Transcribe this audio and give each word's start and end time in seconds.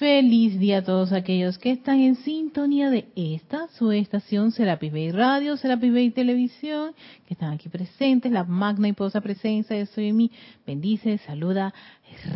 Feliz 0.00 0.58
día 0.58 0.78
a 0.78 0.82
todos 0.82 1.12
aquellos 1.12 1.58
que 1.58 1.72
están 1.72 2.00
en 2.00 2.16
sintonía 2.16 2.88
de 2.88 3.08
esta, 3.16 3.68
su 3.68 3.92
estación 3.92 4.50
Serapis 4.50 4.90
Bay 4.90 5.10
Radio, 5.10 5.58
Serapis 5.58 5.92
Bay 5.92 6.10
Televisión, 6.10 6.94
que 7.26 7.34
están 7.34 7.52
aquí 7.52 7.68
presentes, 7.68 8.32
la 8.32 8.44
magna 8.44 8.88
y 8.88 8.94
poderosa 8.94 9.20
presencia 9.20 9.76
de 9.76 9.84
Soy 9.84 10.08
en 10.08 10.16
mí. 10.16 10.30
Bendice, 10.66 11.18
saluda, 11.18 11.74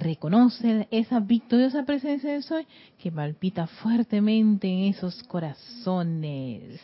reconoce 0.03 0.89
esa 0.91 1.21
victoriosa 1.21 1.87
presencia 1.87 2.35
de 2.35 2.43
Soy 2.43 2.67
que 2.99 3.11
palpita 3.11 3.67
fuertemente 3.67 4.69
en 4.69 4.81
esos 4.93 5.23
corazones. 5.23 6.83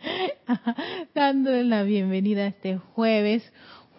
Dándole 1.14 1.64
la 1.64 1.82
bienvenida 1.82 2.44
a 2.44 2.46
este 2.46 2.78
jueves 2.78 3.42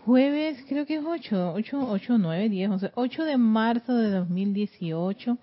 jueves, 0.06 0.64
creo 0.68 0.86
que 0.86 0.96
es 0.96 1.04
8, 1.06 1.54
8, 1.56 1.88
8, 1.90 2.18
9, 2.18 2.50
10, 2.50 2.70
11, 2.70 2.92
8 2.96 3.24
de 3.24 3.38
marzo 3.38 3.96
de 3.96 4.10
2018. 4.10 5.38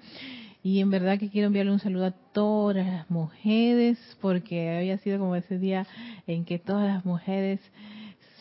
Y 0.62 0.80
en 0.80 0.90
verdad 0.90 1.18
que 1.18 1.30
quiero 1.30 1.46
enviarle 1.46 1.72
un 1.72 1.80
saludo 1.80 2.06
a 2.06 2.10
todas 2.10 2.86
las 2.86 3.10
mujeres, 3.10 3.98
porque 4.20 4.76
había 4.76 4.98
sido 4.98 5.18
como 5.18 5.34
ese 5.34 5.58
día 5.58 5.86
en 6.26 6.44
que 6.44 6.58
todas 6.58 6.86
las 6.86 7.04
mujeres 7.04 7.60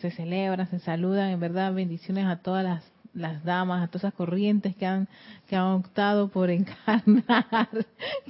se 0.00 0.10
celebran, 0.10 0.68
se 0.68 0.78
saludan. 0.80 1.30
En 1.30 1.40
verdad, 1.40 1.72
bendiciones 1.72 2.26
a 2.26 2.36
todas 2.36 2.64
las, 2.64 2.84
las 3.14 3.42
damas, 3.42 3.82
a 3.82 3.86
todas 3.86 4.04
esas 4.04 4.14
corrientes 4.14 4.76
que 4.76 4.84
han, 4.84 5.08
que 5.48 5.56
han 5.56 5.68
optado 5.68 6.28
por 6.28 6.50
encarnar 6.50 7.68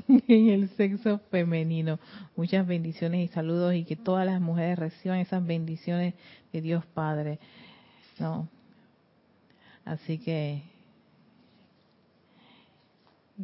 en 0.09 0.49
el 0.49 0.69
sexo 0.71 1.21
femenino. 1.31 1.99
Muchas 2.37 2.65
bendiciones 2.69 3.29
y 3.29 3.33
saludos 3.33 3.75
y 3.75 3.85
que 3.85 3.97
todas 3.97 4.25
las 4.25 4.41
mujeres 4.41 4.79
reciban 4.79 5.19
esas 5.19 5.45
bendiciones 5.45 6.15
de 6.53 6.61
Dios 6.61 6.87
Padre. 6.87 7.41
No. 8.21 8.49
Así 9.85 10.19
que, 10.19 10.63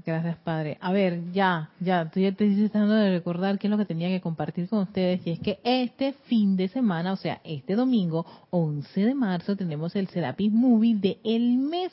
gracias 0.04 0.36
Padre. 0.38 0.76
A 0.80 0.92
ver, 0.92 1.32
ya, 1.32 1.70
ya, 1.80 2.10
tú 2.10 2.20
ya 2.20 2.32
te 2.32 2.44
dices 2.44 2.70
tratando 2.70 2.95
de 2.95 3.10
recordar 3.10 3.59
qué 3.59 3.66
es 3.66 3.70
lo 3.70 3.78
que 3.78 3.86
tenía 3.86 4.09
que 4.09 4.20
compartir 4.20 4.68
con 4.68 4.80
ustedes. 4.80 5.26
Y 5.26 5.30
es 5.30 5.40
que 5.40 5.59
este 5.64 6.12
fin 6.12 6.56
de 6.56 6.68
semana, 6.68 7.12
o 7.12 7.16
sea, 7.16 7.40
este 7.45 7.74
domingo, 7.74 8.26
11 8.51 9.04
de 9.04 9.14
marzo, 9.14 9.56
tenemos 9.56 9.96
el 9.96 10.09
Serapis 10.09 10.52
Movie 10.52 10.96
de 10.96 11.18
El 11.24 11.58
Mes. 11.58 11.92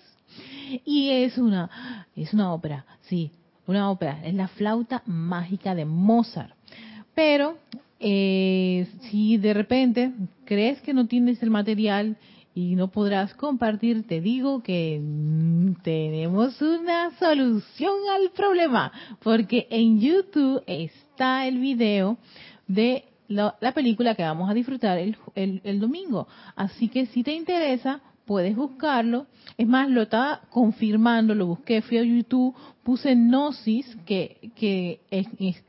Y 0.85 1.09
es 1.11 1.37
una, 1.37 2.05
es 2.15 2.33
una 2.33 2.53
ópera, 2.53 2.85
sí, 3.03 3.31
una 3.67 3.89
ópera. 3.89 4.19
Es 4.25 4.33
la 4.33 4.47
flauta 4.49 5.03
mágica 5.05 5.75
de 5.75 5.85
Mozart. 5.85 6.53
Pero, 7.15 7.57
eh, 7.99 8.87
si 9.03 9.37
de 9.37 9.53
repente 9.53 10.11
crees 10.45 10.81
que 10.81 10.93
no 10.93 11.07
tienes 11.07 11.41
el 11.43 11.51
material 11.51 12.17
y 12.55 12.75
no 12.75 12.89
podrás 12.89 13.33
compartir, 13.33 14.05
te 14.07 14.21
digo 14.21 14.61
que 14.61 15.01
tenemos 15.83 16.61
una 16.61 17.11
solución 17.17 17.93
al 18.13 18.31
problema, 18.31 18.91
porque 19.21 19.67
en 19.69 19.99
YouTube 19.99 20.63
está 20.67 21.47
el 21.47 21.57
video 21.57 22.17
de 22.67 23.05
la, 23.27 23.73
película 23.73 24.13
que 24.15 24.23
vamos 24.23 24.49
a 24.49 24.53
disfrutar 24.53 24.99
el, 24.99 25.79
domingo. 25.79 26.27
Así 26.55 26.89
que 26.89 27.07
si 27.07 27.23
te 27.23 27.33
interesa, 27.33 28.01
puedes 28.25 28.55
buscarlo. 28.55 29.25
Es 29.57 29.67
más, 29.67 29.89
lo 29.89 30.03
estaba 30.03 30.41
confirmando, 30.49 31.33
lo 31.33 31.47
busqué, 31.47 31.81
fui 31.81 31.97
a 31.97 32.03
YouTube, 32.03 32.55
puse 32.83 33.15
Gnosis, 33.15 33.97
que, 34.05 34.51
que 34.55 35.01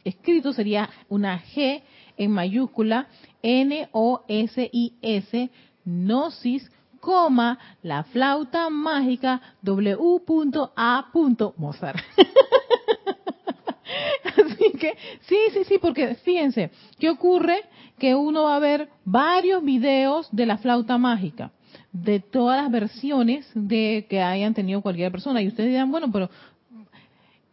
escrito 0.04 0.52
sería 0.52 0.90
una 1.08 1.40
G 1.40 1.82
en 2.16 2.30
mayúscula, 2.30 3.08
N-O-S-I-S, 3.42 3.90
Gnosis, 5.84 6.70
coma, 7.00 7.58
la 7.82 8.04
flauta 8.04 8.70
mágica 8.70 9.40
W.A. 9.62 11.06
Mozart. 11.56 11.98
Así 14.24 14.72
que, 14.78 14.94
sí, 15.22 15.36
sí, 15.52 15.64
sí, 15.64 15.78
porque 15.78 16.14
fíjense, 16.16 16.70
¿qué 16.98 17.10
ocurre? 17.10 17.60
Que 17.98 18.14
uno 18.14 18.44
va 18.44 18.56
a 18.56 18.60
ver 18.60 18.88
varios 19.04 19.62
videos 19.62 20.28
de 20.32 20.46
la 20.46 20.58
flauta 20.58 20.98
mágica, 20.98 21.52
de 21.92 22.20
todas 22.20 22.62
las 22.62 22.72
versiones 22.72 23.46
de 23.54 24.06
que 24.08 24.20
hayan 24.20 24.54
tenido 24.54 24.80
cualquier 24.80 25.12
persona. 25.12 25.42
Y 25.42 25.48
ustedes 25.48 25.70
dirán, 25.70 25.90
bueno, 25.90 26.10
pero 26.10 26.30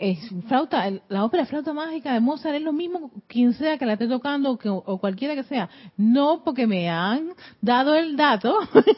es 0.02 0.18
flauta, 0.48 0.92
la 1.10 1.24
ópera 1.24 1.46
flauta 1.46 1.74
mágica 1.74 2.12
de 2.14 2.20
Mozart 2.20 2.56
es 2.56 2.64
lo 2.64 2.74
mismo 2.74 3.12
quien 3.28 3.54
sea 3.54 3.78
que 3.78 3.86
la 3.86 3.94
esté 3.94 4.08
tocando 4.08 4.58
o 4.64 4.98
cualquiera 4.98 5.36
que 5.36 5.44
sea. 5.44 5.70
No 5.96 6.42
porque 6.44 6.66
me 6.66 6.90
han 6.90 7.30
dado 7.62 7.94
el 7.94 8.18
dato 8.18 8.56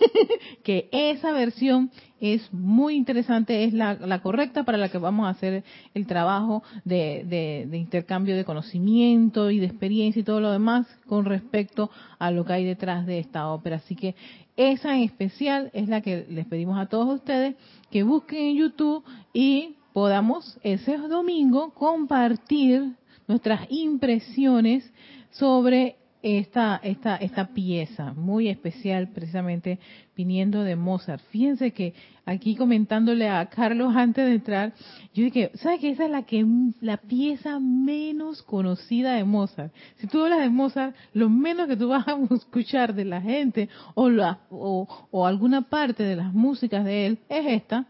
que 0.64 0.88
esa 0.94 1.34
versión 1.34 1.91
es 2.22 2.53
muy 2.53 2.96
interesante, 2.96 3.66
es 3.66 3.74
la, 3.74 4.22
correcta 4.22 4.64
para 4.64 4.78
la 4.78 4.88
que 4.88 4.97
vamos 4.97 5.28
a 5.28 5.31
hacer 5.31 5.66
el 5.94 6.08
trabajo 6.08 6.64
de, 6.86 7.68
de, 7.70 7.78
intercambio 7.78 8.38
de 8.38 8.46
conocimiento 8.46 9.52
y 9.52 9.59
de 9.59 9.66
experiencia 9.66 10.22
y 10.22 10.24
todo 10.24 10.40
lo 10.40 10.52
demás 10.53 10.88
con 11.06 11.25
respecto 11.25 11.91
a 12.18 12.31
lo 12.31 12.46
que 12.46 12.53
hay 12.53 12.64
detrás 12.64 13.06
de 13.06 13.20
esta 13.20 13.50
ópera. 13.50 13.75
Así 13.75 13.97
que 13.97 14.16
esa 14.56 14.96
en 14.96 15.03
especial 15.03 15.70
es 15.74 15.90
la 15.90 16.00
que 16.00 16.25
les 16.30 16.46
pedimos 16.46 16.80
a 16.80 16.85
todos 16.85 17.14
ustedes 17.14 17.56
que 17.91 18.03
busquen 18.03 18.40
en 18.40 18.56
YouTube 18.56 19.03
y 19.34 19.75
podamos 19.93 20.59
ese 20.63 20.97
domingo 20.97 21.73
compartir 21.73 22.95
nuestras 23.27 23.67
impresiones 23.69 24.91
sobre 25.31 25.95
esta, 26.23 26.79
esta, 26.81 27.17
esta 27.17 27.47
pieza 27.47 28.13
muy 28.13 28.47
especial, 28.47 29.09
precisamente 29.09 29.77
viniendo 30.15 30.63
de 30.63 30.77
Mozart. 30.77 31.21
Fíjense 31.31 31.71
que 31.71 31.93
aquí 32.25 32.55
comentándole 32.55 33.27
a 33.27 33.45
Carlos 33.47 33.93
antes 33.93 34.25
de 34.25 34.35
entrar, 34.35 34.73
yo 35.13 35.25
dije, 35.25 35.51
¿sabes 35.55 35.81
que 35.81 35.89
esa 35.89 36.05
es 36.05 36.11
la 36.11 36.23
que 36.23 36.45
la 36.79 36.95
pieza 36.95 37.59
menos 37.59 38.41
conocida 38.41 39.15
de 39.15 39.25
Mozart? 39.25 39.73
Si 39.97 40.07
tú 40.07 40.23
hablas 40.23 40.39
de 40.39 40.49
Mozart, 40.49 40.95
lo 41.13 41.29
menos 41.29 41.67
que 41.67 41.75
tú 41.75 41.89
vas 41.89 42.07
a 42.07 42.17
escuchar 42.33 42.95
de 42.95 43.03
la 43.03 43.19
gente 43.21 43.67
o, 43.93 44.09
la, 44.09 44.39
o, 44.49 44.87
o 45.11 45.25
alguna 45.25 45.63
parte 45.63 46.03
de 46.03 46.15
las 46.15 46.33
músicas 46.33 46.85
de 46.85 47.05
él 47.05 47.19
es 47.27 47.45
esta. 47.47 47.85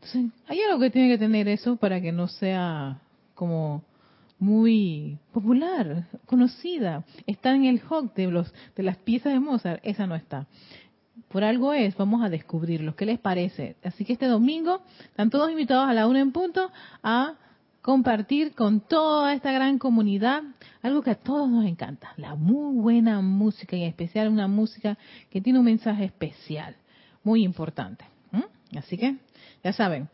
Entonces, 0.00 0.32
hay 0.46 0.60
algo 0.62 0.80
que 0.80 0.90
tiene 0.90 1.08
que 1.08 1.18
tener 1.18 1.48
eso 1.48 1.76
para 1.76 2.00
que 2.00 2.12
no 2.12 2.28
sea 2.28 3.00
como 3.34 3.82
muy 4.38 5.18
popular, 5.32 6.06
conocida. 6.26 7.04
Está 7.26 7.54
en 7.54 7.64
el 7.64 7.80
hog 7.88 8.14
de, 8.14 8.28
los, 8.28 8.52
de 8.76 8.82
las 8.82 8.96
piezas 8.96 9.32
de 9.32 9.40
Mozart, 9.40 9.80
esa 9.84 10.06
no 10.06 10.14
está. 10.14 10.46
Por 11.28 11.44
algo 11.44 11.72
es, 11.72 11.96
vamos 11.96 12.24
a 12.24 12.28
descubrirlo. 12.28 12.94
¿Qué 12.94 13.04
les 13.04 13.18
parece? 13.18 13.76
Así 13.82 14.04
que 14.04 14.12
este 14.12 14.26
domingo 14.26 14.82
están 15.02 15.30
todos 15.30 15.50
invitados 15.50 15.88
a 15.88 15.94
la 15.94 16.06
una 16.06 16.20
en 16.20 16.32
punto 16.32 16.70
a 17.02 17.34
compartir 17.82 18.54
con 18.54 18.80
toda 18.80 19.34
esta 19.34 19.50
gran 19.52 19.78
comunidad 19.78 20.42
algo 20.82 21.02
que 21.02 21.10
a 21.10 21.14
todos 21.14 21.48
nos 21.48 21.64
encanta, 21.64 22.12
la 22.16 22.34
muy 22.34 22.76
buena 22.80 23.20
música 23.20 23.76
y 23.76 23.82
en 23.82 23.88
especial 23.88 24.28
una 24.28 24.46
música 24.46 24.98
que 25.30 25.40
tiene 25.40 25.58
un 25.58 25.64
mensaje 25.64 26.04
especial, 26.04 26.76
muy 27.24 27.44
importante. 27.44 28.04
Así 28.76 28.98
que 28.98 29.16
ya 29.62 29.72
saben, 29.72 30.08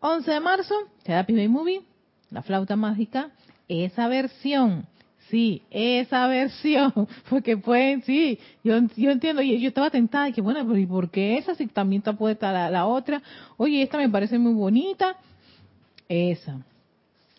11 0.00 0.30
de 0.30 0.40
marzo, 0.40 0.74
Therapy 1.02 1.34
Bay 1.34 1.48
Movie, 1.48 1.82
la 2.30 2.42
flauta 2.42 2.76
mágica, 2.76 3.30
esa 3.68 4.08
versión. 4.08 4.86
Sí, 5.30 5.62
esa 5.70 6.28
versión, 6.28 6.92
porque 7.28 7.56
pueden, 7.56 8.02
sí, 8.02 8.38
yo, 8.62 8.78
yo 8.96 9.10
entiendo, 9.10 9.42
y 9.42 9.60
yo 9.60 9.68
estaba 9.68 9.90
tentada, 9.90 10.28
y 10.28 10.32
que 10.32 10.40
bueno, 10.40 10.78
¿y 10.78 10.86
por 10.86 11.10
qué 11.10 11.36
esa 11.36 11.56
si 11.56 11.66
también 11.66 11.98
está 11.98 12.12
puesta 12.12 12.52
la, 12.52 12.70
la 12.70 12.86
otra? 12.86 13.22
Oye, 13.56 13.82
esta 13.82 13.98
me 13.98 14.08
parece 14.08 14.38
muy 14.38 14.52
bonita, 14.52 15.16
esa, 16.08 16.60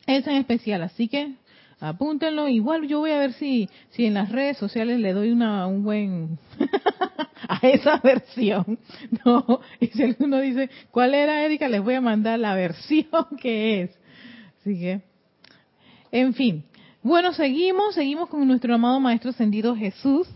esa 0.05 0.31
en 0.31 0.37
especial, 0.37 0.83
así 0.83 1.07
que 1.07 1.35
apúntenlo, 1.79 2.47
igual 2.47 2.87
yo 2.87 2.99
voy 2.99 3.11
a 3.11 3.19
ver 3.19 3.33
si, 3.33 3.69
si 3.89 4.05
en 4.05 4.15
las 4.15 4.31
redes 4.31 4.57
sociales 4.57 4.99
le 4.99 5.13
doy 5.13 5.31
una, 5.31 5.67
un 5.67 5.83
buen, 5.83 6.39
a 7.47 7.59
esa 7.67 7.97
versión, 8.03 8.79
¿no? 9.25 9.61
Y 9.79 9.87
si 9.87 10.03
alguno 10.03 10.39
dice, 10.39 10.69
¿cuál 10.91 11.13
era 11.13 11.43
Erika? 11.43 11.69
Les 11.69 11.83
voy 11.83 11.95
a 11.95 12.01
mandar 12.01 12.39
la 12.39 12.55
versión 12.55 13.25
que 13.39 13.81
es. 13.81 13.99
Así 14.59 14.79
que, 14.79 15.01
en 16.11 16.33
fin. 16.33 16.63
Bueno, 17.03 17.31
seguimos, 17.33 17.95
seguimos 17.95 18.27
con 18.27 18.45
nuestro 18.47 18.73
amado 18.73 18.99
Maestro 18.99 19.29
Ascendido 19.29 19.75
Jesús, 19.75 20.27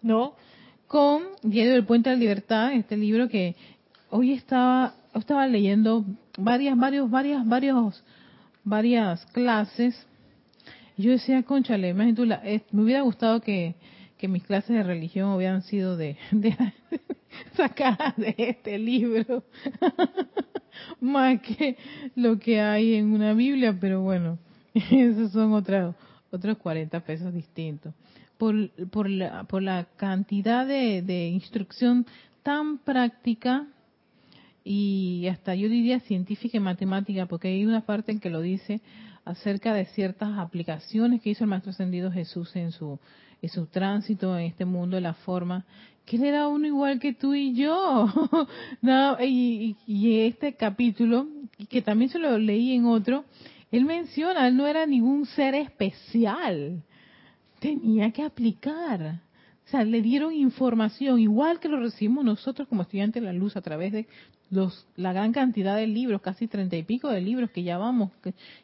¿no? 0.00 0.34
Con 0.86 1.22
Diario 1.42 1.72
del 1.72 1.84
Puente 1.84 2.08
de 2.08 2.16
la 2.16 2.20
Libertad, 2.20 2.72
este 2.72 2.96
libro 2.96 3.28
que 3.28 3.56
hoy 4.10 4.32
estaba, 4.32 4.94
estaba 5.14 5.46
leyendo 5.46 6.04
varias, 6.38 6.78
varios, 6.78 7.10
varias, 7.10 7.46
varios, 7.46 8.04
varias 8.62 9.26
clases. 9.26 10.06
Yo 10.96 11.10
decía, 11.10 11.42
conchale, 11.42 11.88
imagínate, 11.88 12.64
me 12.70 12.82
hubiera 12.82 13.02
gustado 13.02 13.40
que, 13.40 13.74
que 14.16 14.28
mis 14.28 14.44
clases 14.44 14.76
de 14.76 14.82
religión 14.82 15.30
hubieran 15.30 15.62
sido 15.62 15.96
de, 15.96 16.16
sacadas 17.56 18.16
de 18.16 18.34
este 18.38 18.78
libro, 18.78 19.44
más 21.00 21.40
que 21.40 21.76
lo 22.14 22.38
que 22.38 22.60
hay 22.60 22.94
en 22.94 23.12
una 23.12 23.34
Biblia, 23.34 23.76
pero 23.80 24.02
bueno, 24.02 24.38
esos 24.74 25.32
son 25.32 25.52
otros 25.52 25.94
otros 26.34 26.58
40 26.58 27.00
pesos 27.00 27.32
distintos. 27.32 27.94
Por, 28.38 28.70
por, 28.90 29.08
la, 29.08 29.44
por 29.44 29.62
la 29.62 29.86
cantidad 29.96 30.66
de, 30.66 31.02
de 31.02 31.28
instrucción 31.28 32.04
tan 32.42 32.78
práctica 32.78 33.68
y 34.64 35.28
hasta 35.30 35.54
yo 35.54 35.68
diría 35.68 36.00
científica 36.00 36.56
y 36.56 36.60
matemática, 36.60 37.26
porque 37.26 37.48
hay 37.48 37.64
una 37.64 37.82
parte 37.82 38.10
en 38.10 38.18
que 38.18 38.30
lo 38.30 38.40
dice 38.40 38.80
acerca 39.24 39.72
de 39.72 39.86
ciertas 39.86 40.38
aplicaciones 40.38 41.22
que 41.22 41.30
hizo 41.30 41.44
el 41.44 41.50
Maestro 41.50 41.70
Ascendido 41.70 42.10
Jesús 42.12 42.54
en 42.56 42.72
su, 42.72 42.98
en 43.40 43.48
su 43.48 43.66
tránsito 43.66 44.38
en 44.38 44.46
este 44.46 44.64
mundo 44.64 44.96
de 44.96 45.02
la 45.02 45.14
forma, 45.14 45.64
que 46.04 46.16
él 46.16 46.24
era 46.24 46.48
uno 46.48 46.66
igual 46.66 47.00
que 47.00 47.14
tú 47.14 47.34
y 47.34 47.54
yo. 47.54 48.06
y, 49.20 49.76
y, 49.86 50.20
este 50.20 50.54
capítulo, 50.54 51.26
que 51.68 51.82
también 51.82 52.10
se 52.10 52.18
lo 52.18 52.38
leí 52.38 52.74
en 52.74 52.84
otro, 52.84 53.24
él 53.70 53.84
menciona, 53.84 54.46
él 54.46 54.56
no 54.56 54.66
era 54.66 54.86
ningún 54.86 55.26
ser 55.26 55.54
especial, 55.54 56.82
tenía 57.60 58.10
que 58.10 58.22
aplicar. 58.22 59.20
O 59.66 59.70
sea, 59.70 59.84
le 59.84 60.02
dieron 60.02 60.34
información, 60.34 61.18
igual 61.18 61.58
que 61.58 61.68
lo 61.68 61.80
recibimos 61.80 62.24
nosotros 62.24 62.68
como 62.68 62.82
estudiantes 62.82 63.22
de 63.22 63.26
la 63.26 63.32
luz 63.32 63.56
a 63.56 63.62
través 63.62 63.92
de 63.92 64.06
los, 64.50 64.86
la 64.96 65.12
gran 65.12 65.32
cantidad 65.32 65.74
de 65.76 65.86
libros, 65.86 66.20
casi 66.20 66.46
treinta 66.48 66.76
y 66.76 66.82
pico 66.82 67.08
de 67.08 67.22
libros 67.22 67.50
que 67.50 67.62
ya 67.62 67.78
vamos, 67.78 68.10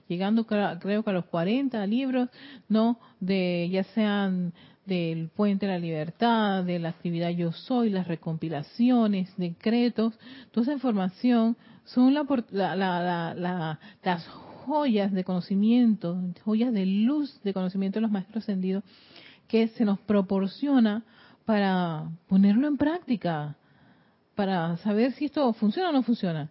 llegando 0.08 0.47
creo 0.47 1.02
que 1.02 1.11
a 1.11 1.12
los 1.12 1.25
cuarenta 1.25 1.87
libros, 1.87 2.29
¿no? 2.69 2.99
De, 3.19 3.69
ya 3.70 3.85
sean 3.85 4.52
del 4.85 5.29
Puente 5.29 5.67
de 5.67 5.73
la 5.73 5.79
Libertad, 5.79 6.64
de 6.64 6.79
la 6.79 6.91
actividad 6.91 7.31
Yo 7.31 7.52
Soy, 7.52 7.91
las 7.91 8.06
recompilaciones, 8.06 9.32
decretos, 9.37 10.14
toda 10.50 10.64
esa 10.64 10.73
información 10.75 11.56
son 11.85 12.12
la, 12.12 12.26
la, 12.50 12.76
la, 13.35 13.81
las 14.02 14.26
joyas 14.67 15.12
de 15.12 15.25
conocimiento, 15.25 16.20
joyas 16.44 16.73
de 16.73 16.87
luz 16.87 17.41
de 17.43 17.55
conocimiento 17.55 17.99
de 17.99 18.02
los 18.02 18.11
maestros 18.11 18.44
ascendidos 18.44 18.85
que 19.50 19.67
se 19.69 19.85
nos 19.85 19.99
proporciona 19.99 21.02
para 21.44 22.08
ponerlo 22.29 22.69
en 22.69 22.76
práctica, 22.76 23.56
para 24.37 24.76
saber 24.79 25.12
si 25.14 25.25
esto 25.25 25.52
funciona 25.55 25.91
o 25.91 25.93
no 25.93 26.05
funciona. 26.05 26.49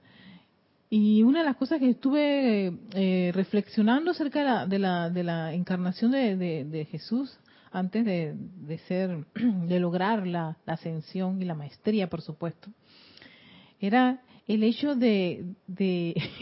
Y 0.90 1.24
una 1.24 1.40
de 1.40 1.46
las 1.46 1.56
cosas 1.56 1.80
que 1.80 1.92
estuve 1.92 2.74
eh, 2.94 3.32
reflexionando 3.34 4.12
acerca 4.12 4.66
de 4.66 4.80
la, 4.80 5.10
de 5.10 5.24
la, 5.24 5.54
encarnación 5.54 6.12
de, 6.12 6.88
Jesús 6.92 7.40
antes 7.72 8.04
de, 8.04 8.78
ser, 8.90 9.26
de 9.34 9.80
lograr 9.80 10.28
la, 10.28 10.58
ascensión 10.66 11.42
y 11.42 11.46
la 11.46 11.56
maestría, 11.56 12.10
por 12.10 12.22
supuesto, 12.22 12.70
era 13.80 14.20
el 14.46 14.64
hecho 14.64 14.94
de, 14.96 15.46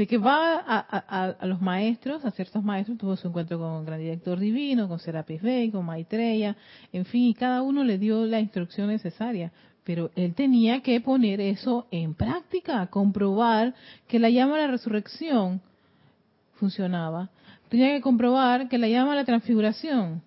de, 0.00 0.06
que 0.06 0.16
va 0.16 0.56
a, 0.56 1.46
los 1.46 1.60
maestros, 1.60 2.24
a 2.24 2.30
ciertos 2.30 2.64
maestros, 2.64 2.96
tuvo 2.96 3.16
su 3.16 3.28
encuentro 3.28 3.58
con 3.58 3.80
el 3.80 3.84
gran 3.84 4.00
director 4.00 4.38
divino, 4.38 4.88
con 4.88 4.98
Serapis 4.98 5.42
Bey, 5.42 5.70
con 5.70 5.84
Maitreya, 5.84 6.56
en 6.90 7.04
fin, 7.04 7.24
y 7.24 7.34
cada 7.34 7.60
uno 7.60 7.84
le 7.84 7.98
dio 7.98 8.24
la 8.24 8.40
instrucción 8.40 8.88
necesaria. 8.88 9.52
Pero 9.84 10.10
él 10.16 10.34
tenía 10.34 10.80
que 10.80 10.98
poner 11.02 11.42
eso 11.42 11.86
en 11.90 12.14
práctica, 12.14 12.86
comprobar 12.86 13.74
que 14.08 14.18
la 14.18 14.30
llama 14.30 14.56
de 14.56 14.62
la 14.62 14.70
resurrección 14.70 15.60
funcionaba. 16.54 17.28
Tenía 17.68 17.94
que 17.94 18.00
comprobar 18.00 18.70
que 18.70 18.78
la 18.78 18.88
llama 18.88 19.10
de 19.10 19.16
la 19.16 19.24
transfiguración 19.26 20.22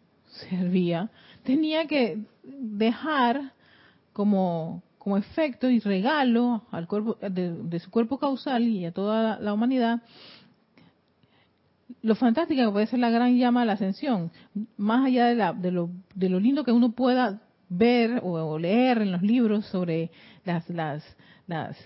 servía. 0.50 1.10
Tenía 1.42 1.88
que 1.88 2.20
dejar 2.44 3.54
como 4.12 4.84
como 5.04 5.18
efecto 5.18 5.70
y 5.70 5.80
regalo 5.80 6.64
al 6.72 6.88
cuerpo 6.88 7.18
de, 7.20 7.80
su 7.80 7.92
cuerpo 7.92 8.18
causal 8.18 8.64
y 8.64 8.86
a 8.86 8.94
toda 8.94 9.38
la, 9.38 9.54
humanidad 9.54 10.02
lo 12.02 12.16
fantástica 12.16 12.64
que 12.66 12.72
puede 12.72 12.88
ser 12.88 13.00
la 13.00 13.10
gran 13.10 13.38
llama 13.38 13.62
de 13.62 13.66
la 13.66 13.74
ascensión, 13.74 14.32
más 14.78 15.06
allá 15.06 15.28
de, 15.28 15.36
la, 15.36 15.52
de, 15.52 15.72
lo, 15.72 15.90
de 16.16 16.30
lo 16.30 16.40
lindo 16.40 16.64
que 16.64 16.72
uno 16.72 16.94
pueda 16.94 17.42
ver 17.68 18.22
o, 18.24 18.58
leer 18.58 19.02
en 19.02 19.12
los 19.12 19.22
libros 19.22 19.66
sobre 19.66 20.10
las, 20.46 20.70
las, 20.70 21.04
las 21.48 21.78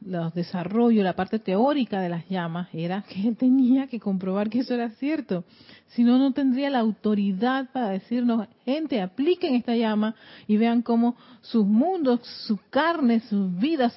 los 0.00 0.34
desarrollos, 0.34 1.02
la 1.04 1.14
parte 1.14 1.38
teórica 1.38 2.00
de 2.00 2.08
las 2.08 2.28
llamas, 2.28 2.68
era 2.72 3.02
que 3.02 3.28
él 3.28 3.36
tenía 3.38 3.86
que 3.86 3.98
comprobar 3.98 4.50
que 4.50 4.60
eso 4.60 4.74
era 4.74 4.90
cierto. 4.90 5.44
Si 5.88 6.04
no, 6.04 6.18
no 6.18 6.32
tendría 6.32 6.68
la 6.70 6.80
autoridad 6.80 7.70
para 7.72 7.88
decirnos, 7.90 8.48
gente, 8.64 9.00
apliquen 9.00 9.54
esta 9.54 9.74
llama 9.74 10.14
y 10.46 10.56
vean 10.56 10.82
cómo 10.82 11.16
sus 11.40 11.64
mundos, 11.64 12.20
su 12.46 12.58
carne, 12.70 13.20
sus 13.20 13.56
vidas, 13.56 13.94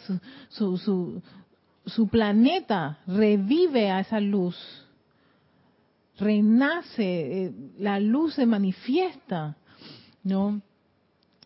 su, 0.49 0.77
su, 0.77 1.21
su, 1.85 2.07
planeta 2.07 2.99
revive 3.07 3.91
a 3.91 3.99
esa 3.99 4.19
luz. 4.19 4.55
Renace, 6.17 7.45
eh, 7.45 7.53
la 7.79 7.99
luz 7.99 8.35
se 8.35 8.45
manifiesta, 8.45 9.55
¿no? 10.23 10.61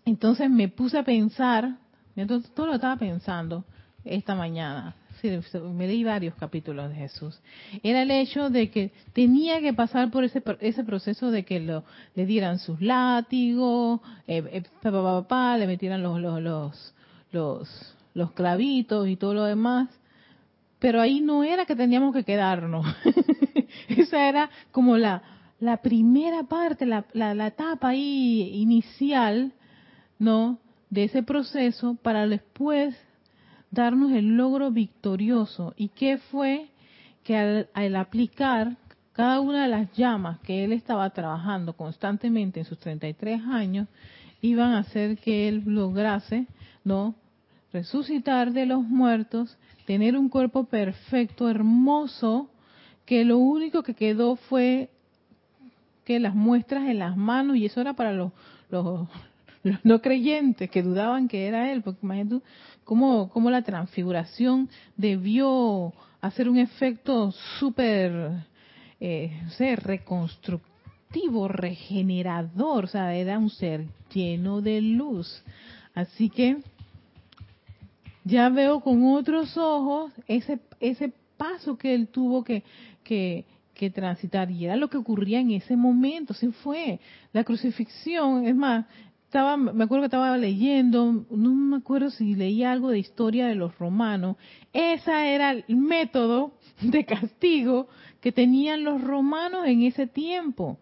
Entonces 0.05 0.49
me 0.49 0.67
puse 0.67 0.97
a 0.97 1.03
pensar, 1.03 1.77
entonces 2.15 2.51
todo 2.53 2.67
lo 2.67 2.73
estaba 2.75 2.97
pensando, 2.97 3.63
esta 4.05 4.35
mañana. 4.35 4.95
me 5.73 5.87
leí 5.87 6.03
varios 6.03 6.35
capítulos 6.35 6.89
de 6.89 6.95
Jesús. 6.95 7.39
Era 7.81 8.01
el 8.01 8.11
hecho 8.11 8.49
de 8.49 8.69
que 8.69 8.91
tenía 9.13 9.61
que 9.61 9.73
pasar 9.73 10.11
por 10.11 10.23
ese, 10.23 10.41
proceso 10.41 11.31
de 11.31 11.43
que 11.43 11.59
lo, 11.59 11.83
le 12.15 12.25
dieran 12.25 12.59
sus 12.59 12.81
látigos, 12.81 14.01
eh, 14.27 14.43
eh 14.51 15.57
le 15.57 15.67
metieran 15.67 16.03
los, 16.03 16.19
los, 16.19 16.41
los, 16.41 16.95
los, 17.31 17.95
los 18.13 18.31
clavitos 18.31 19.07
y 19.07 19.15
todo 19.15 19.33
lo 19.33 19.43
demás. 19.45 19.89
Pero 20.79 20.99
ahí 20.99 21.21
no 21.21 21.45
era 21.45 21.65
que 21.65 21.75
teníamos 21.75 22.13
que 22.13 22.25
quedarnos. 22.25 22.85
Esa 23.87 24.27
era 24.27 24.49
como 24.71 24.97
la, 24.97 25.21
la 25.61 25.77
primera 25.77 26.43
parte, 26.43 26.85
la, 26.85 27.05
la, 27.13 27.33
la 27.33 27.47
etapa 27.47 27.89
ahí 27.89 28.49
inicial, 28.55 29.53
¿no? 30.19 30.59
De 30.89 31.05
ese 31.05 31.23
proceso 31.23 31.95
para 32.03 32.27
después 32.27 32.95
darnos 33.73 34.11
el 34.11 34.37
logro 34.37 34.71
victorioso. 34.71 35.73
¿Y 35.75 35.89
qué 35.89 36.17
fue? 36.17 36.67
Que 37.23 37.67
al, 37.73 37.95
aplicar 37.95 38.75
cada 39.13 39.39
una 39.39 39.63
de 39.63 39.69
las 39.69 39.91
llamas 39.93 40.39
que 40.39 40.63
él 40.63 40.73
estaba 40.73 41.09
trabajando 41.09 41.73
constantemente 41.73 42.59
en 42.59 42.65
sus 42.65 42.77
33 42.79 43.41
años, 43.41 43.87
iban 44.41 44.73
a 44.73 44.79
hacer 44.79 45.17
que 45.17 45.47
él 45.47 45.63
lograse, 45.65 46.47
¿no? 46.83 47.15
Resucitar 47.71 48.51
de 48.51 48.65
los 48.65 48.83
muertos, 48.83 49.57
tener 49.85 50.17
un 50.17 50.29
cuerpo 50.29 50.65
perfecto, 50.65 51.49
hermoso, 51.49 52.49
que 53.05 53.25
lo 53.25 53.37
único 53.37 53.83
que 53.83 53.93
quedó 53.93 54.35
fue 54.35 54.89
que 56.05 56.19
las 56.19 56.35
muestras 56.35 56.89
en 56.89 56.99
las 56.99 57.15
manos, 57.15 57.55
y 57.55 57.65
eso 57.65 57.81
era 57.81 57.93
para 57.93 58.13
los, 58.13 58.31
los, 58.69 59.07
no 59.83 60.01
creyentes 60.01 60.69
que 60.69 60.83
dudaban 60.83 61.27
que 61.27 61.47
era 61.47 61.71
él, 61.71 61.81
porque 61.81 61.99
imagínate 62.03 62.43
cómo, 62.83 63.29
cómo 63.29 63.49
la 63.49 63.61
transfiguración 63.61 64.69
debió 64.97 65.93
hacer 66.21 66.49
un 66.49 66.57
efecto 66.57 67.31
súper, 67.59 68.45
eh, 68.99 69.39
no 69.43 69.49
sé, 69.51 69.75
reconstructivo, 69.75 71.47
regenerador, 71.47 72.85
o 72.85 72.87
sea, 72.87 73.13
era 73.13 73.37
un 73.37 73.49
ser 73.49 73.85
lleno 74.13 74.61
de 74.61 74.81
luz. 74.81 75.43
Así 75.93 76.29
que 76.29 76.57
ya 78.23 78.49
veo 78.49 78.79
con 78.79 79.05
otros 79.05 79.57
ojos 79.57 80.11
ese, 80.27 80.59
ese 80.79 81.13
paso 81.37 81.77
que 81.77 81.93
él 81.93 82.07
tuvo 82.07 82.43
que, 82.43 82.63
que, 83.03 83.45
que 83.73 83.89
transitar 83.89 84.49
y 84.49 84.65
era 84.65 84.75
lo 84.75 84.89
que 84.89 84.97
ocurría 84.97 85.39
en 85.39 85.51
ese 85.51 85.75
momento, 85.75 86.33
se 86.33 86.51
fue. 86.51 86.99
La 87.33 87.43
crucifixión, 87.43 88.47
es 88.47 88.55
más, 88.55 88.85
estaba, 89.33 89.57
me 89.57 89.83
acuerdo 89.83 90.03
que 90.03 90.15
estaba 90.15 90.37
leyendo, 90.37 91.25
no 91.31 91.49
me 91.55 91.77
acuerdo 91.77 92.11
si 92.11 92.35
leía 92.35 92.71
algo 92.71 92.91
de 92.91 92.99
historia 92.99 93.47
de 93.47 93.55
los 93.55 93.75
romanos, 93.79 94.37
ese 94.71 95.11
era 95.33 95.53
el 95.53 95.75
método 95.75 96.53
de 96.79 97.03
castigo 97.03 97.87
que 98.21 98.31
tenían 98.31 98.83
los 98.83 99.01
romanos 99.01 99.65
en 99.65 99.81
ese 99.81 100.05
tiempo. 100.05 100.77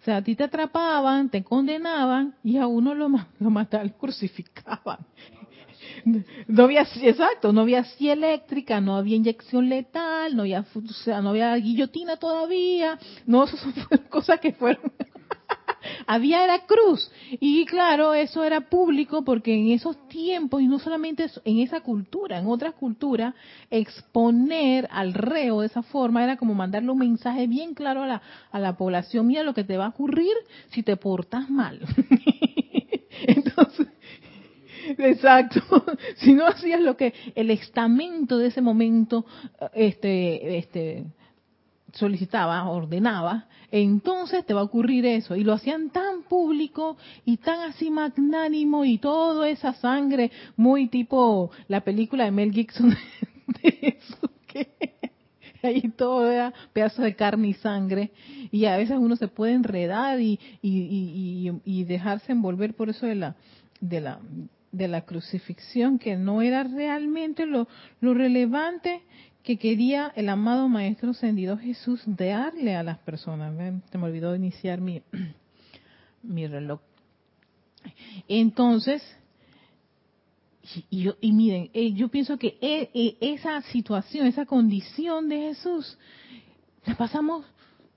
O 0.00 0.04
sea, 0.04 0.18
a 0.18 0.22
ti 0.22 0.36
te 0.36 0.44
atrapaban, 0.44 1.30
te 1.30 1.42
condenaban 1.42 2.36
y 2.44 2.58
a 2.58 2.68
uno 2.68 2.94
lo, 2.94 3.08
lo 3.40 3.50
mataban, 3.50 3.88
crucificaban. 3.88 4.98
No 6.46 6.62
había, 6.62 6.86
exacto, 7.02 7.52
no 7.52 7.62
había 7.62 7.82
silla 7.82 8.12
eléctrica, 8.12 8.80
no 8.80 8.96
había 8.96 9.16
inyección 9.16 9.68
letal, 9.68 10.36
no 10.36 10.42
había, 10.42 10.60
o 10.60 10.92
sea, 11.04 11.20
no 11.20 11.30
había 11.30 11.56
guillotina 11.56 12.16
todavía, 12.16 13.00
no, 13.26 13.42
eso 13.42 13.56
son 13.56 13.72
cosas 14.10 14.38
que 14.38 14.52
fueron 14.52 14.92
había 16.06 16.44
era 16.44 16.66
cruz. 16.66 17.10
Y 17.40 17.64
claro, 17.66 18.14
eso 18.14 18.44
era 18.44 18.62
público 18.62 19.24
porque 19.24 19.54
en 19.54 19.70
esos 19.70 20.08
tiempos, 20.08 20.62
y 20.62 20.66
no 20.66 20.78
solamente 20.78 21.26
en 21.44 21.58
esa 21.58 21.80
cultura, 21.80 22.38
en 22.38 22.46
otras 22.46 22.74
culturas, 22.74 23.34
exponer 23.70 24.88
al 24.90 25.14
reo 25.14 25.60
de 25.60 25.66
esa 25.66 25.82
forma 25.82 26.24
era 26.24 26.36
como 26.36 26.54
mandarle 26.54 26.90
un 26.90 26.98
mensaje 26.98 27.46
bien 27.46 27.74
claro 27.74 28.02
a 28.02 28.06
la, 28.06 28.22
a 28.50 28.58
la 28.58 28.76
población, 28.76 29.26
mira 29.26 29.42
lo 29.42 29.54
que 29.54 29.64
te 29.64 29.76
va 29.76 29.86
a 29.86 29.90
ocurrir 29.90 30.34
si 30.70 30.82
te 30.82 30.96
portas 30.96 31.48
mal. 31.50 31.80
Entonces, 33.26 33.88
Exacto. 34.98 35.60
Si 36.16 36.34
no 36.34 36.46
hacías 36.46 36.80
lo 36.80 36.96
que 36.96 37.12
el 37.34 37.50
estamento 37.50 38.38
de 38.38 38.48
ese 38.48 38.60
momento 38.60 39.26
este, 39.74 40.58
este, 40.58 41.04
solicitaba, 41.96 42.68
ordenaba, 42.68 43.46
entonces 43.70 44.44
te 44.46 44.54
va 44.54 44.60
a 44.60 44.64
ocurrir 44.64 45.06
eso. 45.06 45.36
Y 45.36 45.44
lo 45.44 45.52
hacían 45.52 45.90
tan 45.90 46.22
público 46.22 46.96
y 47.24 47.38
tan 47.38 47.60
así 47.70 47.90
magnánimo 47.90 48.84
y 48.84 48.98
toda 48.98 49.48
esa 49.48 49.74
sangre 49.74 50.30
muy 50.56 50.88
tipo 50.88 51.50
la 51.68 51.80
película 51.80 52.24
de 52.24 52.30
Mel 52.30 52.52
Gibson 52.52 52.96
de 53.62 53.72
Jesús, 53.72 54.30
que 54.46 54.68
ahí 55.62 55.92
todo 55.96 56.30
era 56.30 56.52
pedazos 56.72 57.04
de 57.04 57.16
carne 57.16 57.48
y 57.48 57.54
sangre. 57.54 58.12
Y 58.50 58.66
a 58.66 58.76
veces 58.76 58.96
uno 58.98 59.16
se 59.16 59.28
puede 59.28 59.54
enredar 59.54 60.20
y, 60.20 60.38
y, 60.62 61.50
y, 61.64 61.84
dejarse 61.84 62.32
envolver 62.32 62.74
por 62.74 62.88
eso 62.88 63.06
de 63.06 63.16
la, 63.16 63.36
de 63.80 64.00
la, 64.00 64.20
de 64.72 64.88
la 64.88 65.02
crucifixión, 65.02 65.98
que 65.98 66.16
no 66.16 66.42
era 66.42 66.62
realmente 66.62 67.46
lo, 67.46 67.66
lo 68.00 68.14
relevante 68.14 69.02
que 69.46 69.58
quería 69.58 70.12
el 70.16 70.28
amado 70.28 70.68
Maestro 70.68 71.10
Ascendido 71.12 71.56
Jesús 71.56 72.02
darle 72.04 72.74
a 72.74 72.82
las 72.82 72.98
personas. 72.98 73.54
Se 73.92 73.96
me 73.96 74.06
olvidó 74.06 74.34
iniciar 74.34 74.80
mi, 74.80 75.02
mi 76.24 76.48
reloj. 76.48 76.80
Entonces, 78.26 79.00
y, 80.90 81.04
yo, 81.04 81.14
y 81.20 81.30
miren, 81.30 81.70
eh, 81.74 81.92
yo 81.92 82.08
pienso 82.08 82.36
que 82.38 82.58
e, 82.60 82.90
e, 82.92 83.18
esa 83.20 83.62
situación, 83.62 84.26
esa 84.26 84.46
condición 84.46 85.28
de 85.28 85.38
Jesús, 85.38 85.96
la 86.84 86.96
pasamos 86.96 87.46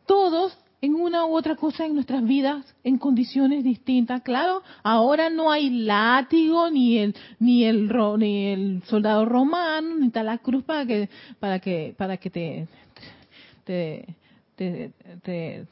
todos 0.06 0.56
en 0.82 0.96
una 0.96 1.26
u 1.26 1.36
otra 1.36 1.56
cosa 1.56 1.86
en 1.86 1.94
nuestras 1.94 2.24
vidas 2.24 2.76
en 2.84 2.98
condiciones 2.98 3.64
distintas. 3.64 4.22
Claro, 4.22 4.64
ahora 4.84 5.30
no 5.30 5.52
hay 5.52 5.70
látigo 5.70 6.70
ni 6.70 6.98
el 7.00 7.16
ni 7.40 7.66
el 7.66 7.90
ni 8.18 8.48
el 8.48 8.84
soldado 8.84 9.26
romano 9.26 9.96
ni 9.96 10.10
tal 10.10 10.28
la 10.28 10.38
cruz 10.38 10.64
para 10.64 10.86
que 10.86 11.10
para 11.40 11.60
que 11.60 11.94
para 11.98 12.18
que 12.18 12.30
te 12.30 12.68
te, 13.66 14.16
te, 14.56 15.68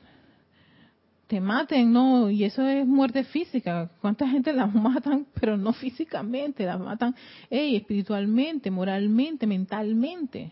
te, 1.28 1.42
maten, 1.42 1.92
¿no? 1.92 2.30
Y 2.30 2.44
eso 2.44 2.64
es 2.68 2.86
muerte 2.86 3.24
física. 3.24 3.90
¿Cuánta 4.02 4.28
gente 4.28 4.54
la 4.54 4.68
matan, 4.68 5.26
pero 5.40 5.58
no 5.58 5.74
físicamente, 5.74 6.64
la 6.64 6.78
matan 6.78 7.16
hey, 7.50 7.76
espiritualmente, 7.76 8.70
moralmente, 8.70 9.48
mentalmente? 9.48 10.52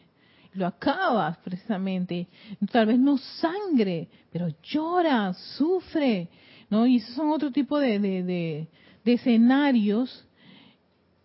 Lo 0.56 0.66
acabas 0.66 1.38
precisamente. 1.38 2.28
Tal 2.72 2.88
vez 2.88 3.00
no 3.00 3.18
sangre, 3.18 4.08
pero 4.32 4.48
llora, 4.64 5.34
sufre, 5.58 6.30
¿no? 6.70 6.86
Y 6.88 6.98
esos 6.98 7.16
son 7.16 7.32
otro 7.32 7.52
tipo 7.52 7.78
de, 7.80 8.00
de, 8.00 8.68
escenarios 9.06 10.26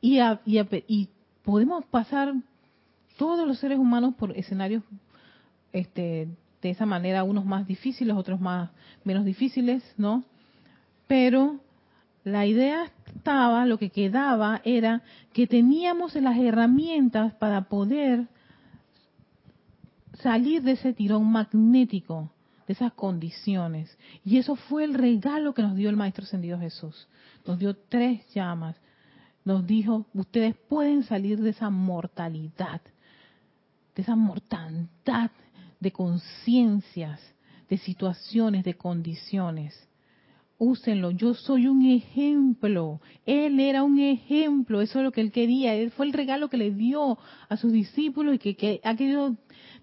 y, 0.01 0.19
y, 0.19 1.09
podemos 1.43 1.85
pasar 1.87 2.35
todos 3.17 3.47
los 3.47 3.59
seres 3.59 3.79
humanos 3.79 4.15
por 4.17 4.37
escenarios 4.37 4.83
este, 5.73 6.29
de 6.61 6.71
esa 6.71 6.87
manera, 6.87 7.25
unos 7.25 7.45
más 7.45 7.67
difíciles, 7.67 8.17
otros 8.17 8.41
más 8.41 8.71
menos 9.05 9.25
difíciles, 9.25 9.83
¿no? 9.97 10.25
Pero 11.07 11.61
la 12.25 12.47
idea 12.47 12.91
estaba, 13.07 13.65
lo 13.67 13.79
que 13.79 13.91
quedaba 13.91 14.61
era 14.65 15.03
que 15.33 15.47
teníamos 15.47 16.15
las 16.17 16.39
herramientas 16.39 17.35
para 17.35 17.63
poder 17.63 18.27
salir 20.23 20.62
de 20.62 20.73
ese 20.73 20.93
tirón 20.93 21.31
magnético, 21.31 22.31
de 22.67 22.73
esas 22.75 22.93
condiciones. 22.93 23.97
Y 24.25 24.39
eso 24.39 24.57
fue 24.57 24.85
el 24.85 24.95
regalo 24.95 25.55
que 25.55 25.62
nos 25.62 25.77
dio 25.77 25.91
el 25.91 25.97
Maestro 25.97 26.25
Ascendido 26.25 26.59
Jesús. 26.59 27.09
Nos 27.47 27.59
dio 27.59 27.77
tres 27.77 28.23
llamas. 28.35 28.77
Nos 29.45 29.67
dijo, 29.67 30.07
ustedes 30.15 30.55
pueden 30.69 31.03
salir 31.03 31.41
de 31.41 31.50
esa 31.50 31.71
mortalidad, 31.71 32.81
de 33.95 34.03
esa 34.03 34.15
mortandad 34.15 35.31
de 35.81 35.93
conciencias, 35.93 37.21
de 37.69 37.79
situaciones, 37.79 38.65
de 38.65 38.75
condiciones. 38.75 39.89
Úsenlo, 40.62 41.11
yo 41.11 41.33
soy 41.33 41.69
un 41.69 41.87
ejemplo. 41.87 43.00
Él 43.25 43.61
era 43.61 43.83
un 43.83 43.99
ejemplo, 43.99 44.83
eso 44.83 44.99
es 44.99 45.05
lo 45.05 45.11
que 45.11 45.23
él 45.23 45.33
quería. 45.33 45.75
Él 45.75 45.90
fue 45.90 46.05
el 46.05 46.12
regalo 46.12 46.50
que 46.50 46.59
le 46.59 46.71
dio 46.71 47.17
a 47.49 47.57
sus 47.57 47.73
discípulos 47.73 48.35
y 48.35 48.55
que, 48.55 48.79
ha 48.85 48.95
querido 48.95 49.37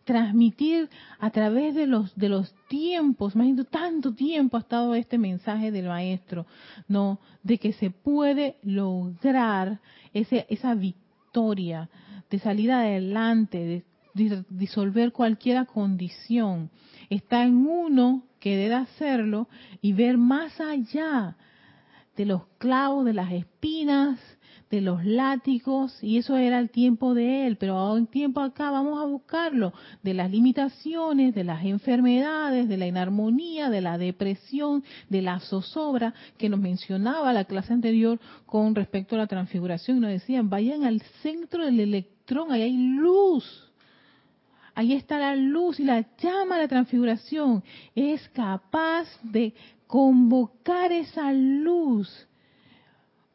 transmitir 0.03 0.87
a 1.17 1.31
través 1.31 1.73
de 1.73 1.87
los 1.87 2.15
de 2.15 2.29
los 2.29 2.53
tiempos, 2.67 3.33
imagino 3.33 3.63
tanto 3.63 4.13
tiempo 4.13 4.55
ha 4.55 4.59
estado 4.59 4.93
este 4.93 5.17
mensaje 5.17 5.71
del 5.71 5.87
maestro, 5.87 6.45
no, 6.87 7.19
de 7.41 7.57
que 7.57 7.73
se 7.73 7.89
puede 7.89 8.57
lograr 8.61 9.79
ese, 10.13 10.45
esa 10.47 10.75
victoria, 10.75 11.89
de 12.29 12.37
salir 12.37 12.71
adelante, 12.71 13.83
de, 14.13 14.43
disolver 14.49 15.11
cualquier 15.11 15.65
condición. 15.65 16.69
Está 17.09 17.43
en 17.43 17.65
uno 17.65 18.26
que 18.39 18.55
debe 18.55 18.75
hacerlo 18.75 19.47
y 19.81 19.93
ver 19.93 20.17
más 20.17 20.59
allá 20.59 21.35
de 22.15 22.25
los 22.25 22.47
clavos, 22.57 23.05
de 23.05 23.13
las 23.13 23.31
espinas, 23.31 24.19
de 24.69 24.81
los 24.81 25.05
látigos, 25.05 26.03
y 26.03 26.17
eso 26.17 26.35
era 26.35 26.59
el 26.59 26.69
tiempo 26.69 27.13
de 27.13 27.47
él, 27.47 27.57
pero 27.57 27.77
ahora 27.77 27.99
en 27.99 28.07
tiempo 28.07 28.41
acá 28.41 28.69
vamos 28.69 29.01
a 29.01 29.05
buscarlo, 29.05 29.71
de 30.03 30.13
las 30.13 30.29
limitaciones, 30.29 31.33
de 31.33 31.43
las 31.43 31.63
enfermedades, 31.63 32.67
de 32.67 32.77
la 32.77 32.87
inarmonía, 32.87 33.69
de 33.69 33.81
la 33.81 33.97
depresión, 33.97 34.83
de 35.09 35.21
la 35.21 35.39
zozobra 35.39 36.13
que 36.37 36.49
nos 36.49 36.59
mencionaba 36.59 37.31
la 37.33 37.45
clase 37.45 37.71
anterior 37.71 38.19
con 38.45 38.75
respecto 38.75 39.15
a 39.15 39.19
la 39.19 39.27
transfiguración, 39.27 39.97
y 39.97 39.99
nos 40.01 40.11
decían, 40.11 40.49
vayan 40.49 40.83
al 40.83 41.01
centro 41.21 41.63
del 41.63 41.79
electrón, 41.79 42.51
ahí 42.51 42.63
hay 42.63 42.77
luz. 42.77 43.66
Ahí 44.77 44.93
está 44.93 45.17
la 45.17 45.35
luz 45.35 45.79
y 45.79 45.83
la 45.83 46.05
llama 46.17 46.57
la 46.57 46.67
transfiguración. 46.67 47.63
Es 47.95 48.29
capaz 48.29 49.07
de 49.23 49.53
convocar 49.87 50.91
esa 50.91 51.33
luz 51.33 52.27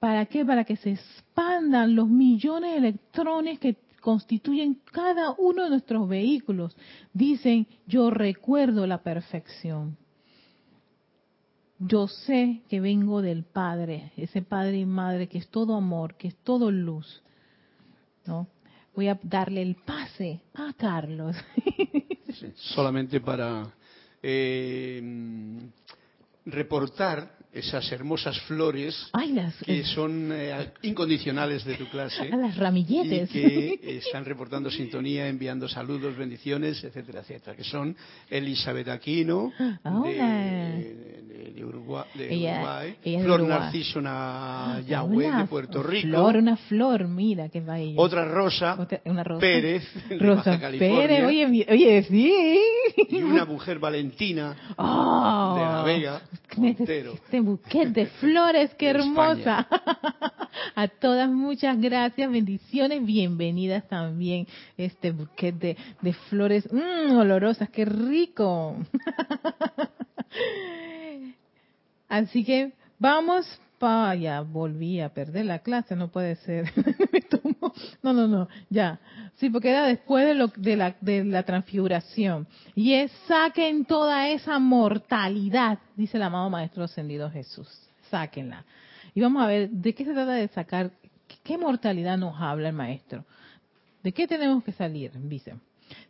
¿Para 0.02 0.26
qué? 0.26 0.44
Para 0.44 0.64
que 0.64 0.74
se 0.74 0.90
expandan 0.90 1.94
los 1.94 2.08
millones 2.08 2.72
de 2.72 2.78
electrones 2.78 3.60
que 3.60 3.76
constituyen 4.00 4.80
cada 4.90 5.30
uno 5.38 5.62
de 5.62 5.70
nuestros 5.70 6.08
vehículos. 6.08 6.76
Dicen, 7.12 7.68
yo 7.86 8.10
recuerdo 8.10 8.84
la 8.88 9.04
perfección. 9.04 9.96
Yo 11.78 12.08
sé 12.08 12.62
que 12.68 12.80
vengo 12.80 13.22
del 13.22 13.44
Padre, 13.44 14.10
ese 14.16 14.42
Padre 14.42 14.78
y 14.78 14.86
Madre 14.86 15.28
que 15.28 15.38
es 15.38 15.48
todo 15.48 15.76
amor, 15.76 16.16
que 16.16 16.26
es 16.26 16.36
todo 16.38 16.72
luz. 16.72 17.22
¿no? 18.26 18.48
Voy 18.94 19.08
a 19.08 19.18
darle 19.22 19.62
el 19.62 19.76
pase 19.76 20.40
a 20.54 20.72
Carlos. 20.74 21.36
solamente 22.56 23.20
para 23.20 23.72
eh, 24.22 25.02
reportar 26.46 27.42
esas 27.52 27.90
hermosas 27.92 28.40
flores 28.42 29.10
que 29.64 29.84
son 29.84 30.30
eh, 30.32 30.72
incondicionales 30.82 31.64
de 31.64 31.74
tu 31.74 31.86
clase. 31.90 32.22
A 32.32 32.36
las 32.36 32.56
ramilletes. 32.56 33.28
Y 33.30 33.78
que 33.78 33.98
están 33.98 34.24
reportando 34.24 34.70
sintonía, 34.70 35.28
enviando 35.28 35.68
saludos, 35.68 36.16
bendiciones, 36.16 36.82
etcétera, 36.82 37.20
etcétera. 37.20 37.54
Que 37.54 37.64
son 37.64 37.94
Elizabeth 38.30 38.88
Aquino, 38.88 39.52
de, 39.58 41.21
Uruguay, 41.64 42.96
Flor 43.02 43.42
Narcisona 43.42 44.80
Yahweh, 44.86 45.30
de 45.30 45.44
Puerto 45.46 45.82
Rico. 45.82 46.08
Flor, 46.08 46.36
una 46.36 46.56
flor, 46.56 47.08
mira 47.08 47.48
qué. 47.48 47.62
Otra 47.96 48.24
Rosa, 48.24 48.76
una 49.04 49.24
rosa. 49.24 49.40
Pérez, 49.40 49.84
de 50.08 50.18
Rosa 50.18 50.58
California. 50.58 51.00
Pérez, 51.00 51.26
oye, 51.26 51.66
oye, 51.68 52.02
sí. 52.04 52.34
Y 53.08 53.22
una 53.22 53.44
mujer 53.44 53.78
Valentina, 53.78 54.56
oh, 54.76 55.54
de 55.56 55.62
La 55.62 55.82
Vega, 55.84 56.22
Montero 56.56 57.14
buquet 57.42 57.88
de 57.88 58.06
flores, 58.06 58.74
qué 58.74 58.90
hermosa. 58.90 59.66
A 60.74 60.88
todas 60.88 61.30
muchas 61.30 61.80
gracias, 61.80 62.30
bendiciones, 62.30 63.04
bienvenidas 63.04 63.88
también 63.88 64.46
este 64.76 65.12
buquet 65.12 65.54
de, 65.54 65.76
de 66.00 66.12
flores 66.12 66.68
mmm, 66.70 67.16
olorosas, 67.16 67.70
qué 67.70 67.84
rico. 67.84 68.76
Así 72.12 72.44
que 72.44 72.72
vamos 72.98 73.46
ya 74.18 74.42
volví 74.42 75.00
a 75.00 75.08
perder 75.08 75.46
la 75.46 75.58
clase, 75.58 75.96
no 75.96 76.08
puede 76.08 76.36
ser. 76.36 76.70
no, 78.02 78.12
no, 78.12 78.28
no, 78.28 78.48
ya. 78.70 79.00
Sí, 79.36 79.50
porque 79.50 79.70
era 79.70 79.86
después 79.86 80.24
de, 80.24 80.34
lo, 80.34 80.48
de, 80.54 80.76
la, 80.76 80.94
de 81.00 81.24
la 81.24 81.42
transfiguración. 81.42 82.46
Y 82.76 82.92
es 82.94 83.10
saquen 83.26 83.84
toda 83.84 84.28
esa 84.28 84.60
mortalidad, 84.60 85.80
dice 85.96 86.16
el 86.16 86.22
amado 86.22 86.48
Maestro 86.48 86.84
Ascendido 86.84 87.28
Jesús. 87.30 87.68
Sáquenla. 88.08 88.64
Y 89.14 89.20
vamos 89.20 89.42
a 89.42 89.48
ver 89.48 89.68
de 89.70 89.94
qué 89.94 90.04
se 90.04 90.12
trata 90.12 90.32
de 90.34 90.46
sacar, 90.48 90.92
qué 91.42 91.58
mortalidad 91.58 92.16
nos 92.16 92.40
habla 92.40 92.68
el 92.68 92.74
Maestro. 92.76 93.24
¿De 94.04 94.12
qué 94.12 94.28
tenemos 94.28 94.62
que 94.62 94.72
salir? 94.72 95.10
Dice. 95.14 95.54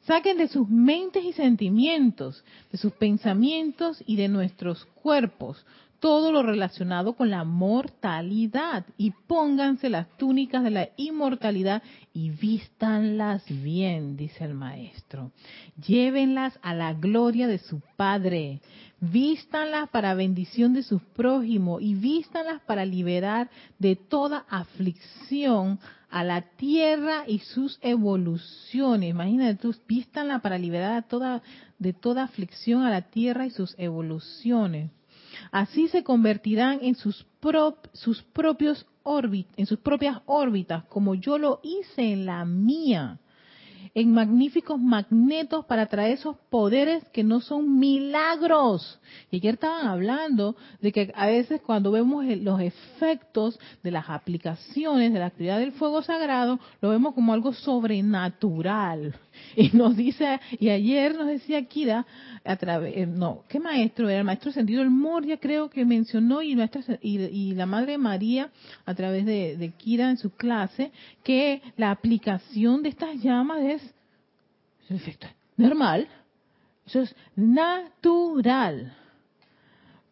Saquen 0.02 0.36
de 0.36 0.48
sus 0.48 0.68
mentes 0.68 1.24
y 1.24 1.32
sentimientos, 1.32 2.44
de 2.70 2.78
sus 2.78 2.92
pensamientos 2.92 4.02
y 4.06 4.16
de 4.16 4.28
nuestros 4.28 4.84
cuerpos 5.02 5.64
todo 6.02 6.32
lo 6.32 6.42
relacionado 6.42 7.12
con 7.12 7.30
la 7.30 7.44
mortalidad 7.44 8.84
y 8.98 9.12
pónganse 9.12 9.88
las 9.88 10.08
túnicas 10.18 10.64
de 10.64 10.70
la 10.72 10.88
inmortalidad 10.96 11.80
y 12.12 12.30
vístanlas 12.30 13.44
bien, 13.46 14.16
dice 14.16 14.44
el 14.44 14.54
maestro. 14.54 15.30
Llévenlas 15.86 16.58
a 16.60 16.74
la 16.74 16.92
gloria 16.92 17.46
de 17.46 17.58
su 17.58 17.80
Padre. 17.96 18.60
Vístanlas 18.98 19.88
para 19.90 20.14
bendición 20.14 20.72
de 20.72 20.82
sus 20.82 21.00
prójimos 21.02 21.80
y 21.80 21.94
vístanlas 21.94 22.60
para 22.62 22.84
liberar 22.84 23.48
de 23.78 23.94
toda 23.94 24.44
aflicción 24.50 25.78
a 26.10 26.24
la 26.24 26.42
tierra 26.42 27.22
y 27.28 27.38
sus 27.38 27.78
evoluciones. 27.80 29.10
Imagínate 29.10 29.54
tú, 29.54 29.72
vístanla 29.86 30.40
para 30.40 30.58
liberar 30.58 31.04
toda, 31.06 31.42
de 31.78 31.92
toda 31.92 32.24
aflicción 32.24 32.82
a 32.82 32.90
la 32.90 33.02
tierra 33.02 33.46
y 33.46 33.50
sus 33.50 33.76
evoluciones. 33.78 34.90
Así 35.50 35.88
se 35.88 36.02
convertirán 36.02 36.80
en 36.82 36.94
sus, 36.94 37.26
sus 37.92 38.22
propios 38.22 38.86
órbitas, 39.02 39.52
en 39.56 39.66
sus 39.66 39.78
propias 39.78 40.20
órbitas, 40.26 40.84
como 40.84 41.14
yo 41.14 41.38
lo 41.38 41.60
hice 41.62 42.12
en 42.12 42.26
la 42.26 42.44
mía 42.44 43.18
en 43.94 44.12
magníficos 44.12 44.80
magnetos 44.80 45.64
para 45.66 45.86
traer 45.86 46.12
esos 46.12 46.36
poderes 46.50 47.04
que 47.12 47.24
no 47.24 47.40
son 47.40 47.78
milagros. 47.78 48.98
Y 49.30 49.36
ayer 49.36 49.54
estaban 49.54 49.86
hablando 49.86 50.56
de 50.80 50.92
que 50.92 51.12
a 51.14 51.26
veces 51.26 51.60
cuando 51.60 51.90
vemos 51.90 52.24
los 52.24 52.60
efectos 52.60 53.58
de 53.82 53.90
las 53.90 54.08
aplicaciones 54.08 55.12
de 55.12 55.18
la 55.18 55.26
actividad 55.26 55.58
del 55.58 55.72
fuego 55.72 56.02
sagrado, 56.02 56.58
lo 56.80 56.90
vemos 56.90 57.14
como 57.14 57.32
algo 57.32 57.52
sobrenatural. 57.52 59.14
Y 59.56 59.70
nos 59.76 59.96
dice, 59.96 60.40
y 60.58 60.70
ayer 60.70 61.14
nos 61.14 61.26
decía 61.26 61.62
Kira, 61.64 62.06
a 62.44 62.56
través, 62.56 62.96
eh, 62.96 63.06
no, 63.06 63.44
¿qué 63.48 63.60
maestro 63.60 64.08
era? 64.08 64.20
El 64.20 64.24
maestro 64.24 64.50
sentido 64.52 64.82
el 64.82 64.90
Moria 64.90 65.36
creo 65.36 65.68
que 65.70 65.84
mencionó 65.84 66.42
y, 66.42 66.56
y, 67.02 67.54
la 67.54 67.66
Madre 67.66 67.98
María 67.98 68.50
a 68.86 68.94
través 68.94 69.26
de, 69.26 69.56
de 69.56 69.70
Kira 69.70 70.10
en 70.10 70.16
su 70.16 70.30
clase, 70.30 70.90
que 71.22 71.62
la 71.76 71.90
aplicación 71.90 72.82
de 72.82 72.88
estas 72.88 73.22
llamas 73.22 73.62
es, 73.62 73.94
es 74.88 75.18
normal, 75.56 76.08
eso 76.86 77.02
es 77.02 77.14
natural. 77.36 78.96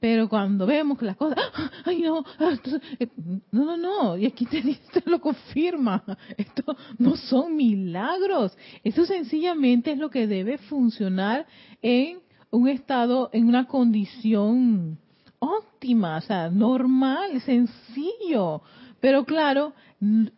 Pero 0.01 0.31
cuando 0.31 0.67
vemos 0.67 0.99
que 0.99 1.05
las 1.05 1.17
cosas, 1.17 1.39
¡ah! 1.55 1.71
ay 1.85 2.01
no, 2.01 2.25
ah, 2.39 2.55
eh, 2.99 3.09
no, 3.53 3.65
no, 3.65 3.77
no, 3.77 4.17
y 4.17 4.25
aquí 4.25 4.47
te, 4.47 5.03
lo 5.05 5.21
confirma, 5.21 6.03
esto 6.39 6.75
no 6.99 7.17
son 7.17 7.55
milagros, 7.55 8.57
eso 8.83 9.05
sencillamente 9.05 9.93
es 9.93 9.99
lo 9.99 10.09
que 10.09 10.27
debe 10.27 10.57
funcionar 10.57 11.47
en 11.83 12.19
un 12.51 12.69
estado, 12.69 13.29
en 13.33 13.47
una 13.47 13.67
condición 13.67 14.99
óptima, 15.39 16.17
o 16.17 16.21
sea, 16.23 16.49
normal, 16.49 17.41
sencillo. 17.43 18.63
Pero 19.01 19.25
claro, 19.25 19.73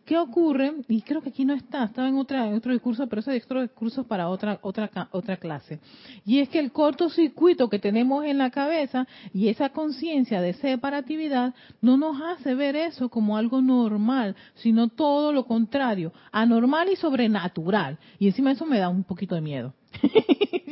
¿qué 0.05 0.17
ocurre? 0.17 0.73
Y 0.87 1.01
creo 1.01 1.21
que 1.21 1.29
aquí 1.29 1.45
no 1.45 1.53
está, 1.53 1.85
estaba 1.85 2.07
en, 2.07 2.17
otra, 2.17 2.47
en 2.47 2.55
otro 2.55 2.71
discurso, 2.71 3.07
pero 3.07 3.19
ese 3.21 3.41
otro 3.43 3.61
discurso 3.61 4.01
es 4.01 4.07
para 4.07 4.29
otra, 4.29 4.59
otra, 4.61 4.89
otra 5.11 5.37
clase. 5.37 5.79
Y 6.25 6.39
es 6.39 6.49
que 6.49 6.59
el 6.59 6.71
cortocircuito 6.71 7.69
que 7.69 7.79
tenemos 7.79 8.25
en 8.25 8.37
la 8.37 8.51
cabeza 8.51 9.07
y 9.33 9.49
esa 9.49 9.69
conciencia 9.69 10.41
de 10.41 10.53
separatividad 10.53 11.53
no 11.81 11.97
nos 11.97 12.21
hace 12.21 12.55
ver 12.55 12.75
eso 12.75 13.09
como 13.09 13.37
algo 13.37 13.61
normal, 13.61 14.35
sino 14.55 14.87
todo 14.87 15.33
lo 15.33 15.45
contrario, 15.45 16.13
anormal 16.31 16.89
y 16.89 16.95
sobrenatural. 16.95 17.97
Y 18.19 18.27
encima 18.27 18.51
eso 18.51 18.65
me 18.65 18.79
da 18.79 18.89
un 18.89 19.03
poquito 19.03 19.35
de 19.35 19.41
miedo. 19.41 19.73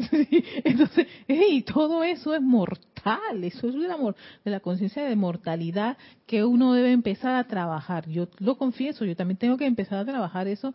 Entonces, 0.64 1.06
y 1.28 1.62
todo 1.62 2.02
eso 2.02 2.34
es 2.34 2.40
mortal, 2.40 3.44
eso 3.44 3.68
es 3.68 3.74
el 3.74 3.90
amor 3.90 4.16
de 4.44 4.50
la 4.50 4.60
conciencia 4.60 5.04
de 5.04 5.16
mortalidad 5.16 5.96
que 6.26 6.44
uno 6.44 6.72
debe 6.72 6.92
empezar 6.92 7.34
a 7.34 7.44
trabajar. 7.44 8.08
Yo 8.08 8.28
lo 8.38 8.56
confieso, 8.56 9.04
yo 9.04 9.16
también 9.16 9.38
tengo 9.38 9.56
que 9.56 9.66
empezar 9.66 9.98
a 9.98 10.04
trabajar 10.04 10.48
eso 10.48 10.74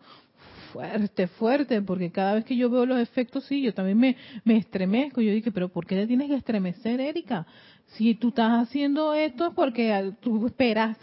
fuerte, 0.72 1.26
fuerte, 1.26 1.80
porque 1.82 2.10
cada 2.10 2.34
vez 2.34 2.44
que 2.44 2.56
yo 2.56 2.68
veo 2.68 2.84
los 2.84 2.98
efectos, 2.98 3.44
sí, 3.44 3.62
yo 3.62 3.72
también 3.72 3.98
me, 3.98 4.16
me 4.44 4.58
estremezco. 4.58 5.20
Yo 5.20 5.32
dije, 5.32 5.50
pero 5.50 5.68
¿por 5.68 5.86
qué 5.86 5.96
te 5.96 6.06
tienes 6.06 6.28
que 6.28 6.36
estremecer, 6.36 7.00
Erika? 7.00 7.46
Si 7.86 8.14
tú 8.14 8.28
estás 8.28 8.68
haciendo 8.68 9.14
esto 9.14 9.46
es 9.46 9.54
porque 9.54 10.12
tú 10.20 10.46
esperas 10.46 10.96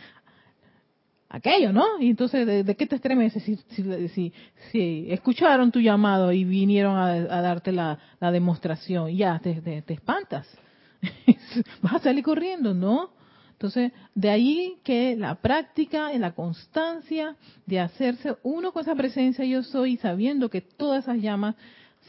aquello, 1.34 1.74
¿no? 1.74 2.00
Y 2.00 2.12
entonces, 2.12 2.66
¿de, 2.66 2.76
qué 2.76 2.86
te 2.86 2.96
estremeces 2.96 3.44
si, 3.44 3.56
si, 3.56 4.34
si, 4.72 5.06
escucharon 5.10 5.72
tu 5.72 5.80
llamado 5.80 6.32
y 6.32 6.44
vinieron 6.44 6.96
a, 6.96 7.42
darte 7.42 7.72
la, 7.72 7.98
demostración? 8.20 9.10
Ya, 9.16 9.40
te, 9.40 9.56
te, 9.82 9.94
espantas. 9.94 10.48
Vas 11.82 11.96
a 11.96 12.00
salir 12.00 12.24
corriendo, 12.24 12.76
¿no? 12.76 13.10
Entonces, 13.54 13.92
de 14.14 14.30
ahí 14.30 14.78
que 14.84 15.16
la 15.16 15.36
práctica, 15.36 16.14
la 16.14 16.34
constancia 16.34 17.36
de 17.66 17.80
hacerse 17.80 18.36
uno 18.44 18.72
con 18.72 18.84
esa 18.84 18.94
presencia 18.94 19.44
yo 19.44 19.64
soy, 19.64 19.98
sabiendo 19.98 20.50
que 20.50 20.62
todas 20.62 21.04
esas 21.04 21.18
llamas 21.18 21.56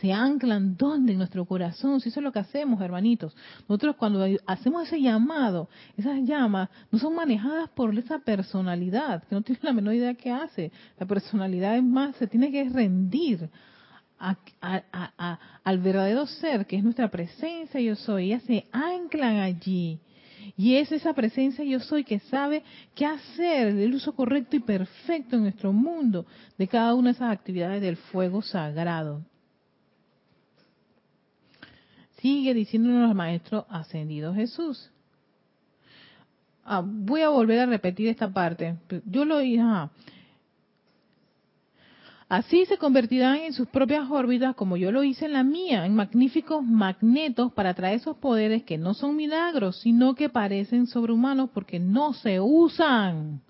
se 0.00 0.12
anclan 0.12 0.76
donde 0.76 1.12
en 1.12 1.18
nuestro 1.18 1.44
corazón, 1.44 2.00
si 2.00 2.08
eso 2.08 2.20
es 2.20 2.24
lo 2.24 2.32
que 2.32 2.40
hacemos, 2.40 2.80
hermanitos. 2.80 3.36
Nosotros 3.68 3.96
cuando 3.96 4.26
hacemos 4.46 4.86
ese 4.86 5.00
llamado, 5.00 5.68
esas 5.96 6.20
llamas 6.22 6.68
no 6.90 6.98
son 6.98 7.14
manejadas 7.14 7.70
por 7.70 7.96
esa 7.96 8.18
personalidad, 8.18 9.22
que 9.24 9.34
no 9.34 9.42
tiene 9.42 9.60
la 9.62 9.72
menor 9.72 9.94
idea 9.94 10.14
qué 10.14 10.30
hace. 10.30 10.72
La 10.98 11.06
personalidad 11.06 11.76
es 11.76 11.84
más, 11.84 12.16
se 12.16 12.26
tiene 12.26 12.50
que 12.50 12.68
rendir 12.68 13.48
al 14.18 15.78
verdadero 15.78 16.26
ser, 16.26 16.66
que 16.66 16.76
es 16.76 16.82
nuestra 16.82 17.10
presencia 17.10 17.80
yo 17.80 17.94
soy. 17.94 18.26
Ellas 18.26 18.42
se 18.44 18.66
anclan 18.72 19.36
allí. 19.36 20.00
Y 20.56 20.74
es 20.76 20.92
esa 20.92 21.14
presencia 21.14 21.64
yo 21.64 21.80
soy 21.80 22.04
que 22.04 22.18
sabe 22.20 22.62
qué 22.94 23.06
hacer, 23.06 23.68
el 23.68 23.94
uso 23.94 24.14
correcto 24.14 24.56
y 24.56 24.60
perfecto 24.60 25.36
en 25.36 25.42
nuestro 25.42 25.72
mundo 25.72 26.26
de 26.58 26.68
cada 26.68 26.94
una 26.94 27.10
de 27.10 27.16
esas 27.16 27.32
actividades 27.32 27.80
del 27.80 27.96
fuego 27.96 28.42
sagrado. 28.42 29.22
Sigue 32.24 32.54
diciéndonos 32.54 33.10
el 33.10 33.14
Maestro 33.14 33.66
Ascendido 33.68 34.32
Jesús. 34.32 34.90
Ah, 36.64 36.82
voy 36.82 37.20
a 37.20 37.28
volver 37.28 37.60
a 37.60 37.66
repetir 37.66 38.08
esta 38.08 38.32
parte. 38.32 38.76
Yo 39.04 39.26
lo 39.26 39.40
dije. 39.40 39.62
Así 42.30 42.64
se 42.64 42.78
convertirán 42.78 43.36
en 43.36 43.52
sus 43.52 43.68
propias 43.68 44.10
órbitas, 44.10 44.54
como 44.54 44.78
yo 44.78 44.90
lo 44.90 45.04
hice 45.04 45.26
en 45.26 45.34
la 45.34 45.42
mía, 45.42 45.84
en 45.84 45.94
magníficos 45.94 46.64
magnetos 46.64 47.52
para 47.52 47.74
traer 47.74 47.96
esos 47.96 48.16
poderes 48.16 48.62
que 48.62 48.78
no 48.78 48.94
son 48.94 49.16
milagros, 49.16 49.80
sino 49.80 50.14
que 50.14 50.30
parecen 50.30 50.86
sobrehumanos 50.86 51.50
porque 51.52 51.78
no 51.78 52.14
se 52.14 52.40
usan. 52.40 53.42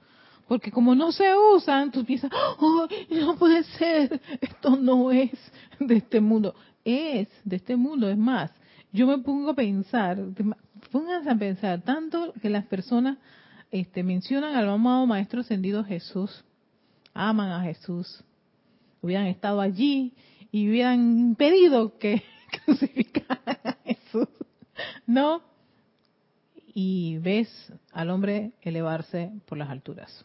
Porque 0.49 0.73
como 0.73 0.97
no 0.97 1.13
se 1.13 1.33
usan, 1.55 1.93
tú 1.93 2.05
piensas, 2.05 2.33
oh, 2.59 2.89
no 3.09 3.37
puede 3.37 3.63
ser, 3.63 4.21
esto 4.41 4.75
no 4.75 5.13
es 5.13 5.31
de 5.79 5.95
este 5.95 6.21
mundo. 6.21 6.57
Es 6.85 7.29
de 7.45 7.55
este 7.55 7.77
mundo, 7.77 8.09
es 8.11 8.19
más, 8.19 8.51
yo 8.95 9.09
me 9.09 9.19
pongo 9.19 9.51
a 9.51 9.55
pensar, 9.55 10.19
pónganse 10.93 11.29
a 11.29 11.35
pensar, 11.35 11.83
tanto 11.83 12.33
que 12.41 12.49
las 12.49 12.65
personas 12.67 13.19
este, 13.73 14.05
mencionan 14.05 14.55
al 14.55 14.69
amado 14.69 15.05
Maestro 15.05 15.41
Ascendido 15.41 15.83
Jesús, 15.83 16.45
aman 17.13 17.51
a 17.51 17.65
Jesús, 17.65 18.23
hubieran 19.03 19.27
estado 19.27 19.61
allí 19.61 20.15
y 20.53 20.71
hubieran 20.71 21.19
impedido 21.19 21.99
que 21.99 22.23
crucificaran 22.65 23.59
a 23.65 23.77
Jesús, 23.85 24.29
¿no? 25.09 25.43
Y 26.73 27.19
ves 27.19 27.49
al 27.93 28.11
hombre 28.11 28.53
elevarse 28.63 29.33
por 29.47 29.59
las 29.59 29.71
alturas. 29.71 30.25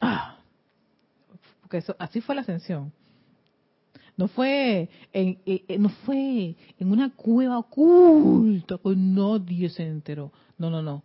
Ah, 0.00 0.38
porque 1.60 1.76
eso, 1.76 1.94
así 2.00 2.20
fue 2.20 2.34
la 2.34 2.40
ascensión. 2.40 2.92
No 4.18 4.26
fue 4.26 4.90
en, 5.12 5.38
no 5.80 5.88
fue 6.04 6.56
en 6.76 6.90
una 6.90 7.14
cueva 7.14 7.58
oculta 7.58 8.76
que 8.76 8.96
nadie 8.96 9.70
se 9.70 9.86
enteró. 9.86 10.32
No, 10.58 10.70
no, 10.70 10.82
no. 10.82 11.04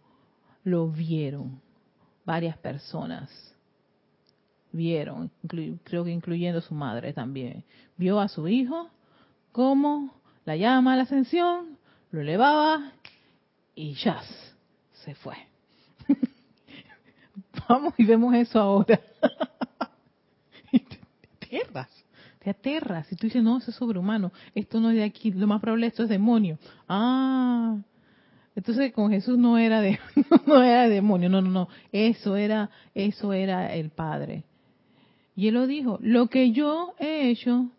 Lo 0.63 0.89
vieron 0.89 1.61
varias 2.25 2.57
personas. 2.57 3.29
Vieron, 4.71 5.29
creo 5.83 6.03
que 6.03 6.09
incluyendo 6.09 6.59
su 6.59 6.73
madre 6.73 7.13
también. 7.13 7.63
Vio 7.97 8.19
a 8.19 8.27
su 8.27 8.47
hijo 8.47 8.89
como 9.51 10.15
la 10.43 10.55
llama 10.55 10.93
a 10.93 10.95
la 10.95 11.03
ascensión, 11.03 11.77
lo 12.09 12.21
elevaba 12.21 12.93
y 13.75 13.93
ya 13.93 14.23
se 14.91 15.13
fue. 15.13 15.35
Vamos 17.69 17.93
y 17.95 18.05
vemos 18.05 18.33
eso 18.33 18.59
ahora. 18.59 18.99
tierras 21.47 22.02
te 22.43 22.49
aterras 22.49 23.11
y 23.11 23.15
tú 23.15 23.27
dices, 23.27 23.41
no, 23.41 23.57
eso 23.57 23.71
es 23.71 23.77
sobrehumano, 23.77 24.31
esto 24.53 24.79
no 24.79 24.89
es 24.89 24.97
de 24.97 25.03
aquí, 25.03 25.31
lo 25.31 25.47
más 25.47 25.61
probable 25.61 25.87
esto 25.87 26.03
es 26.03 26.09
demonio. 26.09 26.59
Ah, 26.87 27.77
entonces 28.55 28.91
con 28.93 29.09
Jesús 29.09 29.37
no 29.37 29.57
era 29.57 29.81
de, 29.81 29.99
no 30.45 30.61
era 30.61 30.87
demonio, 30.89 31.29
no, 31.29 31.41
no, 31.41 31.49
no, 31.49 31.69
eso 31.91 32.35
era, 32.35 32.69
eso 32.93 33.33
era 33.33 33.73
el 33.73 33.89
Padre. 33.89 34.43
Y 35.35 35.47
él 35.47 35.55
lo 35.55 35.65
dijo, 35.65 35.97
lo 36.01 36.27
que 36.27 36.51
yo 36.51 36.93
he 36.99 37.29
hecho, 37.29 37.69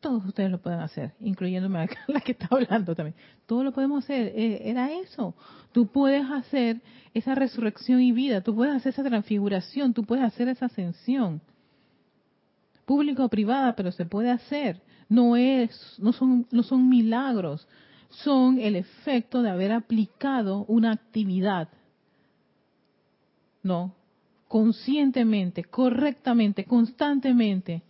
todos 0.00 0.24
ustedes 0.26 0.50
lo 0.50 0.60
pueden 0.60 0.80
hacer, 0.80 1.12
incluyéndome 1.20 1.80
acá, 1.80 1.98
la 2.08 2.20
que 2.20 2.32
está 2.32 2.48
hablando 2.50 2.94
también. 2.94 3.14
Todos 3.46 3.64
lo 3.64 3.72
podemos 3.72 4.04
hacer. 4.04 4.32
Eh, 4.34 4.62
era 4.64 4.90
eso. 4.90 5.34
Tú 5.72 5.86
puedes 5.86 6.28
hacer 6.30 6.80
esa 7.14 7.34
resurrección 7.34 8.00
y 8.00 8.12
vida, 8.12 8.40
tú 8.40 8.54
puedes 8.54 8.74
hacer 8.74 8.92
esa 8.94 9.04
transfiguración, 9.04 9.94
tú 9.94 10.02
puedes 10.04 10.24
hacer 10.24 10.48
esa 10.48 10.66
ascensión. 10.66 11.40
Pública 12.92 13.24
o 13.24 13.28
privada, 13.30 13.74
pero 13.74 13.90
se 13.90 14.04
puede 14.04 14.30
hacer. 14.30 14.82
No 15.08 15.34
es, 15.34 15.96
no 15.98 16.12
son, 16.12 16.46
no 16.50 16.62
son 16.62 16.90
milagros, 16.90 17.66
son 18.10 18.58
el 18.58 18.76
efecto 18.76 19.40
de 19.40 19.48
haber 19.48 19.72
aplicado 19.72 20.66
una 20.68 20.92
actividad. 20.92 21.70
No, 23.62 23.94
conscientemente, 24.46 25.64
correctamente, 25.64 26.66
constantemente 26.66 27.82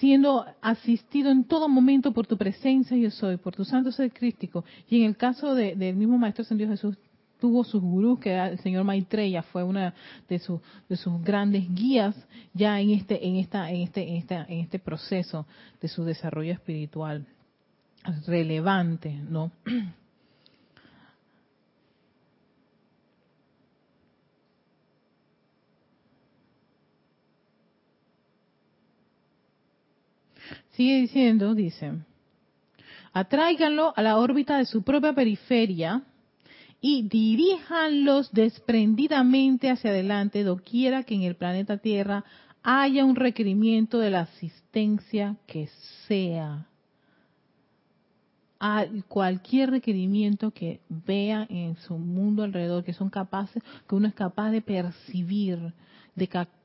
siendo 0.00 0.44
asistido 0.60 1.30
en 1.30 1.44
todo 1.44 1.66
momento 1.66 2.12
por 2.12 2.26
tu 2.26 2.36
presencia 2.36 2.94
yo 2.96 3.10
soy, 3.10 3.38
por 3.38 3.54
tu 3.54 3.64
santo 3.64 3.90
ser 3.90 4.12
crístico. 4.12 4.66
Y 4.88 5.00
en 5.00 5.04
el 5.04 5.16
caso 5.16 5.54
del 5.54 5.96
mismo 5.96 6.18
Maestro 6.18 6.44
Dios 6.56 6.70
Jesús, 6.70 6.98
tuvo 7.40 7.64
sus 7.64 7.82
gurús, 7.82 8.20
que 8.20 8.36
el 8.36 8.58
señor 8.60 8.84
Maitreya 8.84 9.42
fue 9.42 9.64
una 9.64 9.94
de, 10.28 10.38
sus 10.38 10.60
de 10.88 10.96
sus 10.96 11.20
grandes 11.22 11.64
guías 11.74 12.14
ya 12.54 12.80
en 12.80 12.90
este, 12.90 13.26
en, 13.26 13.36
esta, 13.36 13.70
en, 13.70 13.82
este, 13.82 14.08
en, 14.08 14.16
esta, 14.16 14.44
en 14.48 14.60
este 14.60 14.78
proceso 14.78 15.46
de 15.80 15.88
su 15.88 16.04
desarrollo 16.04 16.52
espiritual 16.52 17.26
relevante, 18.26 19.12
¿no? 19.12 19.50
Sigue 30.70 31.00
diciendo, 31.00 31.54
dice, 31.54 31.92
atráiganlo 33.12 33.92
a 33.96 34.02
la 34.02 34.16
órbita 34.16 34.56
de 34.56 34.64
su 34.64 34.82
propia 34.82 35.12
periferia 35.12 36.02
y 36.80 37.02
diríjanlos 37.02 38.32
desprendidamente 38.32 39.70
hacia 39.70 39.90
adelante, 39.90 40.44
doquiera 40.44 41.02
que 41.02 41.14
en 41.14 41.22
el 41.22 41.36
planeta 41.36 41.78
Tierra 41.78 42.24
haya 42.62 43.04
un 43.04 43.16
requerimiento 43.16 43.98
de 43.98 44.10
la 44.10 44.20
asistencia 44.20 45.36
que 45.46 45.68
sea. 46.06 46.66
A 48.58 48.84
cualquier 49.08 49.70
requerimiento 49.70 50.50
que 50.50 50.80
vea 50.88 51.46
en 51.48 51.76
su 51.76 51.96
mundo 51.96 52.42
alrededor, 52.42 52.84
que 52.84 52.92
son 52.92 53.08
capaces, 53.08 53.62
que 53.88 53.94
uno 53.94 54.08
es 54.08 54.14
capaz 54.14 54.50
de 54.50 54.60
percibir, 54.60 55.72
de 56.14 56.28
captar 56.28 56.60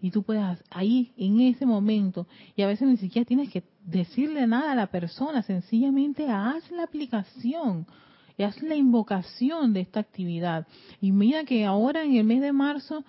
y 0.00 0.10
tú 0.10 0.22
puedes 0.22 0.62
ahí 0.70 1.12
en 1.16 1.40
ese 1.40 1.66
momento 1.66 2.26
y 2.54 2.62
a 2.62 2.68
veces 2.68 2.88
ni 2.88 2.96
siquiera 2.96 3.26
tienes 3.26 3.50
que 3.50 3.64
decirle 3.84 4.46
nada 4.46 4.72
a 4.72 4.76
la 4.76 4.86
persona, 4.86 5.42
sencillamente 5.42 6.28
haz 6.28 6.70
la 6.70 6.84
aplicación 6.84 7.86
y 8.36 8.42
haz 8.42 8.60
la 8.62 8.76
invocación 8.76 9.72
de 9.72 9.80
esta 9.80 10.00
actividad. 10.00 10.66
Y 11.00 11.12
mira 11.12 11.44
que 11.44 11.64
ahora 11.64 12.04
en 12.04 12.16
el 12.16 12.24
mes 12.24 12.40
de 12.40 12.52
marzo, 12.52 13.04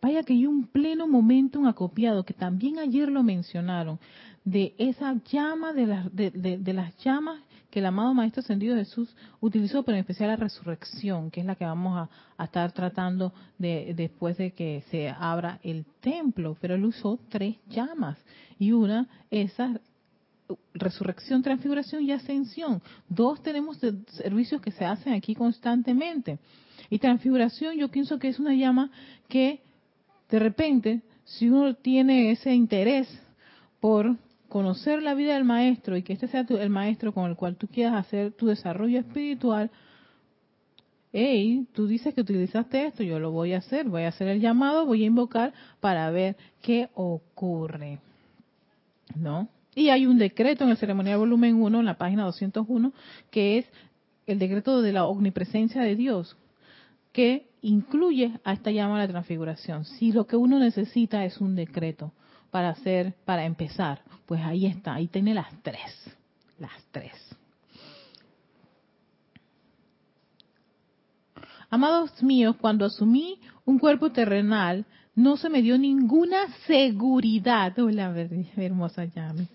vaya 0.00 0.22
que 0.22 0.32
hay 0.32 0.46
un 0.46 0.66
pleno 0.66 1.06
momento 1.06 1.66
acopiado, 1.66 2.24
que 2.24 2.34
también 2.34 2.78
ayer 2.78 3.10
lo 3.10 3.22
mencionaron, 3.22 3.98
de 4.44 4.74
esa 4.76 5.14
llama, 5.30 5.72
de, 5.72 6.72
las 6.74 6.96
llamas 6.98 7.40
que 7.70 7.80
el 7.80 7.86
amado 7.86 8.14
Maestro 8.14 8.40
Ascendido 8.40 8.76
Jesús 8.76 9.16
utilizó, 9.40 9.82
pero 9.82 9.96
en 9.96 10.02
especial 10.02 10.28
la 10.28 10.36
resurrección, 10.36 11.30
que 11.30 11.40
es 11.40 11.46
la 11.46 11.56
que 11.56 11.64
vamos 11.64 12.08
a, 12.36 12.44
estar 12.44 12.70
tratando 12.72 13.32
de, 13.58 13.94
después 13.96 14.36
de 14.36 14.52
que 14.52 14.84
se 14.90 15.08
abra 15.08 15.58
el 15.62 15.86
templo. 16.00 16.56
Pero 16.60 16.74
él 16.74 16.84
usó 16.84 17.18
tres 17.30 17.56
llamas 17.68 18.18
y 18.58 18.72
una, 18.72 19.08
esa 19.30 19.80
resurrección, 20.74 21.42
transfiguración 21.42 22.02
y 22.02 22.12
ascensión. 22.12 22.82
Dos 23.08 23.42
tenemos 23.42 23.78
servicios 24.08 24.60
que 24.60 24.70
se 24.70 24.84
hacen 24.84 25.12
aquí 25.12 25.34
constantemente. 25.34 26.38
Y 26.90 26.98
transfiguración 26.98 27.76
yo 27.76 27.88
pienso 27.88 28.18
que 28.18 28.28
es 28.28 28.38
una 28.38 28.54
llama 28.54 28.90
que 29.28 29.60
de 30.30 30.38
repente, 30.38 31.02
si 31.24 31.48
uno 31.48 31.74
tiene 31.74 32.30
ese 32.30 32.54
interés 32.54 33.08
por 33.80 34.16
conocer 34.48 35.02
la 35.02 35.14
vida 35.14 35.34
del 35.34 35.44
maestro 35.44 35.96
y 35.96 36.02
que 36.02 36.12
este 36.12 36.28
sea 36.28 36.46
el 36.48 36.70
maestro 36.70 37.12
con 37.12 37.30
el 37.30 37.36
cual 37.36 37.56
tú 37.56 37.66
quieras 37.68 37.94
hacer 37.94 38.32
tu 38.32 38.46
desarrollo 38.46 38.98
espiritual, 38.98 39.70
hey, 41.12 41.66
tú 41.72 41.86
dices 41.86 42.14
que 42.14 42.22
utilizaste 42.22 42.86
esto, 42.86 43.02
yo 43.02 43.18
lo 43.18 43.30
voy 43.30 43.52
a 43.52 43.58
hacer, 43.58 43.88
voy 43.88 44.02
a 44.02 44.08
hacer 44.08 44.28
el 44.28 44.40
llamado, 44.40 44.86
voy 44.86 45.04
a 45.04 45.06
invocar 45.06 45.52
para 45.80 46.10
ver 46.10 46.36
qué 46.62 46.88
ocurre. 46.94 48.00
¿No? 49.14 49.48
Y 49.74 49.88
hay 49.88 50.06
un 50.06 50.18
decreto 50.18 50.64
en 50.64 50.70
el 50.70 50.76
ceremonial 50.76 51.18
volumen 51.18 51.60
1, 51.60 51.80
en 51.80 51.86
la 51.86 51.98
página 51.98 52.24
201, 52.24 52.92
que 53.30 53.58
es 53.58 53.66
el 54.26 54.38
decreto 54.38 54.82
de 54.82 54.92
la 54.92 55.04
omnipresencia 55.04 55.82
de 55.82 55.96
Dios, 55.96 56.36
que 57.12 57.48
incluye 57.62 58.38
a 58.44 58.52
esta 58.52 58.70
llama 58.70 59.00
de 59.00 59.06
la 59.06 59.12
transfiguración. 59.12 59.84
Si 59.84 60.12
lo 60.12 60.26
que 60.26 60.36
uno 60.36 60.58
necesita 60.58 61.24
es 61.24 61.40
un 61.40 61.54
decreto, 61.56 62.12
para 62.54 62.68
hacer, 62.68 63.14
para 63.24 63.44
empezar? 63.44 64.00
Pues 64.26 64.40
ahí 64.40 64.66
está, 64.66 64.94
ahí 64.94 65.08
tiene 65.08 65.34
las 65.34 65.48
tres, 65.64 65.90
las 66.60 66.70
tres. 66.92 67.12
Amados 71.68 72.22
míos, 72.22 72.54
cuando 72.60 72.84
asumí 72.84 73.40
un 73.64 73.80
cuerpo 73.80 74.12
terrenal, 74.12 74.86
no 75.16 75.36
se 75.36 75.50
me 75.50 75.62
dio 75.62 75.76
ninguna 75.76 76.46
seguridad. 76.68 77.76
Hola, 77.76 78.14
hermosa 78.56 79.06
llame. 79.06 79.48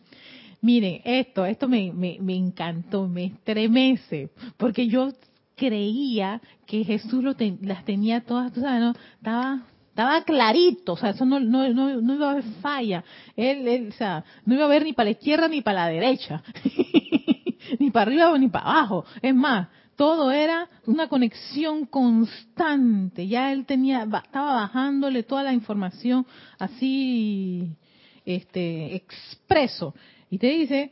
Miren, 0.62 1.02
esto, 1.06 1.46
esto 1.46 1.68
me, 1.68 1.94
me, 1.94 2.36
encantó, 2.36 3.08
me 3.08 3.26
estremece, 3.26 4.30
porque 4.58 4.88
yo 4.88 5.10
creía 5.56 6.42
que 6.66 6.84
Jesús 6.84 7.24
lo 7.24 7.36
las 7.62 7.86
tenía 7.86 8.22
todas, 8.22 8.52
tú 8.52 8.62
sabes, 8.62 8.82
¿no? 8.82 8.94
Estaba 9.18 9.64
estaba 9.90 10.24
clarito, 10.24 10.94
o 10.94 10.98
sea, 10.98 11.10
eso 11.10 11.26
no, 11.26 11.42
no, 11.42 11.68
no, 11.74 12.14
iba 12.14 12.28
a 12.28 12.32
haber 12.32 12.44
falla. 12.62 13.04
Él, 13.36 13.68
él, 13.68 13.90
o 13.90 13.92
sea, 13.92 14.24
no 14.46 14.54
iba 14.54 14.64
a 14.64 14.68
haber 14.68 14.86
ni 14.86 14.94
para 14.94 15.06
la 15.06 15.12
izquierda 15.12 15.50
ni 15.50 15.60
para 15.60 15.82
la 15.82 15.88
derecha, 15.88 16.42
ni 17.80 17.92
para 17.92 18.10
arriba 18.10 18.38
ni 18.38 18.48
para 18.48 18.66
abajo. 18.66 19.04
Es 19.22 19.36
más, 19.36 19.68
todo 19.98 20.32
era 20.32 20.70
una 20.86 21.10
conexión 21.10 21.86
constante. 21.86 23.28
Ya 23.28 23.52
él 23.52 23.66
tenía, 23.66 24.04
estaba 24.04 24.54
bajándole 24.54 25.24
toda 25.24 25.44
la 25.44 25.52
información 25.52 26.26
así, 26.58 27.76
este, 28.24 28.96
expreso. 28.96 29.94
Y 30.30 30.38
te 30.38 30.48
dice, 30.48 30.92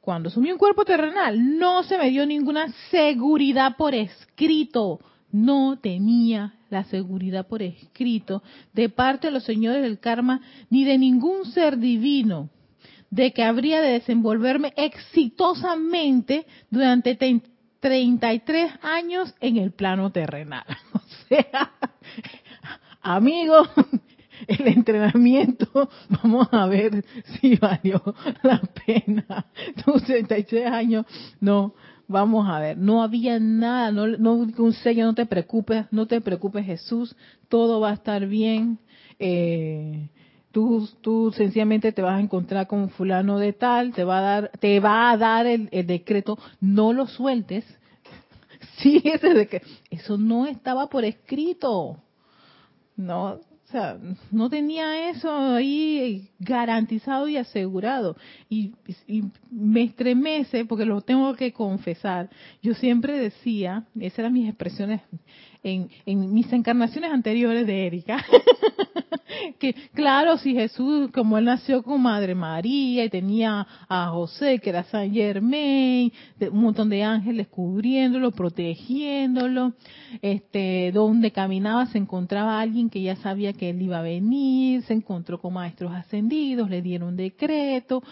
cuando 0.00 0.28
asumí 0.28 0.50
un 0.50 0.58
cuerpo 0.58 0.84
terrenal, 0.84 1.58
no 1.58 1.82
se 1.82 1.98
me 1.98 2.10
dio 2.10 2.26
ninguna 2.26 2.72
seguridad 2.90 3.76
por 3.76 3.94
escrito. 3.94 5.00
No 5.30 5.78
tenía 5.78 6.54
la 6.70 6.84
seguridad 6.84 7.46
por 7.46 7.62
escrito 7.62 8.42
de 8.72 8.88
parte 8.88 9.28
de 9.28 9.32
los 9.32 9.44
señores 9.44 9.82
del 9.82 9.98
karma 9.98 10.40
ni 10.70 10.84
de 10.84 10.98
ningún 10.98 11.44
ser 11.46 11.78
divino 11.78 12.50
de 13.10 13.32
que 13.32 13.42
habría 13.42 13.80
de 13.80 13.92
desenvolverme 13.92 14.72
exitosamente 14.76 16.46
durante 16.70 17.16
33 17.80 18.72
años 18.82 19.34
en 19.40 19.56
el 19.56 19.72
plano 19.72 20.10
terrenal. 20.10 20.64
O 20.94 21.34
sea, 21.34 21.72
amigo, 23.02 23.68
el 24.46 24.68
entrenamiento, 24.68 25.88
vamos 26.22 26.48
a 26.52 26.66
ver 26.66 27.04
si 27.40 27.56
valió 27.56 28.02
la 28.42 28.60
pena. 28.86 29.46
Tus 29.84 30.02
33 30.04 30.66
años, 30.66 31.06
no, 31.40 31.74
Vamos 32.10 32.48
a 32.48 32.58
ver, 32.58 32.78
no 32.78 33.02
había 33.02 33.38
nada, 33.38 33.92
no, 33.92 34.06
no 34.06 34.32
un 34.32 34.72
sello, 34.72 35.04
no 35.04 35.14
te 35.14 35.26
preocupes, 35.26 35.84
no 35.90 36.06
te 36.06 36.22
preocupes 36.22 36.64
Jesús, 36.64 37.14
todo 37.50 37.80
va 37.80 37.90
a 37.90 37.94
estar 37.94 38.26
bien. 38.26 38.78
Eh, 39.18 40.08
tú, 40.50 40.88
tú 41.02 41.32
sencillamente 41.36 41.92
te 41.92 42.00
vas 42.00 42.16
a 42.16 42.20
encontrar 42.20 42.66
con 42.66 42.88
fulano 42.88 43.38
de 43.38 43.52
tal, 43.52 43.92
te 43.92 44.04
va 44.04 44.18
a 44.18 44.22
dar, 44.22 44.50
te 44.58 44.80
va 44.80 45.10
a 45.10 45.18
dar 45.18 45.46
el, 45.46 45.68
decreto, 45.86 46.38
no 46.62 46.94
lo 46.94 47.06
sueltes. 47.06 47.66
Sí, 48.78 49.02
ese 49.04 49.34
de 49.34 49.46
que 49.46 49.62
eso 49.90 50.16
no 50.16 50.46
estaba 50.46 50.88
por 50.88 51.04
escrito. 51.04 51.98
No, 52.96 53.38
o 53.68 53.70
sea, 53.70 53.98
no 54.30 54.48
tenía 54.48 55.10
eso 55.10 55.30
ahí 55.30 56.30
garantizado 56.38 57.28
y 57.28 57.36
asegurado. 57.36 58.16
Y, 58.48 58.72
me 59.50 59.82
estremece 59.82 60.64
porque 60.64 60.86
lo 60.86 61.02
tengo 61.02 61.34
que 61.34 61.52
confesar. 61.52 62.30
Yo 62.62 62.72
siempre 62.72 63.18
decía, 63.18 63.84
esas 64.00 64.20
eran 64.20 64.32
mis 64.32 64.48
expresiones 64.48 65.02
en, 65.62 65.88
en 66.06 66.32
mis 66.32 66.52
encarnaciones 66.52 67.12
anteriores 67.12 67.66
de 67.66 67.86
Erika, 67.86 68.24
que 69.58 69.74
claro, 69.94 70.38
si 70.38 70.54
Jesús, 70.54 71.10
como 71.12 71.38
él 71.38 71.44
nació 71.44 71.82
con 71.82 72.02
Madre 72.02 72.34
María 72.34 73.04
y 73.04 73.10
tenía 73.10 73.66
a 73.88 74.08
José, 74.08 74.58
que 74.58 74.70
era 74.70 74.84
San 74.84 75.12
Germain, 75.12 76.12
un 76.40 76.62
montón 76.62 76.88
de 76.88 77.02
ángeles 77.02 77.48
cubriéndolo, 77.48 78.30
protegiéndolo, 78.30 79.74
este, 80.22 80.92
donde 80.92 81.30
caminaba 81.30 81.86
se 81.86 81.98
encontraba 81.98 82.60
alguien 82.60 82.90
que 82.90 83.02
ya 83.02 83.16
sabía 83.16 83.52
que 83.52 83.70
él 83.70 83.82
iba 83.82 83.98
a 83.98 84.02
venir, 84.02 84.82
se 84.82 84.94
encontró 84.94 85.40
con 85.40 85.54
maestros 85.54 85.92
ascendidos, 85.92 86.70
le 86.70 86.82
dieron 86.82 87.16
decreto, 87.16 88.02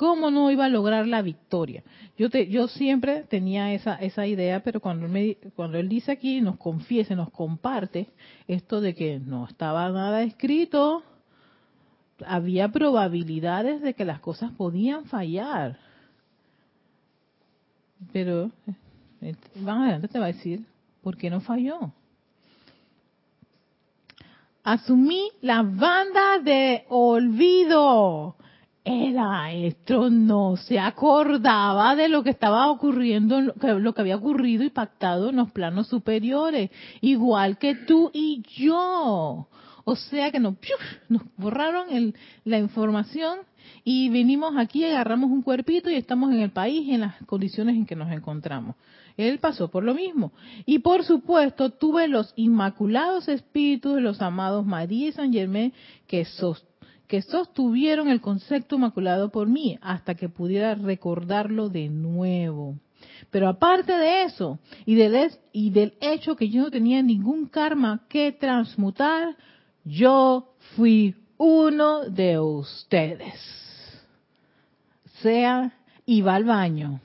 ¿Cómo 0.00 0.30
no 0.30 0.50
iba 0.50 0.64
a 0.64 0.70
lograr 0.70 1.06
la 1.06 1.20
victoria? 1.20 1.84
Yo, 2.16 2.30
te, 2.30 2.48
yo 2.48 2.68
siempre 2.68 3.24
tenía 3.24 3.74
esa, 3.74 3.96
esa 3.96 4.26
idea, 4.26 4.62
pero 4.62 4.80
cuando, 4.80 5.06
me, 5.08 5.36
cuando 5.54 5.76
él 5.76 5.90
dice 5.90 6.10
aquí, 6.10 6.40
nos 6.40 6.56
confiese, 6.56 7.14
nos 7.14 7.28
comparte 7.28 8.08
esto 8.48 8.80
de 8.80 8.94
que 8.94 9.20
no 9.20 9.46
estaba 9.46 9.90
nada 9.90 10.22
escrito, 10.22 11.02
había 12.24 12.68
probabilidades 12.72 13.82
de 13.82 13.92
que 13.92 14.06
las 14.06 14.20
cosas 14.20 14.52
podían 14.52 15.04
fallar. 15.04 15.78
Pero, 18.10 18.50
eh, 19.20 19.34
van 19.56 19.82
adelante 19.82 20.08
te 20.08 20.18
va 20.18 20.24
a 20.24 20.32
decir, 20.32 20.64
¿por 21.02 21.18
qué 21.18 21.28
no 21.28 21.42
falló? 21.42 21.92
Asumí 24.64 25.28
la 25.42 25.60
banda 25.60 26.38
de 26.38 26.86
olvido 26.88 28.36
el 28.84 29.14
maestro 29.14 30.08
no 30.08 30.56
se 30.56 30.78
acordaba 30.78 31.94
de 31.96 32.08
lo 32.08 32.22
que 32.22 32.30
estaba 32.30 32.70
ocurriendo, 32.70 33.40
lo 33.40 33.94
que 33.94 34.00
había 34.00 34.16
ocurrido 34.16 34.64
y 34.64 34.70
pactado 34.70 35.30
en 35.30 35.36
los 35.36 35.50
planos 35.50 35.88
superiores, 35.88 36.70
igual 37.00 37.58
que 37.58 37.74
tú 37.74 38.10
y 38.14 38.42
yo. 38.54 39.48
O 39.84 39.96
sea 39.96 40.30
que 40.30 40.40
nos, 40.40 40.54
nos 41.08 41.22
borraron 41.36 41.90
el, 41.90 42.14
la 42.44 42.58
información 42.58 43.38
y 43.84 44.08
venimos 44.08 44.56
aquí, 44.56 44.84
agarramos 44.84 45.30
un 45.30 45.42
cuerpito 45.42 45.90
y 45.90 45.94
estamos 45.94 46.32
en 46.32 46.40
el 46.40 46.50
país 46.50 46.88
en 46.88 47.00
las 47.00 47.16
condiciones 47.26 47.76
en 47.76 47.86
que 47.86 47.96
nos 47.96 48.10
encontramos. 48.12 48.76
Él 49.16 49.38
pasó 49.38 49.68
por 49.68 49.84
lo 49.84 49.94
mismo. 49.94 50.32
Y 50.64 50.78
por 50.78 51.04
supuesto, 51.04 51.70
tuve 51.70 52.08
los 52.08 52.32
inmaculados 52.36 53.28
espíritus 53.28 53.96
de 53.96 54.00
los 54.00 54.22
amados 54.22 54.64
María 54.64 55.08
y 55.08 55.12
San 55.12 55.32
Germain 55.32 55.72
que 56.06 56.24
sostenían 56.24 56.69
que 57.10 57.22
sostuvieron 57.22 58.08
el 58.08 58.20
concepto 58.20 58.78
maculado 58.78 59.30
por 59.32 59.48
mí 59.48 59.76
hasta 59.82 60.14
que 60.14 60.28
pudiera 60.28 60.76
recordarlo 60.76 61.68
de 61.68 61.88
nuevo. 61.88 62.76
Pero 63.32 63.48
aparte 63.48 63.92
de 63.92 64.22
eso, 64.22 64.60
y 64.86 64.94
del, 64.94 65.32
y 65.52 65.70
del 65.70 65.94
hecho 66.00 66.36
que 66.36 66.48
yo 66.48 66.62
no 66.62 66.70
tenía 66.70 67.02
ningún 67.02 67.46
karma 67.46 68.02
que 68.08 68.30
transmutar, 68.30 69.36
yo 69.84 70.54
fui 70.76 71.16
uno 71.36 72.08
de 72.08 72.38
ustedes. 72.38 73.34
Sea, 75.20 75.72
iba 76.06 76.36
al 76.36 76.44
baño, 76.44 77.00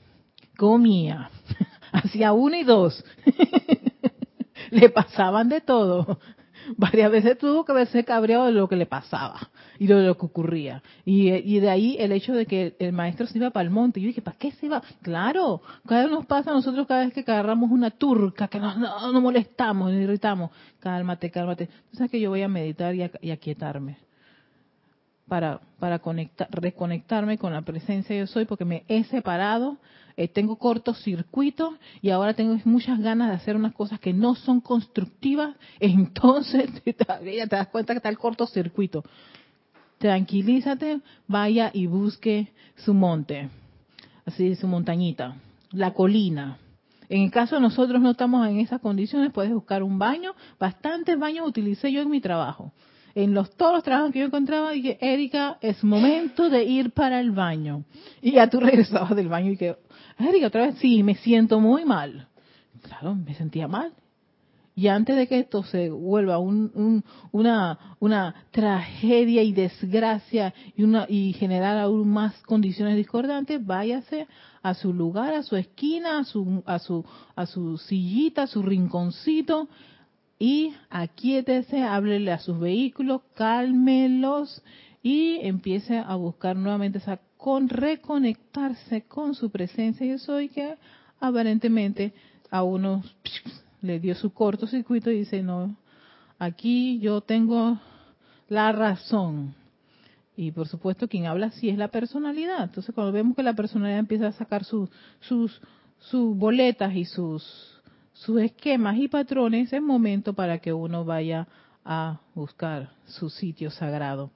comía, 0.56 1.30
hacía 1.90 2.32
uno 2.32 2.54
y 2.54 2.62
dos, 2.62 3.04
le 4.70 4.88
pasaban 4.88 5.48
de 5.48 5.60
todo. 5.62 6.20
Varias 6.76 7.10
veces 7.10 7.38
tuvo 7.38 7.64
que 7.64 7.72
verse 7.72 8.04
cabreado 8.04 8.46
de 8.46 8.52
lo 8.52 8.68
que 8.68 8.76
le 8.76 8.86
pasaba 8.86 9.50
y 9.78 9.86
de 9.86 9.94
lo 10.02 10.16
que 10.16 10.26
ocurría. 10.26 10.82
Y, 11.04 11.58
de 11.60 11.70
ahí 11.70 11.96
el 11.98 12.12
hecho 12.12 12.32
de 12.32 12.46
que 12.46 12.76
el 12.78 12.92
maestro 12.92 13.26
se 13.26 13.38
iba 13.38 13.50
para 13.50 13.64
el 13.64 13.70
monte. 13.70 14.00
Yo 14.00 14.08
dije, 14.08 14.22
¿para 14.22 14.36
qué 14.36 14.52
se 14.52 14.66
iba? 14.66 14.82
Claro, 15.02 15.62
cada 15.86 16.02
vez 16.02 16.10
nos 16.10 16.26
pasa 16.26 16.50
a 16.50 16.54
nosotros 16.54 16.86
cada 16.86 17.04
vez 17.04 17.12
que 17.12 17.20
agarramos 17.20 17.70
una 17.70 17.90
turca, 17.90 18.48
que 18.48 18.58
nos, 18.58 18.76
no, 18.76 19.20
molestamos, 19.20 19.92
nos 19.92 20.00
irritamos. 20.00 20.50
Cálmate, 20.80 21.30
cálmate. 21.30 21.68
Sabes 21.92 22.10
que 22.10 22.20
yo 22.20 22.30
voy 22.30 22.42
a 22.42 22.48
meditar 22.48 22.94
y, 22.94 23.02
a, 23.02 23.10
y 23.20 23.30
aquietarme 23.30 23.98
para, 25.28 25.60
para 25.78 25.98
conectar, 25.98 26.48
reconectarme 26.50 27.38
con 27.38 27.52
la 27.52 27.62
presencia 27.62 28.16
yo 28.16 28.26
soy, 28.26 28.44
porque 28.44 28.64
me 28.64 28.84
he 28.88 29.04
separado, 29.04 29.78
eh, 30.16 30.28
tengo 30.28 30.56
cortocircuitos 30.56 31.74
y 32.02 32.10
ahora 32.10 32.34
tengo 32.34 32.58
muchas 32.64 32.98
ganas 33.00 33.28
de 33.28 33.34
hacer 33.34 33.56
unas 33.56 33.74
cosas 33.74 34.00
que 34.00 34.12
no 34.12 34.34
son 34.34 34.60
constructivas, 34.60 35.56
entonces 35.80 36.70
te, 36.82 36.92
te 36.92 37.46
das 37.46 37.68
cuenta 37.68 37.92
que 37.92 37.98
está 37.98 38.08
el 38.08 38.18
cortocircuito 38.18 39.04
tranquilízate, 39.98 41.00
vaya 41.26 41.70
y 41.72 41.86
busque 41.86 42.52
su 42.76 42.94
monte, 42.94 43.48
así 44.24 44.54
su 44.56 44.66
montañita, 44.66 45.36
la 45.72 45.92
colina. 45.94 46.58
En 47.08 47.22
el 47.22 47.30
caso 47.30 47.56
de 47.56 47.60
nosotros 47.60 48.00
no 48.00 48.10
estamos 48.10 48.46
en 48.48 48.58
esas 48.58 48.80
condiciones, 48.80 49.32
puedes 49.32 49.52
buscar 49.52 49.82
un 49.82 49.98
baño. 49.98 50.34
Bastantes 50.58 51.18
baños 51.18 51.46
utilicé 51.46 51.92
yo 51.92 52.02
en 52.02 52.10
mi 52.10 52.20
trabajo. 52.20 52.72
En 53.16 53.32
los 53.32 53.56
todos 53.56 53.72
los 53.72 53.82
trabajos 53.82 54.12
que 54.12 54.18
yo 54.18 54.26
encontraba, 54.26 54.72
dije, 54.72 54.98
Erika, 55.00 55.56
es 55.62 55.82
momento 55.82 56.50
de 56.50 56.64
ir 56.64 56.90
para 56.90 57.18
el 57.18 57.30
baño. 57.30 57.84
Y 58.20 58.32
ya 58.32 58.50
tú 58.50 58.60
regresabas 58.60 59.16
del 59.16 59.28
baño 59.28 59.52
y 59.52 59.56
que, 59.56 59.74
Erika, 60.18 60.48
otra 60.48 60.66
vez, 60.66 60.74
sí, 60.80 61.02
me 61.02 61.14
siento 61.14 61.58
muy 61.58 61.86
mal. 61.86 62.28
Claro, 62.82 63.14
me 63.14 63.32
sentía 63.32 63.68
mal. 63.68 63.94
Y 64.74 64.88
antes 64.88 65.16
de 65.16 65.26
que 65.26 65.38
esto 65.38 65.62
se 65.62 65.88
vuelva 65.88 66.36
un, 66.36 67.02
una, 67.32 67.96
una 68.00 68.34
tragedia 68.50 69.42
y 69.42 69.54
desgracia 69.54 70.52
y, 70.76 70.82
una, 70.82 71.06
y 71.08 71.32
generar 71.32 71.78
aún 71.78 72.10
más 72.10 72.38
condiciones 72.42 72.96
discordantes, 72.96 73.64
váyase 73.64 74.26
a 74.62 74.74
su 74.74 74.92
lugar, 74.92 75.32
a 75.32 75.42
su 75.42 75.56
esquina, 75.56 76.18
a 76.18 76.24
su, 76.24 76.62
a 76.66 76.78
su, 76.78 77.02
a 77.34 77.46
su 77.46 77.78
sillita, 77.78 78.42
a 78.42 78.46
su 78.46 78.62
rinconcito 78.62 79.70
y 80.38 80.74
aquíétese, 80.90 81.82
háblele 81.82 82.32
a 82.32 82.38
sus 82.38 82.58
vehículos, 82.58 83.22
cálmelos 83.34 84.62
y 85.02 85.38
empiece 85.42 85.98
a 85.98 86.14
buscar 86.16 86.56
nuevamente 86.56 86.98
esa 86.98 87.20
con 87.36 87.68
reconectarse 87.68 89.02
con 89.02 89.34
su 89.34 89.50
presencia. 89.50 90.06
Yo 90.06 90.18
soy 90.18 90.48
que 90.48 90.74
aparentemente 91.20 92.12
a 92.50 92.62
unos 92.62 93.16
le 93.82 94.00
dio 94.00 94.14
su 94.14 94.32
cortocircuito 94.32 95.10
y 95.10 95.18
dice, 95.18 95.42
no, 95.42 95.76
aquí 96.38 96.98
yo 96.98 97.20
tengo 97.20 97.78
la 98.48 98.72
razón. 98.72 99.54
Y 100.36 100.50
por 100.50 100.68
supuesto 100.68 101.08
quien 101.08 101.26
habla 101.26 101.50
sí 101.52 101.70
es 101.70 101.78
la 101.78 101.88
personalidad. 101.88 102.64
Entonces 102.64 102.94
cuando 102.94 103.12
vemos 103.12 103.36
que 103.36 103.42
la 103.42 103.54
personalidad 103.54 104.00
empieza 104.00 104.26
a 104.26 104.32
sacar 104.32 104.64
sus, 104.64 104.90
sus, 105.20 105.60
sus 105.98 106.36
boletas 106.36 106.94
y 106.94 107.06
sus, 107.06 107.75
sus 108.18 108.40
esquemas 108.40 108.96
y 108.96 109.08
patrones, 109.08 109.72
es 109.72 109.82
momento 109.82 110.32
para 110.32 110.58
que 110.58 110.72
uno 110.72 111.04
vaya 111.04 111.46
a 111.84 112.20
buscar 112.34 112.90
su 113.04 113.28
sitio 113.30 113.70
sagrado 113.70 114.30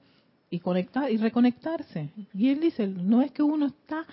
y 0.49 0.59
conectar 0.59 1.09
y 1.09 1.17
reconectarse. 1.17 2.11
Y 2.33 2.49
él 2.49 2.59
dice, 2.59 2.87
no 2.87 3.21
es 3.21 3.31
que 3.31 3.41
uno 3.41 3.67
está 3.67 4.05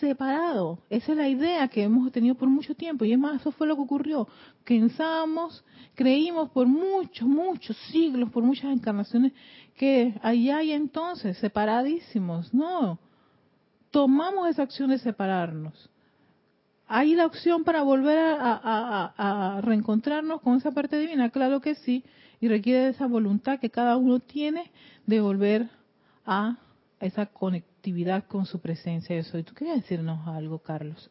separado, 0.00 0.78
esa 0.88 1.12
es 1.12 1.18
la 1.18 1.28
idea 1.28 1.68
que 1.68 1.82
hemos 1.82 2.10
tenido 2.10 2.34
por 2.34 2.48
mucho 2.48 2.74
tiempo 2.74 3.04
y 3.04 3.12
es 3.12 3.18
más, 3.18 3.40
eso 3.40 3.52
fue 3.52 3.66
lo 3.66 3.76
que 3.76 3.82
ocurrió. 3.82 4.26
Pensamos, 4.64 5.62
creímos 5.94 6.50
por 6.50 6.66
muchos, 6.66 7.28
muchos 7.28 7.76
siglos, 7.92 8.30
por 8.30 8.42
muchas 8.42 8.72
encarnaciones 8.72 9.32
que 9.76 10.14
allá 10.22 10.62
y 10.62 10.72
entonces 10.72 11.36
separadísimos. 11.38 12.52
No, 12.52 12.98
tomamos 13.90 14.48
esa 14.48 14.62
acción 14.62 14.90
de 14.90 14.98
separarnos. 14.98 15.90
¿Hay 16.86 17.14
la 17.14 17.26
opción 17.26 17.64
para 17.64 17.82
volver 17.82 18.18
a, 18.18 19.60
reencontrarnos 19.62 20.40
con 20.42 20.56
esa 20.56 20.70
parte 20.72 20.98
divina? 20.98 21.30
Claro 21.30 21.60
que 21.60 21.74
sí, 21.76 22.04
y 22.40 22.48
requiere 22.48 22.80
de 22.80 22.90
esa 22.90 23.06
voluntad 23.06 23.58
que 23.58 23.70
cada 23.70 23.96
uno 23.96 24.20
tiene 24.20 24.70
de 25.06 25.20
volver 25.20 25.68
a 26.26 26.58
esa 27.00 27.26
conectividad 27.26 28.26
con 28.26 28.46
su 28.46 28.60
presencia 28.60 29.16
de 29.16 29.22
soy. 29.22 29.42
¿Tú 29.42 29.54
querías 29.54 29.76
decirnos 29.76 30.26
algo, 30.28 30.58
Carlos? 30.58 31.10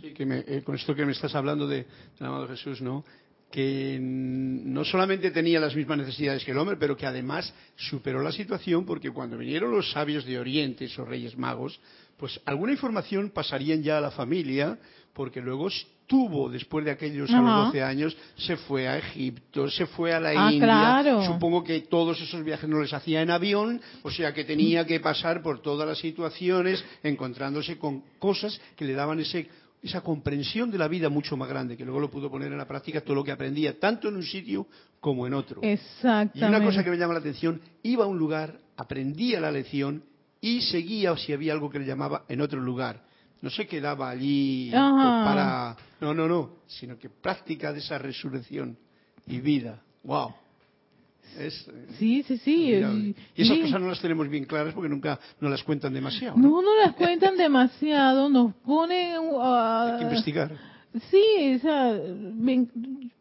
Sí, 0.00 0.12
que 0.12 0.24
eh, 0.46 0.62
con 0.62 0.76
esto 0.76 0.94
que 0.94 1.04
me 1.04 1.12
estás 1.12 1.34
hablando 1.34 1.66
de, 1.66 1.86
del 2.18 2.28
amado 2.28 2.46
Jesús, 2.46 2.80
¿no? 2.80 3.04
que 3.50 3.98
no 4.00 4.84
solamente 4.84 5.30
tenía 5.30 5.58
las 5.58 5.74
mismas 5.74 5.98
necesidades 5.98 6.44
que 6.44 6.50
el 6.50 6.58
hombre, 6.58 6.76
pero 6.76 6.96
que 6.96 7.06
además 7.06 7.52
superó 7.76 8.22
la 8.22 8.32
situación 8.32 8.84
porque 8.84 9.10
cuando 9.10 9.38
vinieron 9.38 9.70
los 9.70 9.90
sabios 9.90 10.26
de 10.26 10.38
Oriente, 10.38 10.84
esos 10.84 11.08
reyes 11.08 11.36
magos, 11.36 11.80
pues 12.18 12.40
alguna 12.44 12.72
información 12.72 13.30
pasarían 13.30 13.82
ya 13.82 13.98
a 13.98 14.00
la 14.00 14.10
familia, 14.10 14.76
porque 15.14 15.40
luego 15.40 15.68
tuvo 16.06 16.48
después 16.48 16.84
de 16.84 16.90
aquellos 16.90 17.30
a 17.30 17.40
los 17.40 17.66
12 17.66 17.82
años, 17.82 18.16
se 18.36 18.56
fue 18.56 18.88
a 18.88 18.98
Egipto, 18.98 19.70
se 19.70 19.86
fue 19.86 20.12
a 20.12 20.18
la 20.18 20.30
ah, 20.30 20.52
India. 20.52 21.24
Supongo 21.26 21.62
que 21.62 21.80
todos 21.82 22.20
esos 22.20 22.42
viajes 22.42 22.68
no 22.68 22.80
les 22.80 22.92
hacía 22.92 23.22
en 23.22 23.30
avión, 23.30 23.80
o 24.02 24.10
sea 24.10 24.34
que 24.34 24.44
tenía 24.44 24.84
que 24.84 24.98
pasar 25.00 25.42
por 25.42 25.62
todas 25.62 25.86
las 25.86 25.98
situaciones, 25.98 26.84
encontrándose 27.02 27.78
con 27.78 28.02
cosas 28.18 28.60
que 28.74 28.84
le 28.84 28.94
daban 28.94 29.20
ese, 29.20 29.48
esa 29.82 30.00
comprensión 30.00 30.70
de 30.70 30.78
la 30.78 30.88
vida 30.88 31.08
mucho 31.08 31.36
más 31.36 31.48
grande, 31.48 31.76
que 31.76 31.84
luego 31.84 32.00
lo 32.00 32.10
pudo 32.10 32.30
poner 32.30 32.50
en 32.50 32.58
la 32.58 32.66
práctica 32.66 33.02
todo 33.02 33.14
lo 33.14 33.24
que 33.24 33.32
aprendía, 33.32 33.78
tanto 33.78 34.08
en 34.08 34.16
un 34.16 34.24
sitio 34.24 34.66
como 34.98 35.26
en 35.26 35.34
otro. 35.34 35.60
Exactamente. 35.62 36.38
Y 36.40 36.44
una 36.44 36.64
cosa 36.64 36.82
que 36.82 36.90
me 36.90 36.96
llama 36.96 37.12
la 37.12 37.20
atención, 37.20 37.60
iba 37.82 38.04
a 38.04 38.08
un 38.08 38.18
lugar, 38.18 38.58
aprendía 38.76 39.40
la 39.40 39.52
lección 39.52 40.02
y 40.40 40.60
seguía 40.62 41.16
si 41.16 41.32
había 41.32 41.52
algo 41.52 41.70
que 41.70 41.78
le 41.78 41.86
llamaba 41.86 42.24
en 42.28 42.40
otro 42.40 42.60
lugar 42.60 43.08
no 43.40 43.50
se 43.50 43.66
quedaba 43.66 44.10
allí 44.10 44.70
para... 44.72 45.76
No, 46.00 46.14
no, 46.14 46.28
no, 46.28 46.50
sino 46.66 46.98
que 46.98 47.08
práctica 47.08 47.72
de 47.72 47.78
esa 47.78 47.98
resurrección. 47.98 48.76
y 49.26 49.40
vida. 49.40 49.80
¡Wow! 50.02 50.34
Es, 51.38 51.70
sí, 51.98 52.22
sí, 52.26 52.38
sí. 52.38 53.14
y 53.36 53.42
esas 53.42 53.58
cosas 53.58 53.80
no 53.80 53.88
las 53.88 54.00
tenemos 54.00 54.28
bien 54.28 54.44
claras 54.44 54.72
porque 54.74 54.88
nunca 54.88 55.20
nos 55.40 55.50
las 55.50 55.62
cuentan 55.62 55.92
demasiado. 55.92 56.36
No, 56.36 56.62
no, 56.62 56.74
las 56.76 56.94
cuentan 56.94 57.36
demasiado, 57.36 58.28
nos 58.28 58.54
ponen... 58.54 59.20
Hay 59.40 59.98
que 59.98 60.04
investigar 60.04 60.77
Sí, 61.10 61.54
o 61.54 61.58
sea, 61.58 62.00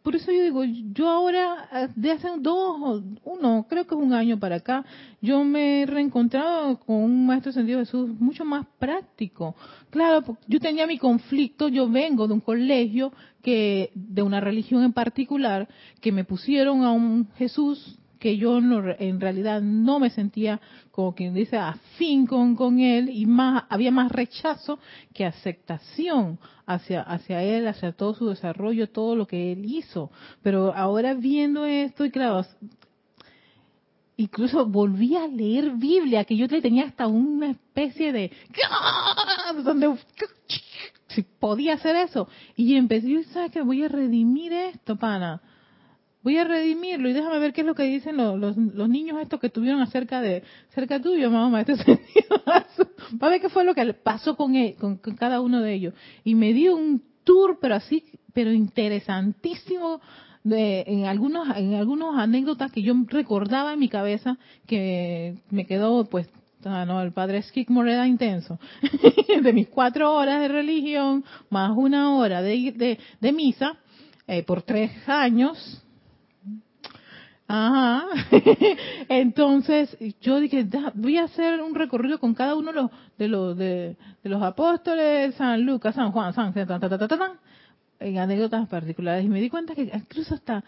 por 0.01 0.15
eso 0.15 0.31
yo 0.31 0.41
digo, 0.41 0.63
yo 0.63 1.09
ahora, 1.09 1.89
de 1.95 2.11
hace 2.11 2.29
dos, 2.39 3.03
uno, 3.25 3.65
creo 3.69 3.85
que 3.85 3.93
es 3.93 4.01
un 4.01 4.13
año 4.13 4.39
para 4.39 4.55
acá, 4.55 4.85
yo 5.21 5.43
me 5.43 5.81
he 5.81 5.85
reencontrado 5.85 6.79
con 6.79 6.95
un 6.95 7.25
maestro 7.25 7.51
sentido 7.51 7.79
de 7.79 7.85
Jesús 7.85 8.09
mucho 8.19 8.45
más 8.45 8.65
práctico. 8.79 9.53
Claro, 9.89 10.23
yo 10.47 10.59
tenía 10.61 10.87
mi 10.87 10.97
conflicto, 10.97 11.67
yo 11.67 11.89
vengo 11.89 12.25
de 12.25 12.35
un 12.35 12.39
colegio 12.39 13.11
que, 13.43 13.91
de 13.93 14.21
una 14.21 14.39
religión 14.39 14.83
en 14.83 14.93
particular, 14.93 15.67
que 15.99 16.13
me 16.13 16.23
pusieron 16.23 16.83
a 16.83 16.91
un 16.91 17.27
Jesús 17.35 17.99
que 18.27 18.35
yo 18.35 18.57
en 18.57 19.21
realidad 19.21 19.61
no 19.61 20.01
me 20.01 20.09
sentía 20.09 20.59
como 20.91 21.15
quien 21.15 21.33
dice 21.33 21.55
afín 21.55 22.27
con, 22.27 22.57
con 22.57 22.77
él 22.77 23.09
y 23.09 23.25
más 23.25 23.63
había 23.69 23.89
más 23.89 24.11
rechazo 24.11 24.79
que 25.13 25.25
aceptación 25.25 26.37
hacia 26.65 27.03
hacia 27.03 27.41
él 27.41 27.69
hacia 27.69 27.93
todo 27.93 28.15
su 28.15 28.27
desarrollo 28.27 28.89
todo 28.89 29.15
lo 29.15 29.27
que 29.27 29.53
él 29.53 29.63
hizo. 29.63 30.11
Pero 30.43 30.75
ahora 30.75 31.13
viendo 31.13 31.65
esto 31.65 32.03
y 32.03 32.11
claro 32.11 32.45
incluso 34.17 34.65
volví 34.65 35.15
a 35.15 35.25
leer 35.25 35.71
Biblia 35.77 36.25
que 36.25 36.35
yo 36.35 36.49
tenía 36.49 36.83
hasta 36.83 37.07
una 37.07 37.51
especie 37.51 38.11
de 38.11 38.31
donde 39.63 39.95
si 41.07 41.21
podía 41.21 41.75
hacer 41.75 41.95
eso. 41.95 42.27
Y 42.57 42.75
empecé 42.75 43.23
sabes 43.31 43.53
que 43.53 43.61
voy 43.61 43.85
a 43.85 43.87
redimir 43.87 44.51
esto 44.51 44.97
pana 44.97 45.41
voy 46.27 46.37
a 46.37 46.43
redimirlo 46.43 47.07
y 47.07 47.13
déjame 47.13 47.39
ver 47.39 47.53
qué 47.53 47.61
es 47.61 47.67
lo 47.67 47.73
que 47.73 47.83
dicen 47.83 48.17
los, 48.17 48.37
los, 48.37 48.89
niños 48.89 49.17
estos 49.21 49.39
que 49.39 49.49
tuvieron 49.49 49.81
acerca 49.81 50.19
de 50.19 50.43
cerca 50.75 51.01
tuyo, 51.01 51.31
mamá, 51.31 51.61
este 51.61 51.77
sentido. 51.85 52.41
a 53.21 53.29
ver 53.29 53.39
qué 53.39 53.47
fue 53.47 53.63
lo 53.63 53.73
que 53.73 53.93
pasó 53.93 54.35
con, 54.35 54.53
con, 54.73 54.97
cada 54.97 55.39
uno 55.39 55.61
de 55.61 55.73
ellos. 55.73 55.93
Y 56.25 56.35
me 56.35 56.51
dio 56.51 56.75
un 56.75 57.01
tour, 57.23 57.59
pero 57.61 57.75
así, 57.75 58.03
pero 58.33 58.51
interesantísimo 58.51 60.01
de, 60.43 60.83
en 60.87 61.05
algunos 61.05 61.55
en 61.55 61.75
algunos 61.75 62.17
anécdotas 62.19 62.73
que 62.73 62.81
yo 62.81 62.93
recordaba 63.07 63.71
en 63.71 63.79
mi 63.79 63.87
cabeza 63.87 64.37
que 64.65 65.37
me 65.49 65.65
quedó 65.65 66.09
pues 66.09 66.27
ah, 66.65 66.83
no, 66.85 67.01
el 67.03 67.13
padre 67.13 67.41
Skidmore 67.41 67.93
era 67.93 68.05
intenso. 68.05 68.59
de 69.41 69.53
mis 69.53 69.69
cuatro 69.69 70.13
horas 70.13 70.41
de 70.41 70.49
religión, 70.49 71.23
más 71.49 71.71
una 71.73 72.17
hora 72.17 72.41
de, 72.41 72.73
de, 72.75 72.99
de 73.21 73.31
misa, 73.31 73.77
eh, 74.27 74.43
por 74.43 74.61
tres 74.63 74.91
años, 75.07 75.86
Ajá. 77.47 78.07
Entonces 79.09 79.97
yo 80.19 80.39
dije, 80.39 80.67
voy 80.95 81.17
a 81.17 81.23
hacer 81.23 81.61
un 81.61 81.75
recorrido 81.75 82.19
con 82.19 82.33
cada 82.33 82.55
uno 82.55 82.71
de 82.71 82.81
los 82.81 82.91
de 83.17 83.27
los 83.27 83.57
de, 83.57 83.97
los 84.23 84.43
apóstoles, 84.43 85.35
San 85.35 85.61
Lucas, 85.61 85.95
San 85.95 86.11
Juan, 86.11 86.33
San 86.33 86.53
en 87.99 88.19
anécdotas 88.19 88.67
particulares 88.67 89.25
y 89.25 89.29
me 89.29 89.41
di 89.41 89.49
cuenta 89.49 89.73
que 89.73 89.89
incluso 89.91 90.35
hasta 90.35 90.63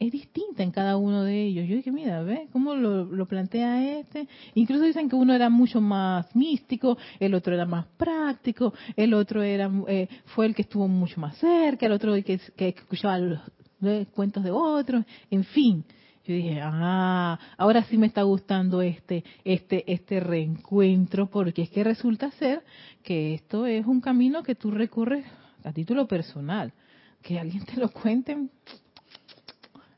es 0.00 0.10
distinta 0.10 0.64
en 0.64 0.72
cada 0.72 0.96
uno 0.96 1.22
de 1.22 1.44
ellos. 1.44 1.68
Yo 1.68 1.76
dije, 1.76 1.92
mira, 1.92 2.22
¿ves 2.22 2.48
cómo 2.52 2.74
lo, 2.74 3.26
plantea 3.26 4.00
este? 4.00 4.26
Incluso 4.54 4.82
dicen 4.82 5.08
que 5.08 5.14
uno 5.14 5.32
era 5.32 5.48
mucho 5.48 5.80
más 5.80 6.34
místico, 6.34 6.98
el 7.20 7.34
otro 7.34 7.54
era 7.54 7.66
más 7.66 7.86
práctico, 7.96 8.74
el 8.96 9.14
otro 9.14 9.42
era 9.42 9.70
eh, 9.86 10.08
fue 10.26 10.46
el 10.46 10.56
que 10.56 10.62
estuvo 10.62 10.88
mucho 10.88 11.20
más 11.20 11.36
cerca, 11.36 11.86
el 11.86 11.92
otro 11.92 12.14
que, 12.14 12.40
que 12.56 12.68
escuchaba 12.68 13.18
los, 13.18 13.40
los 13.80 14.08
cuentos 14.08 14.42
de 14.42 14.50
otros, 14.50 15.04
en 15.30 15.44
fin. 15.44 15.84
Yo 16.30 16.36
dije, 16.36 16.60
ah, 16.62 17.40
ahora 17.58 17.82
sí 17.82 17.98
me 17.98 18.06
está 18.06 18.22
gustando 18.22 18.82
este, 18.82 19.24
este, 19.42 19.92
este 19.92 20.20
reencuentro, 20.20 21.26
porque 21.26 21.62
es 21.62 21.70
que 21.70 21.82
resulta 21.82 22.30
ser 22.30 22.62
que 23.02 23.34
esto 23.34 23.66
es 23.66 23.84
un 23.84 24.00
camino 24.00 24.44
que 24.44 24.54
tú 24.54 24.70
recorres 24.70 25.26
a 25.64 25.72
título 25.72 26.06
personal. 26.06 26.72
Que 27.20 27.40
alguien 27.40 27.64
te 27.64 27.74
lo 27.80 27.88
cuente, 27.90 28.46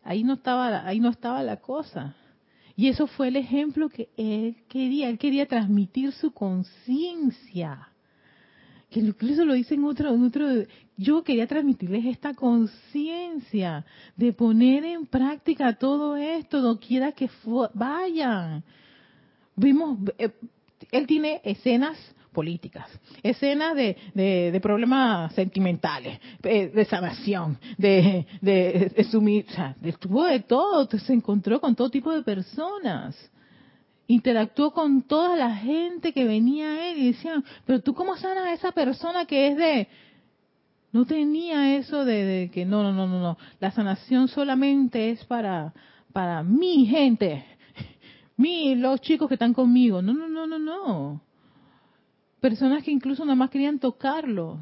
ahí 0.03 0.25
no 0.25 0.33
estaba, 0.33 0.87
ahí 0.87 1.01
no 1.01 1.11
estaba 1.11 1.43
la 1.43 1.59
cosa. 1.59 2.17
Y 2.77 2.89
eso 2.89 3.07
fue 3.09 3.29
el 3.29 3.37
ejemplo 3.37 3.91
que 3.91 4.09
él 4.17 4.57
quería, 4.71 5.11
él 5.11 5.19
quería 5.19 5.45
transmitir 5.45 6.13
su 6.13 6.33
conciencia 6.33 7.92
que 8.93 9.01
incluso 9.01 9.45
lo 9.45 9.55
dice 9.55 9.75
en 9.75 9.85
otro, 9.85 10.15
yo 10.99 11.25
quería 11.25 11.47
transmitirles 11.47 12.05
esta 12.05 12.35
conciencia 12.35 13.85
de 14.17 14.33
poner 14.35 14.85
en 14.85 15.07
práctica 15.07 15.73
todo 15.75 16.15
esto, 16.17 16.61
no 16.61 16.79
quiera 16.79 17.13
que 17.13 17.29
vayan. 17.73 18.63
Vimos, 19.57 19.99
eh, 20.19 20.31
él 20.91 21.07
tiene 21.07 21.41
escenas 21.43 21.97
políticas, 22.33 22.87
escenas 23.23 23.75
de, 23.75 23.97
de, 24.15 24.61
problemas 24.61 25.35
sentimentales, 25.35 26.19
eh, 26.43 26.69
de 26.69 26.85
sanación, 26.85 27.59
de, 27.79 28.27
de, 28.41 28.91
de, 29.01 29.05
de, 29.81 29.93
de 30.27 30.41
todo, 30.41 30.89
se 30.99 31.13
encontró 31.13 31.61
con 31.61 31.75
todo 31.75 31.91
tipo 31.91 32.13
de 32.13 32.23
personas 32.23 33.17
interactuó 34.07 34.73
con 34.73 35.03
toda 35.03 35.37
la 35.37 35.57
gente 35.57 36.13
que 36.13 36.25
venía 36.25 36.67
a 36.67 36.91
él 36.91 36.99
y 36.99 37.07
decían, 37.13 37.45
pero 37.65 37.81
tú 37.81 37.95
cómo 37.95 38.17
sanas 38.17 38.45
a 38.45 38.53
esa 38.53 38.73
persona 38.73 39.27
que 39.27 39.49
es 39.49 39.57
de... 39.57 39.89
No 40.93 41.07
tenía 41.07 41.77
eso 41.77 42.05
de, 42.05 42.51
que 42.53 42.67
no, 42.67 42.83
no, 42.83 42.93
no, 42.93 43.07
no, 43.07 43.19
no. 43.19 43.39
La 43.61 43.71
sanación 43.71 44.29
solamente 44.29 45.11
es 45.11 45.25
para, 45.25 45.73
para 46.13 46.43
mi 46.43 46.85
gente, 46.85 47.47
mi, 48.37 48.75
los 48.75 49.01
chicos 49.01 49.29
que 49.29 49.35
están 49.35 49.55
conmigo. 49.55 50.03
No, 50.03 50.13
no, 50.13 50.29
no, 50.29 50.47
no, 50.47 50.59
no. 50.59 51.23
Personas 52.41 52.85
que 52.85 52.91
incluso 52.91 53.25
nada 53.25 53.37
más 53.37 53.49
querían 53.49 53.79
tocarlo 53.79 54.59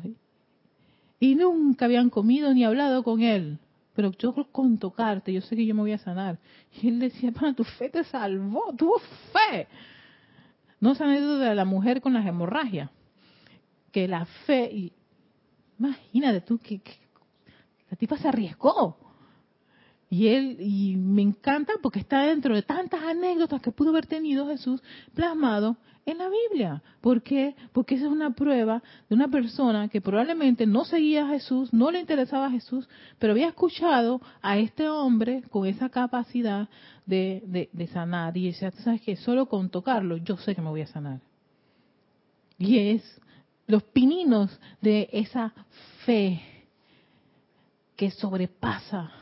y 1.19 1.35
nunca 1.35 1.87
habían 1.87 2.11
comido 2.11 2.55
ni 2.55 2.65
hablado 2.65 3.03
con 3.03 3.23
él 3.23 3.59
pero 3.95 4.13
yo 4.13 4.35
con 4.53 4.79
tocarte, 4.79 5.33
yo 5.33 5.41
sé 5.41 5.57
que 5.57 5.67
yo 5.67 5.75
me 5.75 5.83
voy 5.83 5.93
a 5.93 5.99
sanar. 5.99 6.39
Y 6.81 6.89
él 6.89 6.99
decía, 7.01 7.33
pana, 7.33 7.55
tu 7.55 7.65
fe 7.65 7.89
te 7.89 8.05
salvó, 8.05 8.75
tu 8.77 8.93
fe. 9.33 9.67
No 10.81 10.95
se 10.95 11.05
de 11.05 11.55
la 11.55 11.65
mujer 11.65 12.01
con 12.01 12.15
las 12.15 12.27
hemorragias, 12.27 12.91
que 13.93 14.09
la 14.09 14.25
fe, 14.47 14.71
y, 14.73 14.93
imagínate 15.79 16.41
tú 16.41 16.59
que 16.59 16.81
la 17.91 17.97
tipa 17.97 18.17
se 18.17 18.29
arriesgó. 18.29 18.97
Y 20.13 20.27
él, 20.27 20.57
y 20.59 20.97
me 20.97 21.23
encanta 21.23 21.75
porque 21.81 22.01
está 22.01 22.23
dentro 22.23 22.53
de 22.57 22.63
tantas 22.63 23.01
anécdotas 23.01 23.61
que 23.63 23.71
pudo 23.71 23.91
haber 23.91 24.07
tenido 24.07 24.49
Jesús 24.49 24.83
plasmado 25.15 25.77
en 26.05 26.19
la 26.19 26.29
Biblia. 26.29 26.83
¿Por 27.01 27.23
qué? 27.23 27.55
Porque 27.73 27.95
esa 27.95 28.07
es 28.07 28.11
una 28.11 28.33
prueba 28.33 28.83
de 29.09 29.15
una 29.15 29.29
persona 29.29 29.89
que 29.89 30.01
probablemente 30.01 30.67
no 30.67 30.85
seguía 30.85 31.27
a 31.27 31.29
Jesús, 31.29 31.73
no 31.73 31.93
le 31.93 32.01
interesaba 32.01 32.47
a 32.47 32.51
Jesús, 32.51 32.89
pero 33.21 33.35
había 33.35 33.47
escuchado 33.51 34.21
a 34.43 34.59
este 34.59 34.89
hombre 34.89 35.45
con 35.49 35.65
esa 35.69 35.89
capacidad 35.91 36.69
de, 37.07 37.69
de, 37.73 37.87
sanar. 37.87 38.37
Y 38.37 38.47
decía, 38.47 38.73
¿sabes 38.73 39.03
qué? 39.03 39.15
Solo 39.15 39.47
con 39.47 39.71
tocarlo 39.71 40.17
yo 40.17 40.37
sé 40.39 40.57
que 40.57 40.63
me 40.63 40.71
voy 40.71 40.81
a 40.81 40.89
sanar. 40.89 41.21
Y 42.59 42.79
es 42.79 43.21
los 43.69 43.85
pininos 43.85 44.59
de 44.81 45.09
esa 45.13 45.53
fe 46.05 46.43
que 47.95 48.11
sobrepasa 48.11 49.13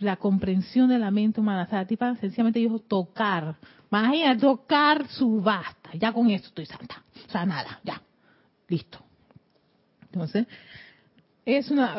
la 0.00 0.16
comprensión 0.16 0.88
de 0.88 0.98
la 0.98 1.10
mente 1.10 1.40
humana. 1.40 1.64
O 1.64 1.70
sea, 1.70 1.86
tipa 1.86 2.16
sencillamente 2.16 2.58
dijo 2.58 2.78
tocar. 2.80 3.56
Imagina, 3.90 4.36
tocar 4.36 5.06
su 5.08 5.40
basta. 5.40 5.90
Ya 5.94 6.12
con 6.12 6.30
esto 6.30 6.48
estoy 6.48 6.66
santa. 6.66 7.04
O 7.28 7.30
sea, 7.30 7.46
nada, 7.46 7.80
ya. 7.84 8.02
Listo. 8.68 8.98
Entonces, 10.02 10.46
es 11.44 11.70
una, 11.70 11.96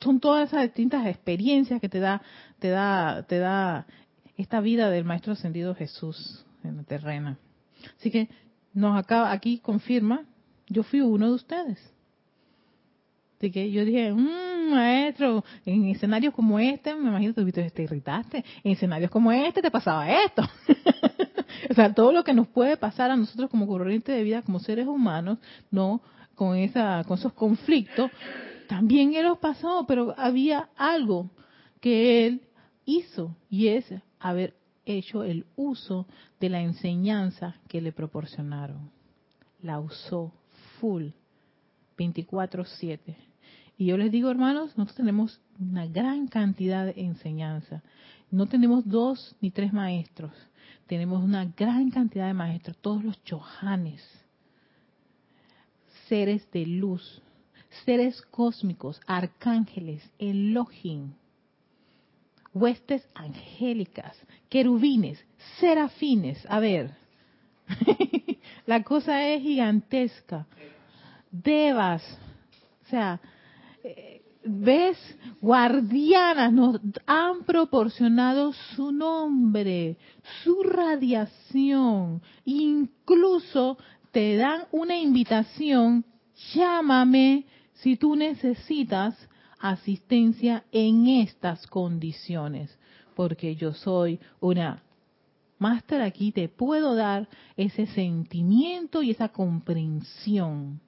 son 0.00 0.20
todas 0.20 0.48
esas 0.48 0.62
distintas 0.62 1.06
experiencias 1.06 1.80
que 1.80 1.88
te 1.88 2.00
da, 2.00 2.22
te 2.58 2.68
da, 2.68 3.24
te 3.26 3.38
da 3.38 3.86
esta 4.36 4.60
vida 4.60 4.90
del 4.90 5.04
Maestro 5.04 5.32
Ascendido 5.32 5.74
Jesús 5.74 6.44
en 6.62 6.76
la 6.76 6.82
terrena. 6.84 7.38
Así 7.98 8.10
que 8.10 8.28
nos 8.74 8.98
acaba, 8.98 9.32
aquí 9.32 9.58
confirma, 9.58 10.24
yo 10.68 10.82
fui 10.82 11.00
uno 11.00 11.28
de 11.28 11.34
ustedes. 11.34 11.95
Así 13.36 13.50
que 13.50 13.70
yo 13.70 13.84
dije, 13.84 14.12
mmm, 14.12 14.70
maestro, 14.70 15.44
en 15.64 15.88
escenarios 15.88 16.32
como 16.34 16.58
este, 16.58 16.94
me 16.94 17.08
imagino 17.10 17.34
que 17.34 17.70
te 17.70 17.82
irritaste, 17.82 18.44
en 18.64 18.72
escenarios 18.72 19.10
como 19.10 19.30
este 19.30 19.60
te 19.60 19.70
pasaba 19.70 20.10
esto. 20.10 20.42
o 21.70 21.74
sea, 21.74 21.92
todo 21.92 22.12
lo 22.12 22.24
que 22.24 22.32
nos 22.32 22.48
puede 22.48 22.76
pasar 22.76 23.10
a 23.10 23.16
nosotros 23.16 23.50
como 23.50 23.66
corriente 23.66 24.12
de 24.12 24.22
vida, 24.22 24.42
como 24.42 24.58
seres 24.58 24.86
humanos, 24.86 25.38
no 25.70 26.00
con 26.34 26.56
esa, 26.56 27.04
con 27.04 27.18
esos 27.18 27.32
conflictos, 27.32 28.10
también 28.68 29.14
él 29.14 29.26
los 29.26 29.38
pasó, 29.38 29.84
pero 29.86 30.14
había 30.16 30.68
algo 30.76 31.30
que 31.80 32.26
él 32.26 32.42
hizo 32.84 33.36
y 33.48 33.68
es 33.68 33.86
haber 34.18 34.54
hecho 34.86 35.24
el 35.24 35.46
uso 35.56 36.06
de 36.40 36.48
la 36.48 36.60
enseñanza 36.60 37.56
que 37.68 37.80
le 37.80 37.92
proporcionaron. 37.92 38.90
La 39.62 39.80
usó 39.80 40.32
full 40.80 41.08
24/7. 41.96 43.25
Y 43.76 43.86
yo 43.86 43.96
les 43.96 44.10
digo, 44.10 44.30
hermanos, 44.30 44.76
nosotros 44.76 44.96
tenemos 44.96 45.40
una 45.58 45.86
gran 45.86 46.28
cantidad 46.28 46.86
de 46.86 46.94
enseñanza. 46.96 47.82
No 48.30 48.46
tenemos 48.46 48.88
dos 48.88 49.36
ni 49.40 49.50
tres 49.50 49.72
maestros, 49.72 50.32
tenemos 50.86 51.22
una 51.22 51.44
gran 51.44 51.90
cantidad 51.90 52.26
de 52.26 52.34
maestros, 52.34 52.76
todos 52.78 53.04
los 53.04 53.22
chohanes, 53.24 54.02
seres 56.08 56.50
de 56.52 56.66
luz, 56.66 57.22
seres 57.84 58.22
cósmicos, 58.30 59.00
arcángeles, 59.06 60.08
Elohim, 60.18 61.12
huestes 62.54 63.06
angélicas, 63.14 64.16
querubines, 64.48 65.22
serafines. 65.60 66.44
A 66.48 66.58
ver, 66.60 66.94
la 68.66 68.82
cosa 68.82 69.28
es 69.28 69.42
gigantesca. 69.42 70.46
Devas, 71.30 72.02
o 72.86 72.88
sea, 72.88 73.20
¿ves? 74.46 74.98
Guardianas 75.40 76.52
nos 76.52 76.80
han 77.06 77.44
proporcionado 77.44 78.52
su 78.74 78.92
nombre, 78.92 79.96
su 80.42 80.62
radiación, 80.62 82.22
incluso 82.44 83.78
te 84.12 84.36
dan 84.36 84.62
una 84.72 84.96
invitación, 84.96 86.04
llámame 86.54 87.44
si 87.74 87.96
tú 87.96 88.16
necesitas 88.16 89.14
asistencia 89.58 90.64
en 90.72 91.06
estas 91.08 91.66
condiciones, 91.66 92.76
porque 93.14 93.56
yo 93.56 93.72
soy 93.72 94.18
una 94.40 94.82
máster 95.58 96.02
aquí, 96.02 96.32
te 96.32 96.48
puedo 96.48 96.94
dar 96.94 97.28
ese 97.56 97.86
sentimiento 97.86 99.02
y 99.02 99.10
esa 99.10 99.28
comprensión. 99.28 100.80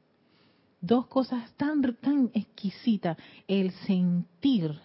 Dos 0.80 1.06
cosas 1.06 1.52
tan, 1.56 1.82
tan 1.96 2.30
exquisitas, 2.34 3.16
el 3.48 3.72
sentir, 3.72 4.78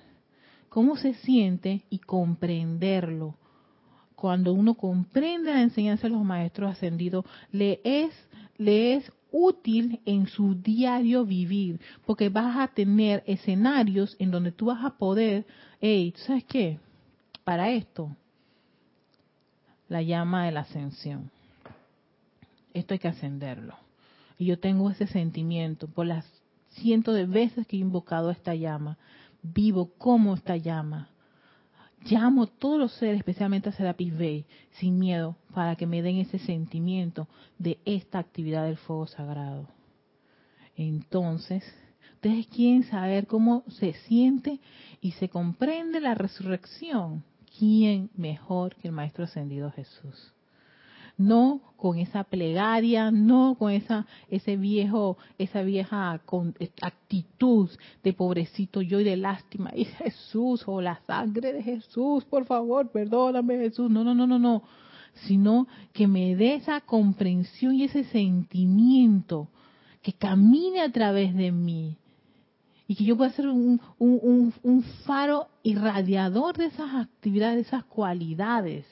cómo 0.69 0.95
se 0.97 1.13
siente 1.13 1.83
y 1.89 1.99
comprenderlo. 1.99 3.35
Cuando 4.15 4.53
uno 4.53 4.73
comprende 4.73 5.53
la 5.53 5.61
enseñanza 5.61 6.07
de 6.07 6.13
los 6.13 6.23
maestros 6.23 6.71
ascendidos, 6.71 7.25
le 7.51 7.79
es, 7.83 8.11
le 8.57 8.95
es 8.95 9.11
útil 9.31 9.99
en 10.05 10.27
su 10.27 10.55
diario 10.55 11.25
vivir, 11.25 11.79
porque 12.05 12.29
vas 12.29 12.57
a 12.57 12.67
tener 12.73 13.23
escenarios 13.27 14.15
en 14.19 14.31
donde 14.31 14.51
tú 14.51 14.67
vas 14.67 14.83
a 14.85 14.97
poder, 14.97 15.45
hey, 15.81 16.13
¿sabes 16.17 16.45
qué? 16.45 16.79
Para 17.43 17.69
esto, 17.71 18.15
la 19.89 20.01
llama 20.01 20.45
de 20.45 20.51
la 20.51 20.61
ascensión. 20.61 21.29
Esto 22.73 22.93
hay 22.93 22.99
que 22.99 23.07
ascenderlo. 23.09 23.75
Y 24.37 24.45
yo 24.45 24.59
tengo 24.59 24.89
ese 24.89 25.07
sentimiento 25.07 25.87
por 25.87 26.05
las 26.05 26.25
cientos 26.69 27.15
de 27.15 27.25
veces 27.25 27.67
que 27.67 27.77
he 27.77 27.79
invocado 27.79 28.31
esta 28.31 28.55
llama. 28.55 28.97
Vivo 29.41 29.91
como 29.97 30.33
esta 30.33 30.57
llama. 30.57 31.09
Llamo 32.05 32.43
a 32.43 32.47
todos 32.47 32.79
los 32.79 32.91
seres, 32.93 33.17
especialmente 33.17 33.69
a 33.69 33.71
Serapis 33.71 34.17
Bay, 34.17 34.45
sin 34.71 34.99
miedo, 34.99 35.37
para 35.53 35.75
que 35.75 35.85
me 35.85 36.01
den 36.01 36.17
ese 36.17 36.37
sentimiento 36.39 37.27
de 37.57 37.79
esta 37.85 38.19
actividad 38.19 38.65
del 38.65 38.77
fuego 38.77 39.07
sagrado. 39.07 39.69
Entonces, 40.75 41.63
ustedes 42.15 42.47
quieren 42.47 42.83
saber 42.83 43.27
cómo 43.27 43.63
se 43.69 43.93
siente 43.93 44.59
y 44.99 45.11
se 45.11 45.29
comprende 45.29 46.01
la 46.01 46.13
resurrección. 46.15 47.23
¿Quién 47.57 48.09
mejor 48.15 48.75
que 48.75 48.87
el 48.89 48.93
Maestro 48.93 49.23
Ascendido 49.23 49.71
Jesús? 49.71 50.33
No 51.17 51.61
con 51.77 51.97
esa 51.97 52.23
plegaria, 52.23 53.11
no 53.11 53.55
con 53.59 53.71
esa 53.71 54.05
ese 54.29 54.55
viejo 54.55 55.17
esa 55.37 55.63
vieja 55.63 56.21
actitud 56.81 57.69
de 58.03 58.13
pobrecito 58.13 58.81
yo 58.81 58.99
y 58.99 59.03
de 59.03 59.17
lástima 59.17 59.71
y 59.75 59.85
Jesús 59.85 60.63
o 60.65 60.81
la 60.81 61.01
sangre 61.05 61.53
de 61.53 61.61
Jesús, 61.61 62.23
por 62.25 62.45
favor, 62.45 62.89
perdóname 62.89 63.57
Jesús. 63.57 63.91
No, 63.91 64.03
no, 64.03 64.15
no, 64.15 64.25
no, 64.25 64.39
no, 64.39 64.63
sino 65.27 65.67
que 65.91 66.07
me 66.07 66.35
dé 66.35 66.55
esa 66.55 66.81
comprensión 66.81 67.75
y 67.75 67.83
ese 67.83 68.03
sentimiento 68.05 69.49
que 70.01 70.13
camine 70.13 70.81
a 70.81 70.91
través 70.91 71.35
de 71.35 71.51
mí 71.51 71.97
y 72.87 72.95
que 72.95 73.05
yo 73.05 73.15
pueda 73.15 73.31
ser 73.31 73.47
un, 73.47 73.79
un, 73.97 74.53
un 74.61 74.83
faro 75.05 75.47
irradiador 75.63 76.57
de 76.57 76.65
esas 76.65 76.93
actividades, 76.93 77.55
de 77.55 77.61
esas 77.61 77.85
cualidades. 77.85 78.85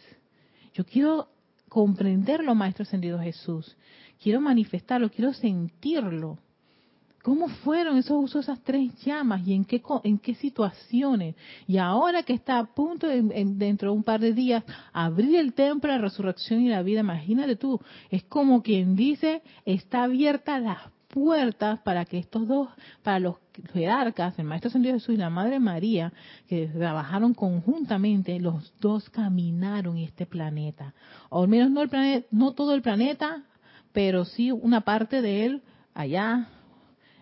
Yo 0.73 0.85
quiero 0.85 1.27
comprenderlo, 1.71 2.53
Maestro 2.53 2.83
Ascendido 2.83 3.17
Jesús. 3.17 3.77
Quiero 4.21 4.41
manifestarlo, 4.41 5.09
quiero 5.09 5.31
sentirlo. 5.31 6.37
¿Cómo 7.23 7.47
fueron 7.47 7.97
esos 7.97 8.21
usos, 8.21 8.43
esas 8.43 8.61
tres 8.61 8.91
llamas 9.05 9.47
y 9.47 9.53
en 9.53 9.63
qué, 9.63 9.81
en 10.03 10.17
qué 10.17 10.35
situaciones? 10.35 11.35
Y 11.67 11.77
ahora 11.77 12.23
que 12.23 12.33
está 12.33 12.59
a 12.59 12.65
punto, 12.65 13.07
de, 13.07 13.21
dentro 13.55 13.89
de 13.89 13.97
un 13.97 14.03
par 14.03 14.19
de 14.19 14.33
días, 14.33 14.65
abrir 14.91 15.37
el 15.37 15.53
templo 15.53 15.89
la 15.89 15.99
resurrección 15.99 16.59
y 16.59 16.67
la 16.67 16.83
vida, 16.83 16.99
imagínate 16.99 17.55
tú, 17.55 17.79
es 18.09 18.23
como 18.25 18.61
quien 18.61 18.97
dice, 18.97 19.41
está 19.63 20.03
abierta 20.03 20.59
la 20.59 20.91
puertas 21.07 21.79
para 21.79 22.05
que 22.05 22.17
estos 22.17 22.47
dos, 22.47 22.69
para 23.01 23.19
los 23.19 23.37
jerarcas, 23.73 24.37
el 24.37 24.45
Maestro 24.45 24.69
Ascendido 24.69 24.95
Jesús 24.95 25.15
y 25.15 25.17
la 25.17 25.29
Madre 25.29 25.59
María, 25.59 26.13
que 26.47 26.67
trabajaron 26.67 27.33
conjuntamente, 27.33 28.39
los 28.39 28.73
dos 28.79 29.09
caminaron 29.09 29.97
este 29.97 30.25
planeta. 30.25 30.93
O 31.29 31.43
al 31.43 31.47
menos 31.47 31.71
no, 31.71 31.81
el 31.81 31.89
planeta, 31.89 32.27
no 32.31 32.53
todo 32.53 32.73
el 32.73 32.81
planeta, 32.81 33.43
pero 33.91 34.25
sí 34.25 34.51
una 34.51 34.81
parte 34.81 35.21
de 35.21 35.45
él 35.45 35.61
allá 35.93 36.47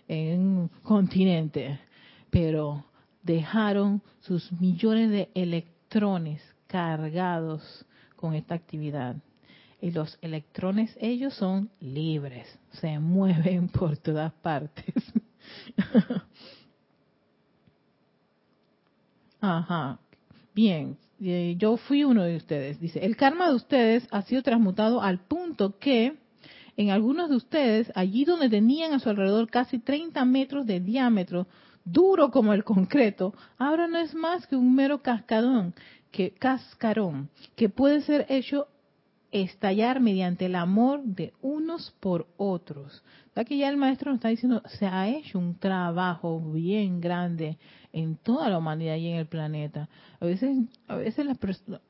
en 0.07 0.39
un 0.39 0.67
continente. 0.83 1.79
Pero 2.29 2.85
dejaron 3.23 4.01
sus 4.21 4.51
millones 4.53 5.09
de 5.09 5.29
electrones 5.33 6.41
cargados 6.67 7.85
con 8.15 8.35
esta 8.35 8.55
actividad 8.55 9.15
y 9.81 9.91
los 9.91 10.17
electrones 10.21 10.95
ellos 10.99 11.33
son 11.35 11.69
libres, 11.79 12.47
se 12.73 12.99
mueven 12.99 13.69
por 13.69 13.97
todas 13.97 14.33
partes. 14.33 14.93
Ajá, 19.41 19.99
bien, 20.53 20.97
eh, 21.21 21.55
yo 21.57 21.77
fui 21.77 22.03
uno 22.03 22.23
de 22.23 22.35
ustedes. 22.35 22.79
Dice, 22.79 23.05
el 23.05 23.15
karma 23.15 23.49
de 23.49 23.55
ustedes 23.55 24.07
ha 24.11 24.21
sido 24.23 24.43
transmutado 24.43 25.01
al 25.01 25.19
punto 25.19 25.77
que 25.79 26.17
en 26.75 26.91
algunos 26.91 27.29
de 27.29 27.35
ustedes, 27.35 27.91
allí 27.95 28.23
donde 28.25 28.49
tenían 28.49 28.93
a 28.93 28.99
su 28.99 29.09
alrededor 29.09 29.49
casi 29.49 29.79
30 29.79 30.23
metros 30.25 30.65
de 30.65 30.79
diámetro, 30.79 31.47
duro 31.83 32.31
como 32.31 32.53
el 32.53 32.63
concreto, 32.63 33.33
ahora 33.57 33.87
no 33.87 33.99
es 33.99 34.13
más 34.13 34.47
que 34.47 34.55
un 34.55 34.73
mero 34.75 35.01
cascadón, 35.01 35.73
que 36.11 36.31
cascarón, 36.31 37.29
que 37.55 37.69
puede 37.69 38.01
ser 38.01 38.25
hecho 38.29 38.67
estallar 39.31 39.99
mediante 39.99 40.45
el 40.45 40.55
amor 40.55 41.03
de 41.03 41.33
unos 41.41 41.91
por 41.99 42.27
otros. 42.37 43.03
que 43.45 43.57
ya 43.57 43.69
el 43.69 43.77
maestro 43.77 44.11
nos 44.11 44.17
está 44.17 44.29
diciendo, 44.29 44.61
se 44.65 44.85
ha 44.85 45.07
hecho 45.07 45.39
un 45.39 45.57
trabajo 45.57 46.41
bien 46.51 46.99
grande 46.99 47.57
en 47.93 48.17
toda 48.17 48.49
la 48.49 48.57
humanidad 48.57 48.95
y 48.97 49.07
en 49.07 49.15
el 49.17 49.27
planeta. 49.27 49.87
A 50.19 50.25
veces, 50.25 50.57
a 50.87 50.95
veces 50.97 51.25
las 51.25 51.37
personas, 51.37 51.81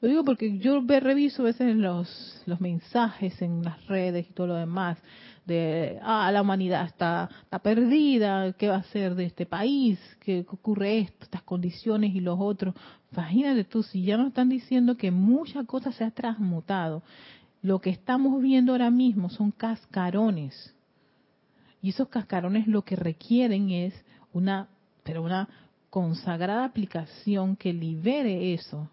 lo 0.00 0.08
digo 0.08 0.24
porque 0.24 0.58
yo 0.58 0.80
reviso 0.80 1.42
a 1.42 1.46
veces 1.46 1.76
los, 1.76 2.42
los 2.46 2.60
mensajes 2.60 3.40
en 3.42 3.62
las 3.62 3.86
redes 3.86 4.28
y 4.28 4.32
todo 4.32 4.48
lo 4.48 4.54
demás 4.54 4.98
de, 5.46 5.98
ah, 6.02 6.30
la 6.32 6.42
humanidad 6.42 6.86
está, 6.86 7.28
está 7.42 7.58
perdida, 7.58 8.52
¿qué 8.52 8.68
va 8.68 8.76
a 8.76 8.82
ser 8.84 9.14
de 9.14 9.24
este 9.24 9.46
país? 9.46 9.98
¿Qué 10.20 10.44
ocurre 10.48 10.98
esto, 10.98 11.24
estas 11.24 11.42
condiciones 11.42 12.14
y 12.14 12.20
los 12.20 12.38
otros? 12.38 12.74
Imagínate 13.12 13.64
tú, 13.64 13.82
si 13.82 14.02
ya 14.02 14.16
nos 14.16 14.28
están 14.28 14.48
diciendo 14.48 14.96
que 14.96 15.10
muchas 15.10 15.66
cosas 15.66 15.94
se 15.96 16.04
han 16.04 16.12
transmutado, 16.12 17.02
lo 17.62 17.80
que 17.80 17.90
estamos 17.90 18.40
viendo 18.40 18.72
ahora 18.72 18.90
mismo 18.90 19.28
son 19.30 19.50
cascarones. 19.50 20.74
Y 21.82 21.90
esos 21.90 22.08
cascarones 22.08 22.66
lo 22.66 22.82
que 22.82 22.96
requieren 22.96 23.70
es 23.70 23.94
una, 24.32 24.68
pero 25.02 25.22
una 25.22 25.48
consagrada 25.88 26.64
aplicación 26.64 27.56
que 27.56 27.72
libere 27.72 28.54
eso. 28.54 28.88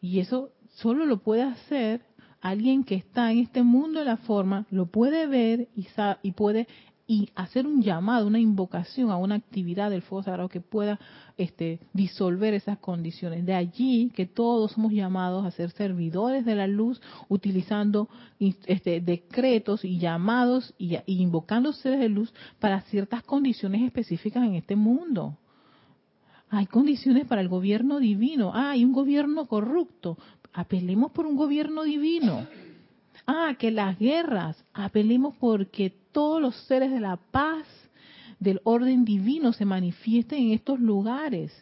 Y 0.00 0.20
eso 0.20 0.50
solo 0.76 1.04
lo 1.04 1.18
puede 1.18 1.42
hacer 1.42 2.02
alguien 2.40 2.84
que 2.84 2.94
está 2.94 3.32
en 3.32 3.38
este 3.38 3.62
mundo 3.62 4.00
de 4.00 4.06
la 4.06 4.16
forma, 4.16 4.66
lo 4.70 4.86
puede 4.86 5.26
ver 5.26 5.68
y, 5.76 5.86
y 6.22 6.32
puede 6.32 6.66
y 7.10 7.28
hacer 7.34 7.66
un 7.66 7.82
llamado, 7.82 8.28
una 8.28 8.38
invocación 8.38 9.10
a 9.10 9.16
una 9.16 9.34
actividad 9.34 9.90
del 9.90 10.02
fuego 10.02 10.22
sagrado 10.22 10.48
que 10.48 10.60
pueda 10.60 11.00
este, 11.36 11.80
disolver 11.92 12.54
esas 12.54 12.78
condiciones. 12.78 13.44
De 13.44 13.52
allí 13.52 14.12
que 14.14 14.26
todos 14.26 14.70
somos 14.70 14.92
llamados 14.92 15.44
a 15.44 15.50
ser 15.50 15.72
servidores 15.72 16.44
de 16.44 16.54
la 16.54 16.68
luz, 16.68 17.02
utilizando 17.28 18.08
este, 18.38 19.00
decretos 19.00 19.84
y 19.84 19.98
llamados 19.98 20.72
y, 20.78 20.98
y 21.04 21.20
invocando 21.20 21.72
seres 21.72 21.98
de 21.98 22.08
luz 22.08 22.32
para 22.60 22.80
ciertas 22.82 23.24
condiciones 23.24 23.82
específicas 23.82 24.44
en 24.44 24.54
este 24.54 24.76
mundo. 24.76 25.36
Hay 26.48 26.66
condiciones 26.66 27.26
para 27.26 27.40
el 27.40 27.48
gobierno 27.48 27.98
divino. 27.98 28.52
Ah, 28.54 28.70
hay 28.70 28.84
un 28.84 28.92
gobierno 28.92 29.46
corrupto. 29.46 30.16
Apelemos 30.52 31.12
por 31.12 31.26
un 31.26 31.36
gobierno 31.36 31.84
divino. 31.84 32.46
Ah, 33.26 33.54
que 33.58 33.70
las 33.70 33.98
guerras, 33.98 34.64
apelemos 34.72 35.34
porque 35.38 35.92
todos 36.12 36.40
los 36.40 36.56
seres 36.66 36.90
de 36.90 37.00
la 37.00 37.16
paz 37.16 37.66
del 38.40 38.60
orden 38.64 39.04
divino 39.04 39.52
se 39.52 39.64
manifiesten 39.64 40.46
en 40.46 40.52
estos 40.52 40.80
lugares. 40.80 41.52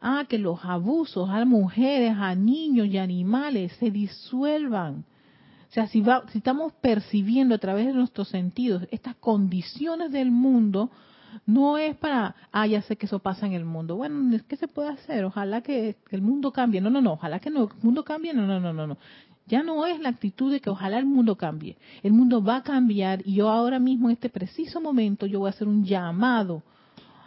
Ah, 0.00 0.26
que 0.28 0.38
los 0.38 0.64
abusos 0.64 1.30
a 1.30 1.44
mujeres, 1.44 2.14
a 2.16 2.34
niños 2.34 2.88
y 2.88 2.98
animales 2.98 3.72
se 3.80 3.90
disuelvan. 3.90 5.04
O 5.70 5.72
sea, 5.74 5.88
si, 5.88 6.02
va, 6.02 6.24
si 6.30 6.38
estamos 6.38 6.72
percibiendo 6.74 7.54
a 7.54 7.58
través 7.58 7.86
de 7.86 7.94
nuestros 7.94 8.28
sentidos 8.28 8.86
estas 8.92 9.16
condiciones 9.16 10.12
del 10.12 10.30
mundo, 10.30 10.90
no 11.46 11.78
es 11.78 11.96
para, 11.96 12.34
ah, 12.52 12.66
ya 12.66 12.82
sé 12.82 12.96
que 12.96 13.06
eso 13.06 13.18
pasa 13.18 13.46
en 13.46 13.52
el 13.52 13.64
mundo. 13.64 13.96
Bueno, 13.96 14.38
¿qué 14.48 14.56
se 14.56 14.68
puede 14.68 14.88
hacer? 14.88 15.24
Ojalá 15.24 15.60
que 15.62 15.96
el 16.10 16.22
mundo 16.22 16.52
cambie. 16.52 16.80
No, 16.80 16.90
no, 16.90 17.00
no, 17.00 17.12
ojalá 17.12 17.38
que 17.38 17.50
no, 17.50 17.64
el 17.64 17.82
mundo 17.82 18.04
cambie. 18.04 18.32
No, 18.34 18.46
no, 18.46 18.60
no, 18.60 18.72
no, 18.72 18.86
no. 18.86 18.98
Ya 19.46 19.62
no 19.62 19.84
es 19.86 20.00
la 20.00 20.08
actitud 20.08 20.50
de 20.50 20.60
que 20.60 20.70
ojalá 20.70 20.98
el 20.98 21.06
mundo 21.06 21.36
cambie. 21.36 21.76
El 22.02 22.12
mundo 22.12 22.42
va 22.42 22.56
a 22.56 22.62
cambiar 22.62 23.20
y 23.26 23.34
yo 23.34 23.50
ahora 23.50 23.78
mismo, 23.78 24.08
en 24.08 24.14
este 24.14 24.30
preciso 24.30 24.80
momento, 24.80 25.26
yo 25.26 25.40
voy 25.40 25.48
a 25.48 25.50
hacer 25.50 25.68
un 25.68 25.84
llamado 25.84 26.62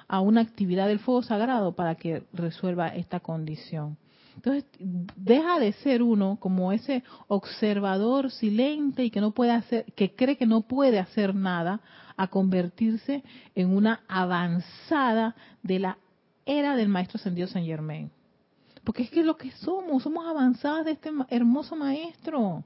a 0.08 0.22
una 0.22 0.42
actividad 0.42 0.88
del 0.88 1.00
fuego 1.00 1.22
sagrado 1.22 1.74
para 1.74 1.96
que 1.96 2.24
resuelva 2.34 2.88
esta 2.88 3.20
condición. 3.20 3.98
Entonces, 4.36 4.66
deja 5.16 5.60
de 5.60 5.74
ser 5.74 6.04
uno 6.04 6.38
como 6.40 6.72
ese 6.72 7.04
observador 7.28 8.30
silente 8.30 9.04
y 9.04 9.10
que 9.10 9.20
no 9.20 9.32
puede 9.32 9.52
hacer, 9.52 9.86
que 9.96 10.14
cree 10.16 10.38
que 10.38 10.46
no 10.46 10.62
puede 10.62 11.00
hacer 11.00 11.34
nada, 11.34 11.82
a 12.18 12.28
convertirse 12.28 13.24
en 13.56 13.74
una 13.74 14.02
avanzada 14.08 15.36
de 15.64 15.80
la 15.80 15.98
era 16.46 16.76
del 16.76 16.90
maestro 16.90 17.18
ascendido 17.18 17.48
San 17.48 17.64
Germain. 17.64 18.12
Porque 18.84 19.04
es 19.04 19.12
que 19.12 19.24
lo 19.24 19.38
que 19.38 19.52
somos, 19.52 20.04
somos 20.04 20.26
avanzadas 20.26 20.86
de 20.86 20.92
este 20.94 21.12
hermoso 21.30 21.76
maestro 21.76 22.64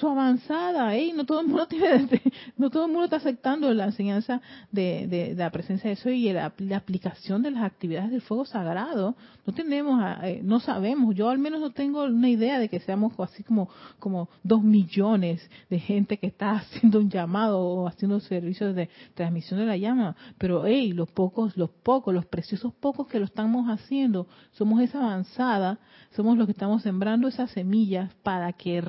su 0.00 0.08
avanzada, 0.08 0.96
¿eh? 0.96 1.12
no 1.14 1.24
todo 1.26 1.40
el 1.40 1.46
mundo 1.46 1.66
tiene, 1.68 2.08
no 2.56 2.70
todo 2.70 2.86
el 2.86 2.90
mundo 2.90 3.04
está 3.04 3.16
aceptando 3.16 3.72
la 3.74 3.84
enseñanza 3.84 4.40
de, 4.72 5.34
la 5.36 5.50
presencia 5.50 5.88
de 5.88 5.94
eso 5.94 6.08
y 6.08 6.32
la, 6.32 6.54
aplicación 6.74 7.42
de 7.42 7.50
las 7.50 7.64
actividades 7.64 8.10
del 8.10 8.22
fuego 8.22 8.46
sagrado. 8.46 9.14
No 9.46 9.52
tenemos, 9.52 10.02
eh, 10.22 10.40
no 10.42 10.58
sabemos, 10.60 11.14
yo 11.14 11.28
al 11.28 11.38
menos 11.38 11.60
no 11.60 11.70
tengo 11.72 12.04
una 12.04 12.30
idea 12.30 12.58
de 12.58 12.68
que 12.68 12.80
seamos 12.80 13.12
así 13.20 13.42
como, 13.42 13.68
como 13.98 14.30
dos 14.42 14.62
millones 14.62 15.48
de 15.68 15.78
gente 15.78 16.16
que 16.18 16.28
está 16.28 16.52
haciendo 16.60 16.98
un 16.98 17.10
llamado 17.10 17.60
o 17.60 17.86
haciendo 17.86 18.20
servicios 18.20 18.74
de 18.74 18.88
transmisión 19.14 19.60
de 19.60 19.66
la 19.66 19.76
llama, 19.76 20.16
pero 20.38 20.64
hey, 20.64 20.92
los 20.94 21.10
pocos, 21.10 21.58
los 21.58 21.70
pocos, 21.70 22.14
los 22.14 22.24
preciosos 22.24 22.72
pocos 22.72 23.06
que 23.06 23.18
lo 23.18 23.26
estamos 23.26 23.68
haciendo, 23.68 24.26
somos 24.52 24.80
esa 24.80 24.98
avanzada, 24.98 25.78
somos 26.12 26.38
los 26.38 26.46
que 26.46 26.52
estamos 26.52 26.82
sembrando 26.82 27.28
esas 27.28 27.50
semillas 27.50 28.14
para 28.22 28.54
que 28.54 28.80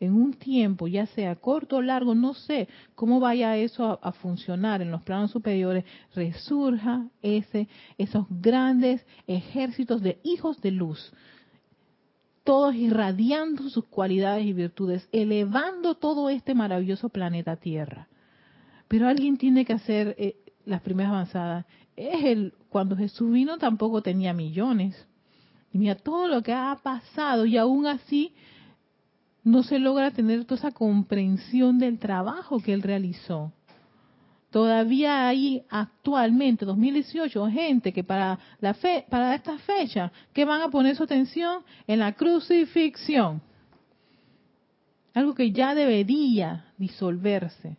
en 0.00 0.14
un 0.14 0.34
tiempo, 0.34 0.86
ya 0.88 1.06
sea 1.06 1.36
corto 1.36 1.76
o 1.76 1.82
largo, 1.82 2.14
no 2.14 2.34
sé 2.34 2.68
cómo 2.94 3.20
vaya 3.20 3.56
eso 3.56 3.98
a, 4.02 4.12
funcionar 4.12 4.82
en 4.82 4.90
los 4.90 5.02
planos 5.02 5.30
superiores, 5.30 5.84
resurja 6.14 7.06
ese, 7.22 7.68
esos 7.98 8.26
grandes 8.28 9.04
ejércitos 9.26 10.02
de 10.02 10.18
hijos 10.22 10.60
de 10.60 10.70
luz, 10.70 11.12
todos 12.44 12.74
irradiando 12.74 13.68
sus 13.70 13.84
cualidades 13.86 14.44
y 14.44 14.52
virtudes, 14.52 15.08
elevando 15.12 15.94
todo 15.94 16.28
este 16.28 16.54
maravilloso 16.54 17.08
planeta 17.08 17.56
Tierra. 17.56 18.08
Pero 18.88 19.08
alguien 19.08 19.38
tiene 19.38 19.64
que 19.64 19.72
hacer 19.72 20.14
eh, 20.18 20.36
las 20.66 20.82
primeras 20.82 21.12
avanzadas. 21.12 21.64
Es 21.96 22.24
el 22.24 22.52
cuando 22.68 22.96
Jesús 22.96 23.30
vino 23.32 23.56
tampoco 23.58 24.02
tenía 24.02 24.32
millones. 24.32 25.06
Y 25.72 25.78
mira 25.78 25.96
todo 25.96 26.28
lo 26.28 26.42
que 26.42 26.52
ha 26.52 26.78
pasado 26.82 27.46
y 27.46 27.56
aún 27.56 27.86
así 27.86 28.32
no 29.44 29.62
se 29.62 29.78
logra 29.78 30.10
tener 30.10 30.44
toda 30.44 30.58
esa 30.58 30.72
comprensión 30.72 31.78
del 31.78 31.98
trabajo 31.98 32.60
que 32.60 32.72
él 32.72 32.82
realizó. 32.82 33.52
Todavía 34.50 35.28
hay 35.28 35.64
actualmente, 35.68 36.64
2018, 36.64 37.46
gente 37.50 37.92
que 37.92 38.04
para 38.04 38.38
la 38.60 38.72
fe, 38.74 39.04
para 39.10 39.34
esta 39.34 39.58
fecha, 39.58 40.12
que 40.32 40.44
van 40.44 40.62
a 40.62 40.68
poner 40.68 40.96
su 40.96 41.02
atención 41.02 41.62
en 41.86 41.98
la 41.98 42.12
crucifixión. 42.12 43.42
Algo 45.12 45.34
que 45.34 45.50
ya 45.52 45.74
debería 45.74 46.66
disolverse 46.78 47.76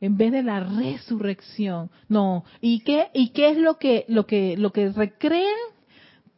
en 0.00 0.16
vez 0.16 0.32
de 0.32 0.42
la 0.42 0.60
resurrección. 0.60 1.90
No, 2.08 2.44
¿y 2.60 2.80
qué 2.80 3.08
y 3.12 3.30
es 3.34 3.58
lo 3.58 3.78
que 3.78 4.04
lo 4.08 4.26
que 4.26 4.56
lo 4.56 4.72
que 4.72 4.90
recrean 4.90 5.56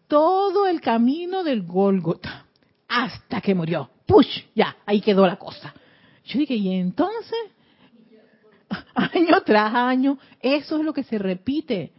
todo 0.08 0.66
el 0.66 0.80
camino 0.80 1.44
del 1.44 1.62
Gólgota 1.62 2.46
hasta 2.88 3.40
que 3.40 3.54
murió? 3.54 3.90
Push, 4.10 4.42
ya, 4.54 4.76
ahí 4.86 5.00
quedó 5.00 5.26
la 5.26 5.36
cosa. 5.36 5.72
Yo 6.24 6.38
dije, 6.38 6.54
¿y 6.54 6.74
entonces? 6.74 7.38
Año 8.94 9.40
tras 9.44 9.74
año, 9.74 10.18
eso 10.40 10.78
es 10.78 10.84
lo 10.84 10.92
que 10.92 11.04
se 11.04 11.18
repite. 11.18 11.92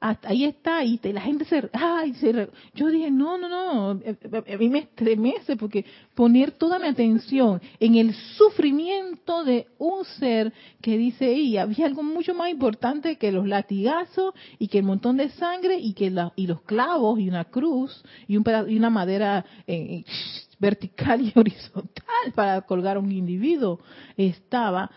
Hasta 0.00 0.30
ahí 0.30 0.44
está, 0.44 0.82
y 0.82 0.98
la 1.12 1.20
gente 1.20 1.44
se, 1.44 1.70
ay, 1.72 2.12
se, 2.14 2.48
yo 2.74 2.88
dije, 2.88 3.08
no, 3.08 3.38
no, 3.38 3.48
no, 3.48 3.90
a 3.90 4.56
mí 4.58 4.68
me 4.68 4.80
estremece 4.80 5.54
porque 5.54 5.84
poner 6.16 6.50
toda 6.50 6.80
mi 6.80 6.88
atención 6.88 7.62
en 7.78 7.94
el 7.94 8.12
sufrimiento 8.12 9.44
de 9.44 9.68
un 9.78 10.04
ser 10.04 10.52
que 10.80 10.98
dice, 10.98 11.32
y 11.32 11.56
había 11.56 11.86
algo 11.86 12.02
mucho 12.02 12.34
más 12.34 12.50
importante 12.50 13.14
que 13.14 13.30
los 13.30 13.46
latigazos 13.46 14.34
y 14.58 14.66
que 14.66 14.78
el 14.78 14.84
montón 14.84 15.18
de 15.18 15.30
sangre 15.30 15.78
y 15.78 15.92
que 15.92 16.10
la, 16.10 16.32
y 16.34 16.48
los 16.48 16.62
clavos 16.62 17.20
y 17.20 17.28
una 17.28 17.44
cruz 17.44 18.02
y, 18.26 18.36
un 18.36 18.44
y 18.66 18.76
una 18.76 18.90
madera 18.90 19.44
eh, 19.68 20.02
vertical 20.62 21.20
y 21.20 21.32
horizontal 21.38 22.32
para 22.34 22.62
colgar 22.62 22.96
a 22.96 23.00
un 23.00 23.10
individuo. 23.10 23.80
Estaba 24.16 24.90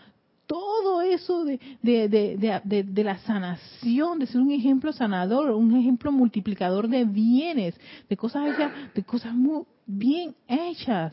todo 0.46 1.02
eso 1.02 1.44
de, 1.44 1.58
de, 1.82 3.04
la 3.04 3.18
sanación, 3.18 4.20
de 4.20 4.26
ser 4.26 4.40
un 4.40 4.52
ejemplo 4.52 4.92
sanador, 4.92 5.50
un 5.50 5.76
ejemplo 5.76 6.12
multiplicador 6.12 6.88
de 6.88 7.04
bienes, 7.04 7.74
de 8.08 8.16
cosas 8.16 8.54
hechas, 8.54 8.70
de 8.94 9.02
cosas 9.02 9.34
muy 9.34 9.64
bien 9.86 10.36
hechas, 10.46 11.12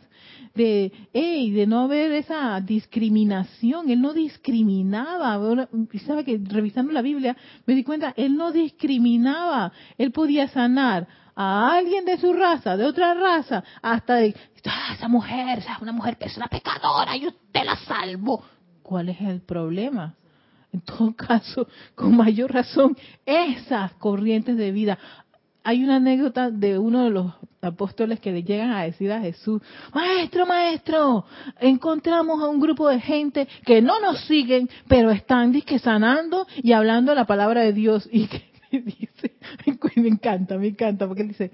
de, 0.53 0.91
hey, 1.13 1.49
de 1.51 1.65
no 1.65 1.81
haber 1.81 2.11
esa 2.11 2.61
discriminación. 2.61 3.89
Él 3.89 4.01
no 4.01 4.13
discriminaba. 4.13 5.67
Sabe 6.05 6.23
que 6.23 6.39
revisando 6.43 6.93
la 6.93 7.01
Biblia 7.01 7.35
me 7.65 7.73
di 7.73 7.83
cuenta, 7.83 8.13
él 8.15 8.35
no 8.35 8.51
discriminaba. 8.51 9.73
Él 9.97 10.11
podía 10.11 10.47
sanar 10.49 11.07
a 11.35 11.75
alguien 11.75 12.05
de 12.05 12.17
su 12.17 12.33
raza, 12.33 12.77
de 12.77 12.85
otra 12.85 13.13
raza, 13.13 13.63
hasta 13.81 14.15
de, 14.15 14.35
ah, 14.65 14.93
esa 14.93 15.07
mujer, 15.07 15.59
esa 15.59 15.77
una 15.81 15.91
mujer 15.91 16.17
que 16.17 16.25
es 16.25 16.37
una 16.37 16.47
pecadora 16.47 17.15
y 17.15 17.27
usted 17.27 17.63
la 17.63 17.75
salvó. 17.77 18.43
¿Cuál 18.81 19.09
es 19.09 19.21
el 19.21 19.41
problema? 19.41 20.15
En 20.71 20.81
todo 20.81 21.13
caso, 21.15 21.67
con 21.95 22.15
mayor 22.15 22.53
razón, 22.53 22.97
esas 23.25 23.93
corrientes 23.93 24.57
de 24.57 24.71
vida. 24.71 24.97
Hay 25.63 25.83
una 25.83 25.95
anécdota 25.95 26.51
de 26.51 26.77
uno 26.77 27.05
de 27.05 27.09
los 27.09 27.33
apóstoles 27.61 28.19
que 28.19 28.33
le 28.33 28.43
llegan 28.43 28.71
a 28.71 28.83
decir 28.83 29.09
a 29.13 29.21
Jesús, 29.21 29.61
maestro, 29.93 30.45
maestro, 30.45 31.25
encontramos 31.61 32.41
a 32.43 32.47
un 32.47 32.59
grupo 32.59 32.89
de 32.89 32.99
gente 32.99 33.47
que 33.65 33.81
no 33.81 34.01
nos 34.01 34.19
siguen, 34.25 34.69
pero 34.89 35.09
están 35.11 35.53
disque 35.53 35.79
sanando 35.79 36.45
y 36.61 36.73
hablando 36.73 37.15
la 37.15 37.25
palabra 37.25 37.61
de 37.61 37.73
Dios. 37.73 38.09
Y 38.11 38.27
que 38.27 38.52
dice, 38.79 39.35
me 39.95 40.07
encanta, 40.07 40.57
me 40.57 40.67
encanta, 40.67 41.07
porque 41.07 41.23
él 41.23 41.29
dice, 41.29 41.51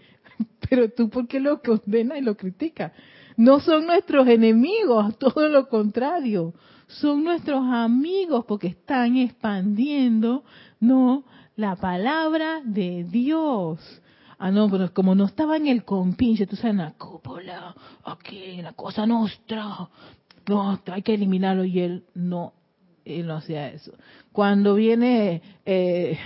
pero 0.69 0.89
tú 0.89 1.09
por 1.09 1.27
qué 1.27 1.39
lo 1.39 1.61
condena 1.61 2.17
y 2.17 2.21
lo 2.21 2.35
critica? 2.35 2.93
No 3.37 3.59
son 3.59 3.85
nuestros 3.85 4.27
enemigos, 4.27 5.17
todo 5.17 5.47
lo 5.47 5.69
contrario, 5.69 6.53
son 6.87 7.23
nuestros 7.23 7.65
amigos 7.65 8.45
porque 8.45 8.67
están 8.67 9.17
expandiendo, 9.17 10.43
no, 10.79 11.23
la 11.55 11.75
palabra 11.75 12.61
de 12.63 13.03
Dios. 13.03 13.79
Ah, 14.37 14.51
no, 14.51 14.69
pero 14.69 14.93
como 14.93 15.15
no 15.15 15.25
estaba 15.25 15.57
en 15.57 15.67
el 15.67 15.83
compinche, 15.83 16.47
tú 16.47 16.55
sabes, 16.55 16.71
en 16.71 16.77
la 16.77 16.91
cúpula, 16.93 17.75
aquí, 18.05 18.61
la 18.61 18.71
cosa 18.73 19.05
nuestra, 19.05 19.89
no, 20.47 20.79
hay 20.91 21.01
que 21.01 21.13
eliminarlo 21.13 21.65
y 21.65 21.79
él 21.79 22.05
no, 22.15 22.53
él 23.03 23.27
no 23.27 23.35
hacía 23.35 23.67
eso. 23.67 23.91
Cuando 24.31 24.75
viene, 24.75 25.41
eh, 25.65 26.17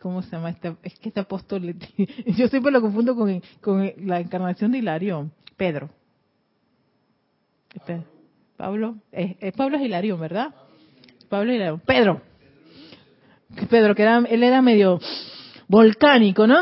¿cómo 0.00 0.22
se 0.22 0.30
llama? 0.30 0.50
Este, 0.50 0.76
es 0.82 0.98
que 0.98 1.08
este 1.08 1.20
apóstol, 1.20 1.62
yo 2.26 2.48
siempre 2.48 2.72
lo 2.72 2.80
confundo 2.80 3.14
con, 3.14 3.42
con 3.60 3.92
la 3.98 4.20
encarnación 4.20 4.72
de 4.72 4.78
Hilarión, 4.78 5.32
Pedro. 5.56 5.90
Pablo, 8.56 8.96
es, 9.12 9.52
Pablo 9.54 9.76
es 9.76 9.82
Hilarión, 9.84 10.20
¿verdad? 10.20 10.54
Pablo 11.28 11.52
Hilarión. 11.52 11.80
Pedro. 11.80 12.22
Pedro, 13.70 13.94
que 13.94 14.02
era, 14.02 14.18
él 14.18 14.42
era 14.42 14.62
medio 14.62 15.00
volcánico, 15.68 16.46
¿no? 16.46 16.58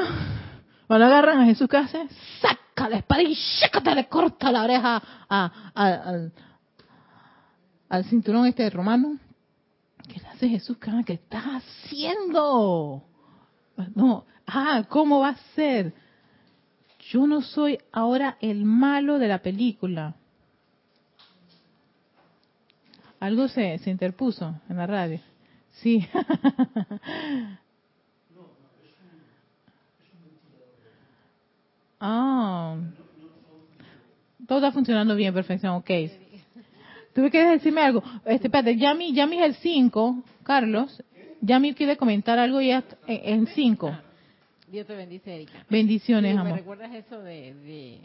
Cuando 0.87 1.07
agarran 1.07 1.41
a 1.41 1.47
Jesús, 1.47 1.69
¿qué 1.69 1.79
hace? 1.79 2.07
Saca 2.41 2.89
la 2.89 2.99
espada 2.99 3.23
y 3.23 3.37
te 3.83 3.95
le 3.95 4.07
corta 4.09 4.53
la 4.53 4.63
oreja 4.63 5.03
a, 5.29 5.71
al, 5.75 6.33
al 7.89 8.05
cinturón 8.05 8.47
este 8.47 8.69
romano. 8.71 9.19
¿Qué 10.09 10.21
hace 10.27 10.49
Jesús? 10.49 10.77
¿Qué 11.05 11.13
estás 11.15 11.45
haciendo? 11.45 13.03
No, 13.95 14.25
ah, 14.47 14.85
¿cómo 14.89 15.21
va 15.21 15.29
a 15.31 15.37
ser? 15.55 15.93
Yo 17.11 17.27
no 17.27 17.43
soy 17.43 17.79
ahora 17.93 18.37
el 18.41 18.65
malo 18.65 19.19
de 19.19 19.29
la 19.29 19.43
película. 19.43 20.15
Algo 23.21 23.49
se, 23.49 23.79
se 23.79 23.91
interpuso 23.91 24.61
en 24.69 24.77
la 24.77 24.87
radio. 24.87 25.21
Sí. 25.73 26.07
ah. 32.01 32.77
Todo 34.47 34.59
está 34.59 34.71
funcionando 34.73 35.17
bien, 35.17 35.35
perfección, 35.35 35.75
ok. 35.75 35.91
¿Tú 37.17 37.29
quieres 37.31 37.51
decirme 37.51 37.81
algo? 37.81 38.03
Este, 38.27 38.47
espérate, 38.49 38.77
Yami, 38.77 39.13
Yami 39.15 39.39
es 39.39 39.45
el 39.47 39.55
5, 39.57 40.23
Carlos. 40.45 41.03
Yami 41.41 41.73
quiere 41.75 41.97
comentar 41.97 42.39
algo 42.39 42.61
ya 42.61 42.85
en 43.07 43.47
5. 43.47 43.99
Dios 44.69 44.87
te 44.87 44.95
bendice, 44.95 45.35
Erika. 45.35 45.65
Bendiciones, 45.71 46.33
Sí, 46.33 46.39
amor. 46.39 46.53
Me 46.53 46.59
recuerdas 46.59 46.95
eso 46.95 47.19
de, 47.21 47.55
de, 47.55 48.01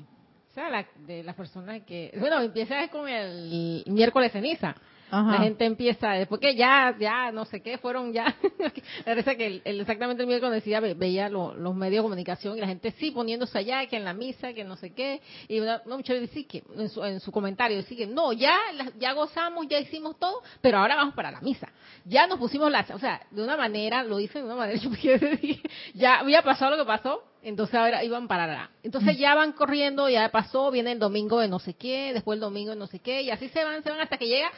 o 0.49 0.53
sea, 0.53 0.69
la- 0.69 0.85
de 1.05 1.23
las 1.23 1.35
personas 1.35 1.81
que, 1.81 2.15
bueno, 2.19 2.39
empieza 2.41 2.87
con 2.87 3.09
el 3.09 3.83
miércoles 3.87 4.31
ceniza. 4.31 4.75
La 5.11 5.39
gente 5.39 5.65
empieza, 5.65 6.11
después 6.11 6.39
que 6.39 6.55
ya, 6.55 6.95
ya, 6.99 7.31
no 7.31 7.45
sé 7.45 7.61
qué, 7.61 7.77
fueron 7.77 8.13
ya. 8.13 8.35
Parece 9.05 9.35
que 9.37 9.45
el, 9.47 9.61
el- 9.65 9.81
exactamente 9.81 10.23
el 10.23 10.27
miércoles 10.27 10.55
decía, 10.55 10.79
ve- 10.79 10.93
veía 10.93 11.27
lo- 11.29 11.53
los 11.53 11.75
medios 11.75 12.01
de 12.03 12.03
comunicación 12.03 12.57
y 12.57 12.61
la 12.61 12.67
gente 12.67 12.91
sí 12.91 13.11
poniéndose 13.11 13.57
allá, 13.57 13.85
que 13.87 13.97
en 13.97 14.05
la 14.05 14.13
misa, 14.13 14.53
que 14.53 14.63
no 14.63 14.75
sé 14.77 14.93
qué. 14.93 15.21
Y 15.47 15.59
una, 15.59 15.81
una 15.85 15.97
muchacha 15.97 16.19
dice 16.19 16.45
que, 16.45 16.63
en 16.77 16.89
su, 16.89 17.03
en 17.03 17.19
su 17.19 17.31
comentario, 17.31 17.77
dice 17.77 17.95
que 17.95 18.07
no, 18.07 18.31
ya, 18.33 18.55
la- 18.73 18.91
ya 18.97 19.13
gozamos, 19.13 19.67
ya 19.67 19.79
hicimos 19.79 20.17
todo, 20.17 20.41
pero 20.61 20.77
ahora 20.77 20.95
vamos 20.95 21.13
para 21.15 21.31
la 21.31 21.41
misa. 21.41 21.69
Ya 22.05 22.25
nos 22.27 22.39
pusimos 22.39 22.71
las, 22.71 22.89
o 22.91 22.99
sea, 22.99 23.21
de 23.31 23.43
una 23.43 23.57
manera, 23.57 24.03
lo 24.03 24.19
hice 24.19 24.39
de 24.39 24.45
una 24.45 24.55
manera, 24.55 24.79
yo 24.81 24.89
dije, 24.89 25.61
ya 25.93 26.19
había 26.19 26.41
pasado 26.41 26.71
lo 26.71 26.83
que 26.83 26.87
pasó, 26.87 27.23
entonces 27.43 27.75
ahora 27.75 28.03
iban 28.03 28.27
para 28.27 28.45
la. 28.47 28.69
Entonces 28.83 29.17
ya 29.17 29.33
van 29.35 29.51
corriendo, 29.53 30.07
ya 30.09 30.29
pasó, 30.29 30.69
viene 30.71 30.91
el 30.93 30.99
domingo 30.99 31.39
de 31.39 31.47
no 31.47 31.59
sé 31.59 31.73
qué, 31.73 32.13
después 32.13 32.35
el 32.37 32.41
domingo 32.41 32.69
de 32.71 32.75
no 32.77 32.87
sé 32.87 32.99
qué, 32.99 33.23
y 33.23 33.31
así 33.31 33.49
se 33.49 33.63
van, 33.63 33.83
se 33.83 33.89
van 33.89 33.99
hasta 33.99 34.17
que 34.17 34.27
llega 34.27 34.49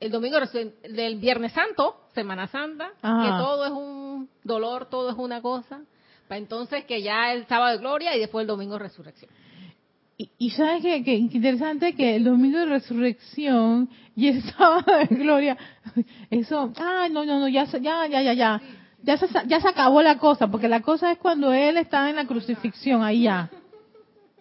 el 0.00 0.10
domingo 0.10 0.38
del 0.82 1.18
Viernes 1.18 1.52
Santo, 1.52 2.00
Semana 2.14 2.48
Santa, 2.48 2.90
Ajá. 3.02 3.22
que 3.22 3.42
todo 3.42 3.66
es 3.66 3.70
un 3.70 4.28
dolor, 4.42 4.88
todo 4.88 5.10
es 5.10 5.16
una 5.16 5.42
cosa, 5.42 5.80
para 6.26 6.38
entonces 6.38 6.84
que 6.86 7.02
ya 7.02 7.32
el 7.32 7.46
sábado 7.46 7.72
de 7.72 7.78
gloria 7.78 8.16
y 8.16 8.20
después 8.20 8.42
el 8.42 8.48
domingo 8.48 8.74
de 8.74 8.80
resurrección. 8.80 9.30
Y, 10.16 10.30
y 10.38 10.50
sabes 10.50 10.82
que, 10.82 11.04
que 11.04 11.14
interesante 11.14 11.94
que 11.94 12.16
el 12.16 12.24
domingo 12.24 12.58
de 12.58 12.66
resurrección 12.66 13.90
y 14.16 14.28
el 14.28 14.42
sábado 14.56 14.96
de 14.96 15.16
gloria, 15.16 15.58
eso, 16.30 16.72
ah, 16.78 17.08
no, 17.10 17.26
no, 17.26 17.38
no, 17.38 17.48
ya, 17.48 17.64
ya, 17.64 18.06
ya, 18.06 18.22
ya, 18.22 18.32
ya, 18.32 18.60
ya 19.02 19.16
se, 19.18 19.26
ya 19.46 19.60
se 19.60 19.68
acabó 19.68 20.02
la 20.02 20.18
cosa, 20.18 20.48
porque 20.50 20.68
la 20.68 20.80
cosa 20.80 21.12
es 21.12 21.18
cuando 21.18 21.52
él 21.52 21.76
está 21.76 22.08
en 22.08 22.16
la 22.16 22.26
crucifixión, 22.26 23.02
ahí 23.02 23.22
ya, 23.24 23.50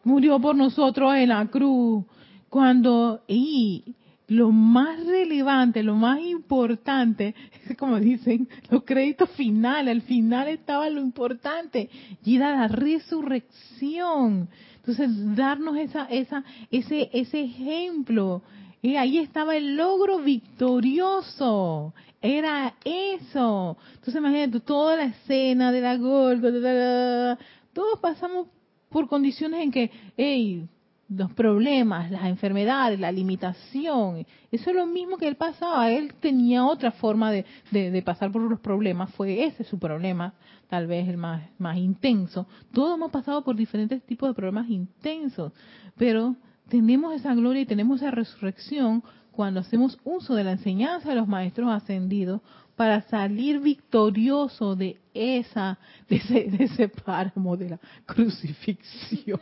murió 0.05 0.39
por 0.39 0.55
nosotros 0.55 1.15
en 1.15 1.29
la 1.29 1.45
cruz, 1.47 2.05
cuando, 2.49 3.21
y 3.27 3.95
lo 4.29 4.51
más 4.51 5.05
relevante, 5.05 5.83
lo 5.83 5.95
más 5.95 6.21
importante, 6.21 7.35
como 7.77 7.99
dicen, 7.99 8.47
los 8.69 8.83
créditos 8.83 9.29
finales, 9.31 9.95
al 9.95 10.01
final 10.03 10.47
estaba 10.47 10.89
lo 10.89 11.01
importante, 11.01 11.89
y 12.23 12.35
era 12.35 12.55
la 12.55 12.67
resurrección. 12.67 14.49
Entonces, 14.77 15.35
darnos 15.35 15.77
esa, 15.77 16.05
esa, 16.05 16.43
ese, 16.71 17.09
ese 17.13 17.41
ejemplo. 17.41 18.41
Y 18.81 18.95
ahí 18.95 19.17
estaba 19.17 19.57
el 19.57 19.75
logro 19.75 20.19
victorioso. 20.19 21.93
Era 22.21 22.75
eso. 22.85 23.77
Entonces, 23.95 24.15
imagínate 24.15 24.59
toda 24.61 24.95
la 24.95 25.05
escena 25.05 25.71
de 25.71 25.81
la 25.81 25.97
Golgotha, 25.97 27.37
todos 27.73 27.99
pasamos 27.99 28.47
por 28.89 29.07
condiciones 29.07 29.61
en 29.61 29.71
que, 29.71 29.91
hey, 30.17 30.67
los 31.09 31.33
problemas, 31.33 32.11
las 32.11 32.25
enfermedades, 32.25 32.99
la 32.99 33.11
limitación, 33.11 34.25
eso 34.51 34.69
es 34.69 34.75
lo 34.75 34.85
mismo 34.85 35.17
que 35.17 35.27
él 35.27 35.35
pasaba. 35.35 35.89
Él 35.89 36.13
tenía 36.19 36.65
otra 36.65 36.91
forma 36.91 37.31
de, 37.31 37.45
de, 37.71 37.91
de 37.91 38.01
pasar 38.01 38.31
por 38.31 38.41
los 38.41 38.59
problemas, 38.59 39.11
fue 39.15 39.45
ese 39.45 39.63
su 39.63 39.79
problema, 39.79 40.33
tal 40.67 40.87
vez 40.87 41.07
el 41.07 41.17
más, 41.17 41.41
más 41.57 41.77
intenso. 41.77 42.47
Todos 42.71 42.95
hemos 42.95 43.11
pasado 43.11 43.43
por 43.43 43.55
diferentes 43.55 44.03
tipos 44.03 44.29
de 44.29 44.35
problemas 44.35 44.69
intensos, 44.69 45.51
pero 45.97 46.35
tenemos 46.69 47.15
esa 47.15 47.33
gloria 47.33 47.63
y 47.63 47.65
tenemos 47.65 48.01
esa 48.01 48.11
resurrección 48.11 49.03
cuando 49.31 49.61
hacemos 49.61 49.97
uso 50.03 50.35
de 50.35 50.43
la 50.43 50.51
enseñanza 50.51 51.09
de 51.09 51.15
los 51.15 51.27
maestros 51.27 51.69
ascendidos 51.69 52.41
para 52.79 53.01
salir 53.01 53.59
victorioso 53.59 54.73
de 54.73 54.95
esa 55.13 55.77
de 56.07 56.15
ese, 56.15 56.43
de 56.45 56.63
ese 56.63 56.87
páramo 56.87 57.57
de 57.57 57.71
la 57.71 57.79
crucifixión 58.05 59.41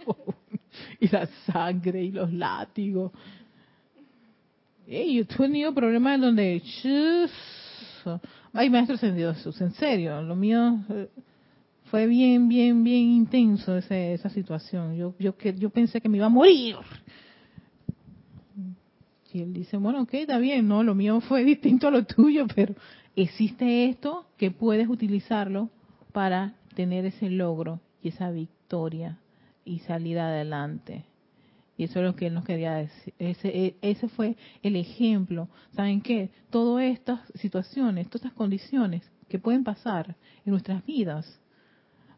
y 0.99 1.07
la 1.07 1.27
sangre 1.45 2.03
y 2.03 2.11
los 2.11 2.33
látigos. 2.33 3.11
Ey, 4.87 5.17
yo 5.17 5.21
he 5.21 5.25
tenido 5.25 5.71
problemas 5.71 6.15
en 6.15 6.21
donde 6.21 6.63
chus, 6.81 7.31
hay 8.53 8.71
maestros 8.71 8.97
ascendidos, 9.03 9.61
en 9.61 9.71
serio, 9.73 10.19
lo 10.23 10.35
mío 10.35 10.79
eh, 10.89 11.07
fue 11.91 12.07
bien, 12.07 12.49
bien, 12.49 12.83
bien 12.83 13.03
intenso 13.03 13.77
ese, 13.77 14.15
esa 14.15 14.31
situación. 14.31 14.95
Yo, 14.95 15.13
yo, 15.19 15.37
que, 15.37 15.53
yo 15.53 15.69
pensé 15.69 16.01
que 16.01 16.09
me 16.09 16.17
iba 16.17 16.25
a 16.25 16.29
morir. 16.29 16.75
Y 19.31 19.41
él 19.41 19.53
dice, 19.53 19.77
bueno, 19.77 20.01
ok, 20.01 20.13
está 20.15 20.39
bien, 20.39 20.67
no, 20.67 20.81
lo 20.81 20.95
mío 20.95 21.21
fue 21.21 21.43
distinto 21.43 21.87
a 21.87 21.91
lo 21.91 22.03
tuyo, 22.03 22.47
pero 22.55 22.73
existe 23.23 23.89
esto 23.89 24.25
que 24.37 24.51
puedes 24.51 24.87
utilizarlo 24.87 25.69
para 26.13 26.53
tener 26.75 27.05
ese 27.05 27.29
logro 27.29 27.79
y 28.01 28.09
esa 28.09 28.29
victoria 28.29 29.17
y 29.65 29.79
salir 29.79 30.19
adelante. 30.19 31.03
Y 31.77 31.83
eso 31.83 31.99
es 31.99 32.05
lo 32.05 32.15
que 32.15 32.27
él 32.27 32.33
nos 32.33 32.45
quería 32.45 32.75
decir. 32.75 33.13
Ese, 33.19 33.75
ese 33.81 34.07
fue 34.07 34.35
el 34.63 34.75
ejemplo. 34.75 35.47
¿Saben 35.75 36.01
qué? 36.01 36.29
Todas 36.49 36.85
estas 36.85 37.21
situaciones, 37.35 38.07
todas 38.07 38.25
estas 38.25 38.33
condiciones 38.33 39.03
que 39.27 39.39
pueden 39.39 39.63
pasar 39.63 40.15
en 40.45 40.51
nuestras 40.51 40.85
vidas, 40.85 41.39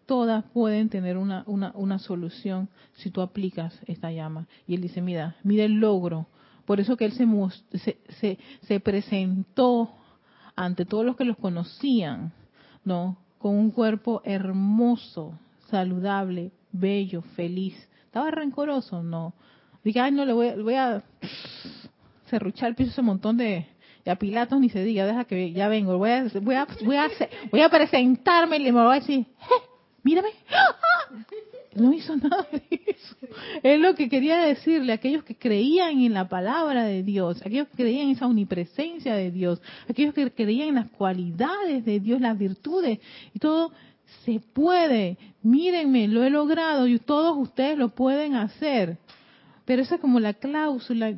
todas 0.05 0.43
pueden 0.53 0.89
tener 0.89 1.17
una, 1.17 1.43
una, 1.45 1.71
una 1.75 1.99
solución 1.99 2.69
si 2.93 3.09
tú 3.09 3.21
aplicas 3.21 3.77
esta 3.85 4.11
llama. 4.11 4.47
Y 4.65 4.75
él 4.75 4.81
dice, 4.81 5.01
mira, 5.01 5.35
mira 5.43 5.65
el 5.65 5.73
logro. 5.73 6.27
Por 6.65 6.79
eso 6.79 6.95
que 6.95 7.05
él 7.05 7.13
se, 7.13 7.25
se, 7.79 7.97
se, 8.19 8.37
se 8.61 8.79
presentó 8.79 9.98
ante 10.59 10.83
todos 10.83 11.05
los 11.05 11.15
que 11.15 11.23
los 11.23 11.37
conocían, 11.37 12.33
¿no? 12.83 13.15
Con 13.37 13.55
un 13.55 13.71
cuerpo 13.71 14.21
hermoso, 14.25 15.39
saludable, 15.69 16.51
bello, 16.73 17.21
feliz. 17.21 17.75
¿Estaba 18.03 18.29
rencoroso? 18.29 19.01
No. 19.01 19.33
Dije, 19.85 20.01
ay, 20.01 20.11
no, 20.11 20.25
le 20.25 20.33
voy, 20.33 20.61
voy 20.61 20.73
a 20.73 21.01
cerruchar 22.25 22.67
el 22.67 22.75
piso 22.75 22.91
ese 22.91 23.01
montón 23.01 23.37
de, 23.37 23.67
de 24.03 24.11
a 24.11 24.17
Pilatos 24.17 24.59
ni 24.59 24.69
se 24.69 24.83
diga, 24.83 25.05
deja 25.05 25.23
que 25.23 25.53
ya 25.53 25.69
vengo, 25.69 25.97
voy 25.97 26.09
a, 26.09 26.25
voy 26.41 26.55
a, 26.55 26.67
voy 26.83 26.97
a, 26.97 27.09
voy 27.49 27.61
a 27.61 27.69
presentarme 27.69 28.57
y 28.57 28.63
le 28.63 28.73
voy 28.73 28.81
a 28.81 28.95
decir, 28.95 29.19
¡Eh! 29.19 29.63
mírame. 30.03 30.29
No 31.75 31.93
hizo 31.93 32.15
nada 32.15 32.47
de 32.51 32.81
eso. 32.87 33.15
Es 33.61 33.79
lo 33.79 33.93
que 33.95 34.09
quería 34.09 34.39
decirle 34.39 34.91
aquellos 34.91 35.23
que 35.23 35.35
creían 35.35 35.99
en 35.99 36.13
la 36.13 36.27
palabra 36.27 36.85
de 36.85 37.03
Dios, 37.03 37.41
aquellos 37.45 37.67
que 37.69 37.77
creían 37.77 38.07
en 38.07 38.15
esa 38.15 38.25
omnipresencia 38.25 39.15
de 39.15 39.31
Dios, 39.31 39.61
aquellos 39.87 40.13
que 40.13 40.31
creían 40.31 40.69
en 40.69 40.75
las 40.75 40.89
cualidades 40.89 41.85
de 41.85 41.99
Dios, 41.99 42.21
las 42.21 42.37
virtudes 42.37 42.99
y 43.33 43.39
todo 43.39 43.71
se 44.25 44.39
puede. 44.39 45.17
Mírenme, 45.43 46.07
lo 46.07 46.23
he 46.23 46.29
logrado 46.29 46.87
y 46.87 46.97
todos 46.99 47.37
ustedes 47.37 47.77
lo 47.77 47.89
pueden 47.89 48.35
hacer. 48.35 48.97
Pero 49.65 49.83
esa 49.83 49.95
es 49.95 50.01
como 50.01 50.19
la 50.19 50.33
cláusula, 50.33 51.13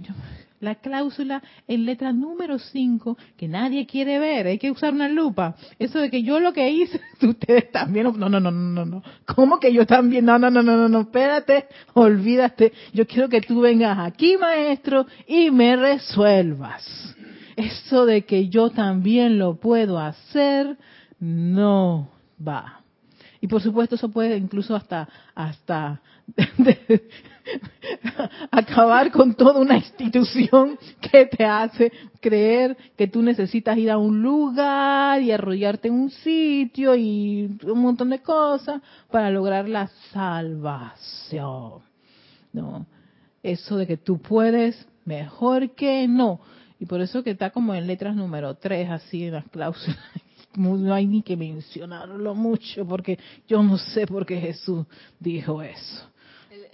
la 0.61 0.75
cláusula 0.75 1.43
en 1.67 1.85
letra 1.85 2.13
número 2.13 2.59
5 2.59 3.17
que 3.35 3.47
nadie 3.47 3.85
quiere 3.85 4.19
ver, 4.19 4.47
hay 4.47 4.57
que 4.57 4.71
usar 4.71 4.93
una 4.93 5.09
lupa. 5.09 5.55
Eso 5.77 5.99
de 5.99 6.09
que 6.09 6.23
yo 6.23 6.39
lo 6.39 6.53
que 6.53 6.69
hice, 6.69 7.01
ustedes 7.21 7.71
también, 7.71 8.05
no, 8.05 8.29
no, 8.29 8.39
no, 8.39 8.51
no, 8.51 8.85
no. 8.85 9.03
¿Cómo 9.25 9.59
que 9.59 9.73
yo 9.73 9.85
también? 9.85 10.25
No, 10.25 10.39
no, 10.39 10.49
no, 10.49 10.61
no, 10.61 10.77
no, 10.77 10.87
no, 10.87 11.01
espérate, 11.01 11.65
olvídate. 11.93 12.71
Yo 12.93 13.05
quiero 13.05 13.27
que 13.27 13.41
tú 13.41 13.61
vengas 13.61 13.99
aquí, 13.99 14.37
maestro, 14.37 15.05
y 15.27 15.51
me 15.51 15.75
resuelvas. 15.75 17.15
Eso 17.55 18.05
de 18.05 18.25
que 18.25 18.47
yo 18.47 18.69
también 18.69 19.37
lo 19.37 19.55
puedo 19.59 19.99
hacer, 19.99 20.77
no 21.19 22.09
va. 22.45 22.81
Y 23.41 23.47
por 23.47 23.61
supuesto 23.61 23.95
eso 23.95 24.09
puede 24.09 24.37
incluso 24.37 24.75
hasta 24.75 25.09
hasta 25.33 26.01
acabar 28.51 29.11
con 29.11 29.33
toda 29.33 29.59
una 29.59 29.77
institución 29.77 30.77
que 30.99 31.25
te 31.25 31.45
hace 31.45 31.91
creer 32.19 32.77
que 32.97 33.07
tú 33.07 33.21
necesitas 33.21 33.77
ir 33.77 33.91
a 33.91 33.97
un 33.97 34.21
lugar 34.21 35.21
y 35.21 35.31
arrollarte 35.31 35.87
en 35.87 35.95
un 35.95 36.09
sitio 36.09 36.95
y 36.95 37.57
un 37.63 37.79
montón 37.79 38.09
de 38.09 38.19
cosas 38.19 38.81
para 39.09 39.29
lograr 39.29 39.67
la 39.67 39.89
salvación. 40.11 41.81
No, 42.53 42.85
eso 43.43 43.77
de 43.77 43.87
que 43.87 43.97
tú 43.97 44.19
puedes 44.19 44.87
mejor 45.05 45.71
que 45.71 46.07
no. 46.07 46.41
Y 46.79 46.85
por 46.85 47.01
eso 47.01 47.23
que 47.23 47.31
está 47.31 47.51
como 47.51 47.75
en 47.75 47.87
letras 47.87 48.15
número 48.15 48.55
3, 48.55 48.89
así 48.89 49.25
en 49.25 49.33
las 49.33 49.47
cláusulas 49.49 49.97
no 50.55 50.93
hay 50.93 51.05
ni 51.05 51.21
que 51.21 51.37
mencionarlo 51.37 52.35
mucho 52.35 52.85
porque 52.85 53.17
yo 53.47 53.63
no 53.63 53.77
sé 53.77 54.05
por 54.05 54.25
qué 54.25 54.39
Jesús 54.39 54.85
dijo 55.19 55.61
eso. 55.61 56.10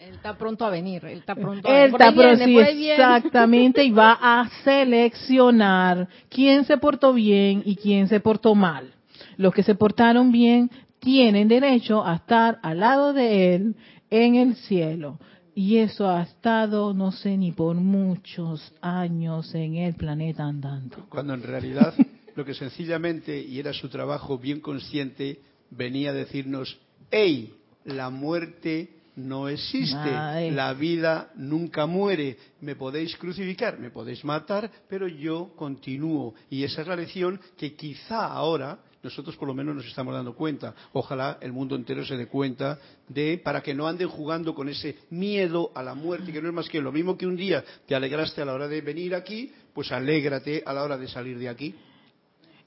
Él 0.08 0.16
está 0.16 0.38
pronto 0.38 0.64
a 0.64 0.70
venir, 0.70 1.03
él 1.03 1.18
está 1.20 1.36
pronto 1.36 1.68
a 1.68 1.72
venir. 1.72 1.88
Él 1.88 1.91
está 1.91 2.14
pronto, 2.14 2.62
exactamente, 2.62 3.84
y 3.84 3.91
va 3.91 4.18
a 4.22 4.49
seleccionar 4.64 6.08
quién 6.30 6.64
se 6.64 6.78
portó 6.78 7.14
bien 7.14 7.62
y 7.66 7.76
quién 7.76 8.08
se 8.08 8.22
portó 8.22 8.55
mal. 8.55 8.93
Los 9.36 9.53
que 9.53 9.64
se 9.64 9.76
portaron 9.76 10.32
bien 10.32 10.72
tienen 10.99 11.49
derecho 11.49 12.05
a 12.05 12.16
estar 12.16 12.58
al 12.64 12.80
lado 12.80 13.12
de 13.12 13.55
él 13.55 13.76
en 14.10 14.36
el 14.36 14.55
cielo. 14.55 15.20
Y 15.53 15.78
eso 15.80 16.10
ha 16.10 16.22
estado, 16.22 16.93
no 16.93 17.12
sé, 17.12 17.36
ni 17.36 17.51
por 17.51 17.76
muchos 17.76 18.74
años 18.80 19.53
en 19.55 19.76
el 19.76 19.95
planeta 19.95 20.45
andando. 20.45 21.05
Cuando 21.10 21.34
en 21.34 21.43
realidad 21.43 21.93
lo 22.36 22.45
que 22.45 22.53
sencillamente, 22.53 23.41
y 23.41 23.60
era 23.60 23.74
su 23.74 23.89
trabajo 23.89 24.38
bien 24.38 24.62
consciente, 24.62 25.41
venía 25.70 26.12
a 26.12 26.14
decirnos, 26.14 26.80
hey, 27.12 27.53
la 27.84 28.10
muerte 28.10 28.97
no 29.18 29.49
existe, 29.49 30.11
la 30.51 30.74
vida 30.74 31.32
nunca 31.36 31.86
muere, 31.86 32.38
me 32.61 32.76
podéis 32.76 33.15
crucificar, 33.18 33.80
me 33.80 33.89
podéis 33.89 34.24
matar, 34.24 34.70
pero 34.88 35.07
yo 35.07 35.53
continúo. 35.55 36.36
Y 36.49 36.63
esa 36.63 36.82
es 36.82 36.88
la 36.88 36.95
lección 36.95 37.39
que 37.57 37.76
quizá 37.76 38.28
ahora 38.28 38.80
nosotros 39.01 39.36
por 39.38 39.47
lo 39.47 39.53
menos 39.53 39.76
nos 39.76 39.86
estamos 39.86 40.13
dando 40.13 40.36
cuenta. 40.36 40.74
Ojalá 40.93 41.38
el 41.41 41.51
mundo 41.51 41.76
entero 41.76 42.05
se 42.05 42.18
dé 42.18 42.28
cuenta 42.28 42.78
de, 43.07 43.39
para 43.43 43.61
que 43.61 43.74
no 43.74 43.88
anden 43.88 44.07
jugando 44.07 44.53
con 44.53 44.70
ese 44.70 44.97
miedo 45.09 45.72
a 45.74 45.82
la 45.82 45.95
muerte, 45.95 46.32
que 46.32 46.41
no 46.41 46.49
es 46.49 46.53
más 46.53 46.70
que 46.70 46.82
lo 46.82 46.91
mismo 46.91 47.18
que 47.18 47.26
un 47.26 47.36
día 47.36 47.63
te 47.88 47.95
alegraste 47.95 48.41
a 48.41 48.45
la 48.45 48.53
hora 48.53 48.68
de 48.68 48.82
venir 48.82 49.15
aquí, 49.15 49.51
pues 49.74 49.91
alégrate 49.91 50.63
a 50.65 50.74
la 50.74 50.84
hora 50.84 50.97
de 50.97 51.07
salir 51.07 51.39
de 51.39 51.49
aquí. 51.49 51.76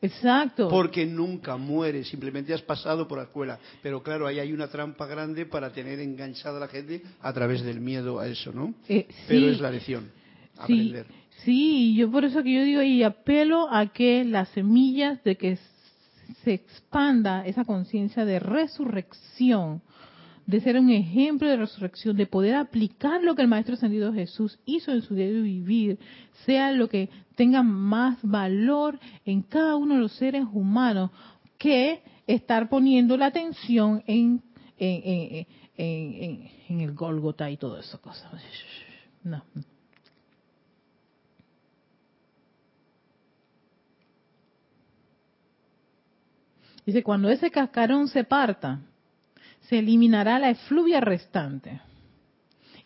Exacto. 0.02 0.68
Porque 0.68 1.04
nunca 1.04 1.56
mueres, 1.56 2.08
simplemente 2.08 2.54
has 2.54 2.62
pasado 2.62 3.06
por 3.06 3.18
la 3.18 3.24
escuela. 3.24 3.58
Pero 3.82 4.02
claro, 4.02 4.26
ahí 4.26 4.38
hay 4.38 4.52
una 4.52 4.68
trampa 4.68 5.06
grande 5.06 5.46
para 5.46 5.70
tener 5.72 6.00
enganchada 6.00 6.56
a 6.56 6.60
la 6.60 6.68
gente 6.68 7.02
a 7.20 7.32
través 7.32 7.62
del 7.62 7.80
miedo 7.80 8.18
a 8.18 8.26
eso, 8.26 8.52
¿no? 8.52 8.74
Eh, 8.88 9.06
Pero 9.28 9.50
es 9.50 9.60
la 9.60 9.70
lección, 9.70 10.10
aprender. 10.56 11.06
Sí, 11.06 11.44
sí, 11.44 11.94
yo 11.96 12.10
por 12.10 12.24
eso 12.24 12.42
que 12.42 12.52
yo 12.54 12.64
digo 12.64 12.82
y 12.82 13.02
apelo 13.02 13.68
a 13.70 13.86
que 13.92 14.24
las 14.24 14.48
semillas 14.50 15.22
de 15.22 15.36
que 15.36 15.58
se 16.44 16.54
expanda 16.54 17.46
esa 17.46 17.64
conciencia 17.64 18.24
de 18.24 18.38
resurrección, 18.38 19.82
de 20.50 20.60
ser 20.60 20.76
un 20.76 20.90
ejemplo 20.90 21.48
de 21.48 21.56
resurrección, 21.56 22.16
de 22.16 22.26
poder 22.26 22.56
aplicar 22.56 23.22
lo 23.22 23.36
que 23.36 23.42
el 23.42 23.48
Maestro 23.48 23.74
Ascendido 23.74 24.12
Jesús 24.12 24.58
hizo 24.66 24.90
en 24.90 25.02
su 25.02 25.14
diario 25.14 25.42
vivir, 25.42 25.98
sea 26.44 26.72
lo 26.72 26.88
que 26.88 27.08
tenga 27.36 27.62
más 27.62 28.18
valor 28.22 28.98
en 29.24 29.42
cada 29.42 29.76
uno 29.76 29.94
de 29.94 30.00
los 30.00 30.12
seres 30.12 30.44
humanos 30.52 31.12
que 31.56 32.02
estar 32.26 32.68
poniendo 32.68 33.16
la 33.16 33.26
atención 33.26 34.02
en, 34.08 34.42
en, 34.76 35.46
en, 35.76 36.80
el 36.80 36.94
Golgota 36.94 37.48
y 37.48 37.56
todas 37.56 37.86
esas 37.86 38.00
cosas. 38.00 38.28
No. 39.22 39.44
Dice, 46.84 47.04
cuando 47.04 47.30
ese 47.30 47.52
cascarón 47.52 48.08
se 48.08 48.24
parta, 48.24 48.80
se 49.70 49.78
eliminará 49.78 50.40
la 50.40 50.50
efluvia 50.50 51.00
restante. 51.00 51.80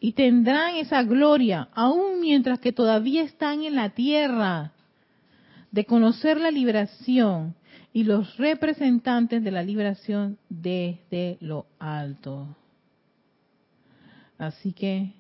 Y 0.01 0.13
tendrán 0.13 0.77
esa 0.77 1.03
gloria, 1.03 1.69
aún 1.73 2.21
mientras 2.21 2.61
que 2.61 2.73
todavía 2.73 3.23
están 3.23 3.63
en 3.63 3.75
la 3.75 3.91
tierra, 3.91 4.73
de 5.73 5.87
conocer 5.87 6.39
la 6.39 6.51
liberación 6.51 7.55
y 7.95 8.05
los 8.05 8.37
representantes 8.37 9.43
de 9.43 9.51
la 9.51 9.63
liberación 9.63 10.37
desde 10.51 11.39
lo 11.41 11.67
alto. 11.79 12.55
Así 14.37 14.73
que, 14.73 15.11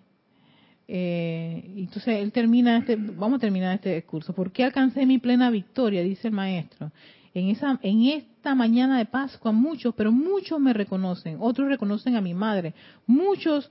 eh, 0.86 1.64
entonces 1.76 2.20
él 2.20 2.30
termina 2.30 2.76
este, 2.76 2.96
vamos 2.96 3.38
a 3.38 3.40
terminar 3.40 3.76
este 3.76 3.94
discurso. 3.94 4.34
¿Por 4.34 4.52
qué 4.52 4.64
alcancé 4.64 5.06
mi 5.06 5.18
plena 5.18 5.50
victoria? 5.50 6.02
Dice 6.02 6.28
el 6.28 6.34
maestro 6.34 6.92
en 7.34 7.48
esa 7.48 7.78
en 7.82 8.06
esta 8.06 8.54
mañana 8.54 8.98
de 8.98 9.06
Pascua 9.06 9.52
muchos, 9.52 9.94
pero 9.94 10.12
muchos 10.12 10.60
me 10.60 10.72
reconocen, 10.72 11.38
otros 11.40 11.68
reconocen 11.68 12.16
a 12.16 12.20
mi 12.20 12.32
madre, 12.34 12.74
muchos 13.06 13.70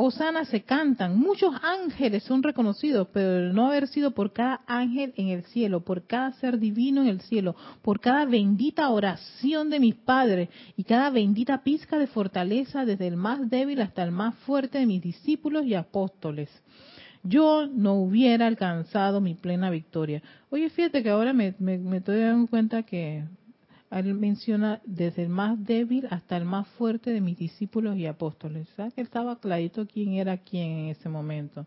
Osana 0.00 0.44
se 0.44 0.62
cantan, 0.62 1.18
muchos 1.18 1.52
ángeles 1.60 2.22
son 2.22 2.44
reconocidos, 2.44 3.08
pero 3.12 3.52
no 3.52 3.66
haber 3.66 3.88
sido 3.88 4.12
por 4.12 4.32
cada 4.32 4.60
ángel 4.68 5.12
en 5.16 5.26
el 5.26 5.42
cielo, 5.46 5.80
por 5.80 6.06
cada 6.06 6.30
ser 6.34 6.60
divino 6.60 7.02
en 7.02 7.08
el 7.08 7.20
cielo, 7.22 7.56
por 7.82 7.98
cada 7.98 8.24
bendita 8.24 8.90
oración 8.90 9.70
de 9.70 9.80
mis 9.80 9.96
padres 9.96 10.50
y 10.76 10.84
cada 10.84 11.10
bendita 11.10 11.64
pizca 11.64 11.98
de 11.98 12.06
fortaleza 12.06 12.84
desde 12.84 13.08
el 13.08 13.16
más 13.16 13.50
débil 13.50 13.80
hasta 13.80 14.04
el 14.04 14.12
más 14.12 14.36
fuerte 14.46 14.78
de 14.78 14.86
mis 14.86 15.02
discípulos 15.02 15.66
y 15.66 15.74
apóstoles 15.74 16.48
yo 17.22 17.66
no 17.66 17.94
hubiera 17.94 18.46
alcanzado 18.46 19.20
mi 19.20 19.34
plena 19.34 19.70
victoria. 19.70 20.22
Oye, 20.50 20.70
fíjate 20.70 21.02
que 21.02 21.10
ahora 21.10 21.32
me, 21.32 21.48
estoy 21.48 22.20
dando 22.20 22.46
cuenta 22.48 22.82
que 22.82 23.24
él 23.90 24.14
menciona 24.14 24.80
desde 24.84 25.22
el 25.24 25.28
más 25.28 25.64
débil 25.64 26.06
hasta 26.10 26.36
el 26.36 26.44
más 26.44 26.66
fuerte 26.68 27.10
de 27.10 27.20
mis 27.20 27.38
discípulos 27.38 27.96
y 27.96 28.06
apóstoles. 28.06 28.68
¿Sabes 28.76 28.94
que 28.94 29.00
estaba 29.00 29.40
clarito 29.40 29.86
quién 29.86 30.14
era 30.14 30.36
quién 30.38 30.70
en 30.70 30.88
ese 30.88 31.08
momento? 31.08 31.66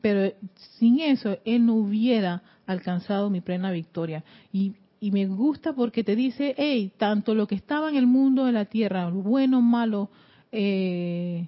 Pero 0.00 0.32
sin 0.78 1.00
eso, 1.00 1.38
él 1.44 1.64
no 1.64 1.74
hubiera 1.74 2.42
alcanzado 2.66 3.30
mi 3.30 3.40
plena 3.40 3.70
victoria. 3.70 4.24
Y, 4.52 4.74
y 5.00 5.10
me 5.10 5.26
gusta 5.26 5.72
porque 5.72 6.04
te 6.04 6.16
dice, 6.16 6.54
hey, 6.58 6.92
tanto 6.96 7.34
lo 7.34 7.46
que 7.46 7.54
estaba 7.54 7.88
en 7.88 7.96
el 7.96 8.06
mundo 8.06 8.44
de 8.44 8.52
la 8.52 8.64
tierra, 8.64 9.08
lo 9.08 9.22
bueno, 9.22 9.62
malo, 9.62 10.10
eh, 10.50 11.46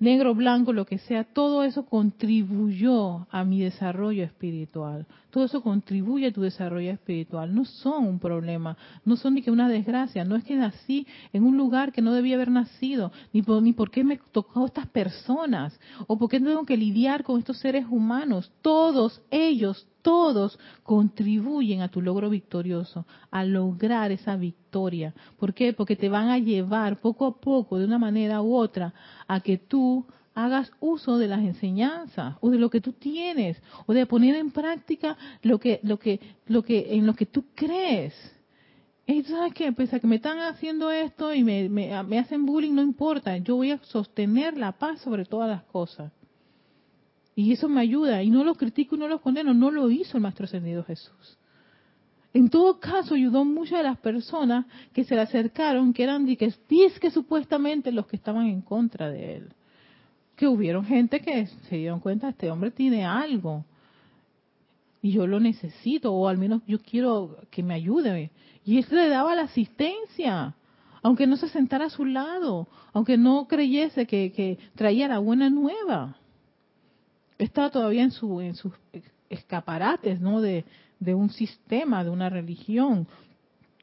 negro, 0.00 0.34
blanco, 0.34 0.72
lo 0.72 0.86
que 0.86 0.98
sea, 0.98 1.24
todo 1.24 1.62
eso 1.62 1.84
contribuyó 1.84 3.26
a 3.30 3.44
mi 3.44 3.60
desarrollo 3.60 4.24
espiritual. 4.24 5.06
Todo 5.30 5.44
eso 5.44 5.62
contribuye 5.62 6.26
a 6.26 6.32
tu 6.32 6.40
desarrollo 6.40 6.90
espiritual. 6.90 7.54
No 7.54 7.64
son 7.64 8.06
un 8.06 8.18
problema, 8.18 8.76
no 9.04 9.16
son 9.16 9.34
ni 9.34 9.42
que 9.42 9.50
una 9.50 9.68
desgracia. 9.68 10.24
No 10.24 10.34
es 10.34 10.44
que 10.44 10.56
nací 10.56 11.06
en 11.32 11.44
un 11.44 11.56
lugar 11.56 11.92
que 11.92 12.02
no 12.02 12.12
debía 12.12 12.34
haber 12.34 12.50
nacido, 12.50 13.12
ni 13.32 13.42
por, 13.42 13.62
ni 13.62 13.72
por 13.72 13.90
qué 13.90 14.02
me 14.02 14.18
tocó 14.32 14.66
estas 14.66 14.86
personas, 14.88 15.78
o 16.06 16.18
por 16.18 16.28
qué 16.28 16.40
tengo 16.40 16.64
que 16.64 16.76
lidiar 16.76 17.22
con 17.22 17.38
estos 17.38 17.58
seres 17.58 17.86
humanos. 17.88 18.50
Todos 18.62 19.22
ellos, 19.30 19.86
todos 20.02 20.58
contribuyen 20.82 21.82
a 21.82 21.88
tu 21.88 22.00
logro 22.00 22.30
victorioso, 22.30 23.06
a 23.30 23.44
lograr 23.44 24.12
esa 24.12 24.36
victoria. 24.36 25.14
¿Por 25.38 25.54
qué? 25.54 25.72
Porque 25.72 25.96
te 25.96 26.08
van 26.08 26.28
a 26.28 26.38
llevar 26.38 27.00
poco 27.00 27.26
a 27.26 27.40
poco, 27.40 27.78
de 27.78 27.84
una 27.84 27.98
manera 27.98 28.42
u 28.42 28.54
otra, 28.54 28.92
a 29.26 29.40
que 29.40 29.58
tú 29.58 30.06
hagas 30.34 30.72
uso 30.80 31.18
de 31.18 31.28
las 31.28 31.40
enseñanzas 31.40 32.36
o 32.40 32.50
de 32.50 32.58
lo 32.58 32.70
que 32.70 32.80
tú 32.80 32.92
tienes 32.92 33.60
o 33.86 33.92
de 33.92 34.06
poner 34.06 34.36
en 34.36 34.50
práctica 34.50 35.16
lo 35.42 35.58
que 35.58 35.80
lo 35.82 35.98
que 35.98 36.20
lo 36.46 36.62
que 36.62 36.94
en 36.94 37.06
lo 37.06 37.14
que 37.14 37.26
tú 37.26 37.44
crees. 37.54 38.14
Y 39.06 39.24
sabes 39.24 39.54
qué, 39.54 39.72
pese 39.72 39.96
a 39.96 40.00
que 40.00 40.06
me 40.06 40.16
están 40.16 40.38
haciendo 40.38 40.88
esto 40.92 41.34
y 41.34 41.42
me, 41.42 41.68
me, 41.68 42.00
me 42.04 42.18
hacen 42.20 42.46
bullying, 42.46 42.74
no 42.74 42.82
importa, 42.82 43.36
yo 43.38 43.56
voy 43.56 43.72
a 43.72 43.78
sostener 43.82 44.56
la 44.56 44.70
paz 44.72 45.00
sobre 45.00 45.24
todas 45.24 45.50
las 45.50 45.64
cosas. 45.64 46.12
Y 47.40 47.52
eso 47.52 47.70
me 47.70 47.80
ayuda. 47.80 48.22
Y 48.22 48.28
no 48.28 48.44
lo 48.44 48.54
critico 48.54 48.96
y 48.96 48.98
no 48.98 49.08
lo 49.08 49.22
condeno. 49.22 49.54
No 49.54 49.70
lo 49.70 49.90
hizo 49.90 50.18
el 50.18 50.22
Maestro 50.22 50.44
Ascendido 50.44 50.84
Jesús. 50.84 51.38
En 52.34 52.50
todo 52.50 52.78
caso, 52.78 53.14
ayudó 53.14 53.46
muchas 53.46 53.78
de 53.78 53.84
las 53.84 53.98
personas 53.98 54.66
que 54.92 55.04
se 55.04 55.14
le 55.14 55.22
acercaron, 55.22 55.94
que 55.94 56.02
eran 56.02 56.26
que, 56.26 56.52
que 57.00 57.10
supuestamente 57.10 57.92
los 57.92 58.06
que 58.06 58.16
estaban 58.16 58.46
en 58.46 58.60
contra 58.60 59.08
de 59.08 59.36
él. 59.36 59.54
Que 60.36 60.46
hubieron 60.46 60.84
gente 60.84 61.20
que 61.20 61.46
se 61.46 61.76
dieron 61.76 62.00
cuenta, 62.00 62.28
este 62.28 62.50
hombre 62.50 62.72
tiene 62.72 63.06
algo. 63.06 63.64
Y 65.00 65.12
yo 65.12 65.26
lo 65.26 65.40
necesito, 65.40 66.12
o 66.12 66.28
al 66.28 66.36
menos 66.36 66.60
yo 66.66 66.78
quiero 66.78 67.38
que 67.50 67.62
me 67.62 67.72
ayude. 67.72 68.32
Y 68.66 68.76
él 68.76 68.86
le 68.90 69.08
daba 69.08 69.34
la 69.34 69.42
asistencia 69.42 70.54
aunque 71.02 71.26
no 71.26 71.38
se 71.38 71.48
sentara 71.48 71.86
a 71.86 71.90
su 71.90 72.04
lado, 72.04 72.68
aunque 72.92 73.16
no 73.16 73.48
creyese 73.48 74.04
que, 74.06 74.32
que, 74.32 74.58
traía 74.74 75.08
la 75.08 75.18
buena 75.18 75.48
nueva 75.48 76.19
estaba 77.44 77.70
todavía 77.70 78.02
en, 78.02 78.10
su, 78.10 78.40
en 78.40 78.54
sus 78.54 78.72
escaparates, 79.28 80.20
¿no? 80.20 80.40
De, 80.40 80.64
un 81.14 81.30
sistema, 81.30 82.04
de 82.04 82.10
una 82.10 82.28
religión, 82.28 83.08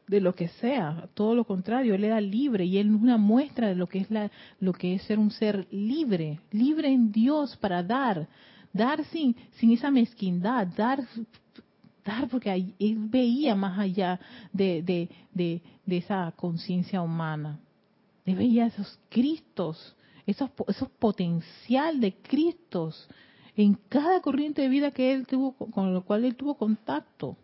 de 0.08 0.22
lo 0.22 0.34
que 0.34 0.48
sea, 0.48 1.10
todo 1.16 1.34
lo 1.36 1.44
contrario, 1.44 1.96
él 1.96 2.04
era 2.04 2.22
libre 2.22 2.64
y 2.64 2.78
él 2.78 2.96
es 2.96 3.02
una 3.02 3.18
muestra 3.18 3.68
de 3.68 3.76
lo 3.76 3.88
que 3.88 4.00
es 4.00 4.12
la, 4.12 4.32
lo 4.60 4.72
que 4.72 4.94
es 4.94 5.02
ser 5.04 5.20
un 5.20 5.32
ser 5.32 5.68
libre, 5.72 6.40
libre 6.52 6.90
en 6.90 7.12
Dios 7.12 7.58
para 7.58 7.82
dar, 7.82 8.28
dar 8.72 9.04
sin, 9.06 9.36
esa 9.60 9.90
mezquindad, 9.90 10.68
dar, 10.68 11.04
dar 12.06 12.30
porque 12.30 12.52
él 12.52 12.98
veía 13.10 13.56
más 13.56 13.80
allá 13.80 14.20
de, 14.54 15.10
de 15.34 15.98
esa 15.98 16.32
conciencia 16.36 17.02
humana, 17.02 17.60
él 18.26 18.36
veía 18.36 18.68
esos 18.68 19.00
Cristos, 19.10 19.96
esos, 20.28 20.52
esos 20.68 20.90
potencial 20.92 22.00
de 22.00 22.14
Cristos 22.14 23.10
en 23.58 23.78
cada 23.90 24.22
corriente 24.22 24.62
de 24.62 24.70
vida 24.70 24.92
que 24.92 25.14
él 25.14 25.26
tuvo, 25.26 25.54
con 25.54 25.94
lo 25.94 26.04
cual 26.04 26.24
él 26.26 26.36
tuvo 26.36 26.56
contacto. 26.56 27.36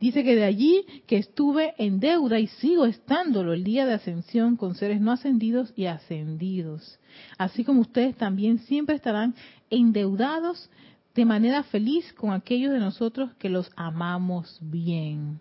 Dice 0.00 0.22
que 0.24 0.34
de 0.36 0.44
allí 0.44 0.84
que 1.06 1.16
estuve 1.16 1.74
en 1.78 2.00
deuda 2.00 2.38
y 2.38 2.46
sigo 2.46 2.86
estándolo 2.86 3.52
el 3.52 3.64
día 3.64 3.86
de 3.86 3.94
ascensión 3.94 4.56
con 4.56 4.74
seres 4.74 5.00
no 5.00 5.12
ascendidos 5.12 5.72
y 5.76 5.86
ascendidos. 5.86 6.98
Así 7.38 7.64
como 7.64 7.80
ustedes 7.80 8.16
también 8.16 8.58
siempre 8.60 8.96
estarán 8.96 9.34
endeudados 9.70 10.70
de 11.14 11.24
manera 11.24 11.62
feliz 11.64 12.12
con 12.14 12.32
aquellos 12.32 12.72
de 12.72 12.78
nosotros 12.78 13.32
que 13.38 13.48
los 13.48 13.70
amamos 13.76 14.58
bien. 14.60 15.38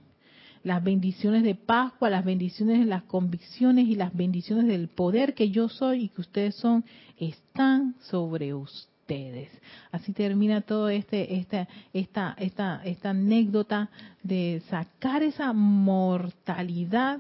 Las 0.64 0.84
bendiciones 0.84 1.44
de 1.44 1.56
Pascua, 1.56 2.10
las 2.10 2.24
bendiciones 2.24 2.80
de 2.80 2.86
las 2.86 3.04
convicciones 3.04 3.88
y 3.88 3.96
las 3.96 4.16
bendiciones 4.16 4.68
del 4.68 4.88
poder 4.88 5.34
que 5.34 5.50
yo 5.50 5.68
soy 5.68 6.04
y 6.04 6.10
que 6.10 6.22
ustedes 6.22 6.56
son, 6.56 6.86
están 7.18 7.96
sobre 8.00 8.54
ustedes. 8.54 9.50
Así 9.92 10.14
termina 10.14 10.62
todo 10.62 10.88
este, 10.90 11.36
esta, 11.36 11.68
esta, 11.92 12.36
esta, 12.40 12.82
esta 12.86 13.10
anécdota 13.10 13.90
de 14.24 14.62
sacar 14.70 15.22
esa 15.22 15.52
mortalidad, 15.52 17.20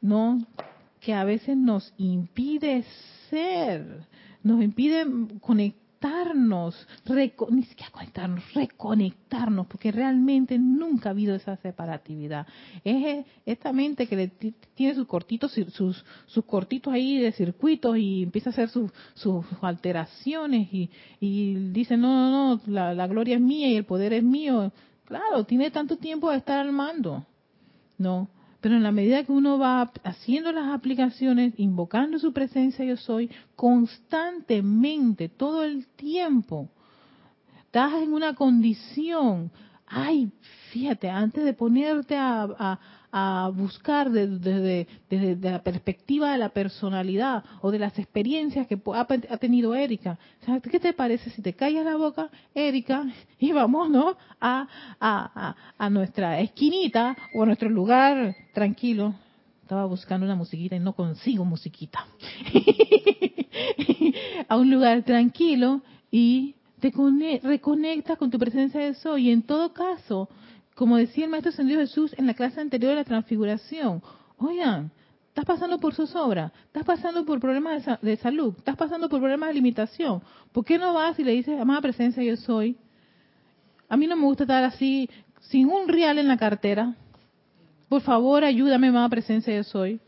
¿no? 0.00 0.44
Que 1.00 1.12
a 1.12 1.24
veces 1.24 1.56
nos 1.56 1.92
impide 1.98 2.84
ser, 3.28 4.06
nos 4.42 4.62
impide 4.62 5.04
conectar 5.40 5.81
conectarnos, 6.02 6.86
ni 7.50 7.62
siquiera 7.62 7.92
conectarnos, 7.92 8.54
reconectarnos, 8.54 9.66
porque 9.66 9.92
realmente 9.92 10.58
nunca 10.58 11.08
ha 11.08 11.12
habido 11.12 11.34
esa 11.34 11.56
separatividad. 11.56 12.46
Es 12.84 13.24
esta 13.46 13.72
mente 13.72 14.06
que 14.06 14.16
le 14.16 14.28
tiene 14.74 14.94
sus 14.94 15.06
cortitos, 15.06 15.52
sus, 15.72 16.04
cortitos 16.46 16.92
ahí 16.92 17.18
de 17.18 17.32
circuitos 17.32 17.96
y 17.98 18.24
empieza 18.24 18.50
a 18.50 18.52
hacer 18.52 18.68
sus, 18.68 18.90
sus 19.14 19.44
alteraciones 19.60 20.72
y, 20.72 20.90
y 21.20 21.54
dice, 21.70 21.96
no, 21.96 22.30
no, 22.30 22.56
no, 22.56 22.62
la, 22.66 22.94
la 22.94 23.06
gloria 23.06 23.36
es 23.36 23.40
mía 23.40 23.68
y 23.68 23.76
el 23.76 23.84
poder 23.84 24.12
es 24.12 24.24
mío. 24.24 24.72
Claro, 25.04 25.44
tiene 25.44 25.70
tanto 25.70 25.96
tiempo 25.96 26.30
de 26.30 26.38
estar 26.38 26.58
al 26.58 26.72
mando. 26.72 27.24
No, 27.98 28.28
pero 28.62 28.76
en 28.76 28.84
la 28.84 28.92
medida 28.92 29.24
que 29.24 29.32
uno 29.32 29.58
va 29.58 29.90
haciendo 30.04 30.52
las 30.52 30.72
aplicaciones, 30.72 31.52
invocando 31.56 32.20
su 32.20 32.32
presencia 32.32 32.84
yo 32.84 32.96
soy, 32.96 33.28
constantemente, 33.56 35.28
todo 35.28 35.64
el 35.64 35.88
tiempo, 35.88 36.70
estás 37.64 37.94
en 37.94 38.14
una 38.14 38.34
condición, 38.36 39.50
ay, 39.84 40.30
fíjate, 40.70 41.10
antes 41.10 41.44
de 41.44 41.54
ponerte 41.54 42.16
a, 42.16 42.44
a 42.44 42.80
buscar 43.54 44.10
desde, 44.10 44.86
la 45.40 45.62
perspectiva 45.62 46.32
de 46.32 46.38
la 46.38 46.48
personalidad 46.48 47.44
o 47.60 47.70
de 47.70 47.78
las 47.78 47.98
experiencias 47.98 48.66
que 48.66 48.80
ha, 48.94 49.36
tenido 49.38 49.74
Erika. 49.74 50.18
¿Qué 50.70 50.80
te 50.80 50.92
parece 50.94 51.30
si 51.30 51.42
te 51.42 51.52
callas 51.52 51.84
la 51.84 51.96
boca, 51.96 52.30
Erika, 52.54 53.04
y 53.38 53.52
vamos, 53.52 53.90
¿no? 53.90 54.16
A, 54.40 54.66
a, 54.98 55.54
a, 55.76 55.90
nuestra 55.90 56.40
esquinita 56.40 57.16
o 57.34 57.42
a 57.42 57.46
nuestro 57.46 57.68
lugar 57.68 58.34
tranquilo. 58.54 59.14
Estaba 59.62 59.84
buscando 59.84 60.24
una 60.26 60.34
musiquita 60.34 60.76
y 60.76 60.80
no 60.80 60.94
consigo 60.94 61.44
musiquita. 61.44 62.06
a 64.48 64.56
un 64.56 64.70
lugar 64.70 65.02
tranquilo 65.02 65.82
y 66.10 66.54
te 66.80 66.92
reconectas 67.42 68.18
con 68.18 68.30
tu 68.30 68.38
presencia 68.38 68.80
de 68.80 68.94
soy. 68.94 69.30
En 69.30 69.42
todo 69.42 69.72
caso, 69.72 70.28
como 70.74 70.96
decía 70.96 71.24
el 71.24 71.30
Maestro 71.30 71.50
Ascendido 71.50 71.80
Jesús 71.80 72.14
en 72.16 72.26
la 72.26 72.34
clase 72.34 72.60
anterior 72.60 72.90
de 72.90 72.96
la 72.96 73.04
transfiguración, 73.04 74.02
oigan, 74.38 74.90
estás 75.28 75.44
pasando 75.44 75.78
por 75.78 75.94
zozobra, 75.94 76.52
estás 76.66 76.84
pasando 76.84 77.24
por 77.24 77.40
problemas 77.40 77.84
de, 78.00 78.16
salud, 78.16 78.54
estás 78.58 78.76
pasando 78.76 79.08
por 79.08 79.20
problemas 79.20 79.48
de 79.48 79.54
limitación, 79.54 80.22
¿por 80.52 80.64
qué 80.64 80.78
no 80.78 80.94
vas 80.94 81.18
y 81.18 81.24
le 81.24 81.32
dices, 81.32 81.60
amada 81.60 81.80
presencia, 81.80 82.22
yo 82.22 82.36
soy? 82.36 82.76
A 83.88 83.96
mí 83.96 84.06
no 84.06 84.16
me 84.16 84.24
gusta 84.24 84.44
estar 84.44 84.64
así, 84.64 85.08
sin 85.40 85.68
un 85.68 85.88
real 85.88 86.18
en 86.18 86.28
la 86.28 86.38
cartera. 86.38 86.94
Por 87.88 88.00
favor, 88.00 88.42
ayúdame, 88.42 88.88
amada 88.88 89.08
presencia, 89.10 89.54
yo 89.54 89.64
soy. 89.64 90.00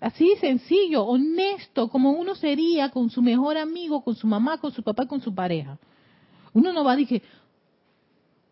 Así 0.00 0.34
sencillo, 0.40 1.04
honesto, 1.04 1.88
como 1.88 2.10
uno 2.10 2.34
sería 2.34 2.90
con 2.90 3.08
su 3.08 3.22
mejor 3.22 3.56
amigo, 3.56 4.02
con 4.02 4.16
su 4.16 4.26
mamá, 4.26 4.58
con 4.58 4.72
su 4.72 4.82
papá, 4.82 5.06
con 5.06 5.20
su 5.20 5.32
pareja. 5.32 5.78
Uno 6.52 6.72
no 6.72 6.82
va 6.82 6.92
a 6.92 6.96
decir, 6.96 7.22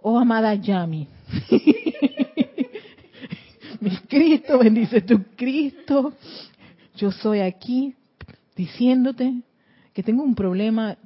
oh 0.02 0.18
amada 0.18 0.54
Yami. 0.54 1.06
Mi 3.80 3.96
Cristo, 4.08 4.58
bendice 4.58 5.00
tu 5.02 5.22
Cristo. 5.36 6.12
Yo 6.96 7.12
soy 7.12 7.40
aquí 7.40 7.94
diciéndote 8.54 9.42
que 9.94 10.02
tengo 10.02 10.22
un 10.22 10.34
problema, 10.34 10.96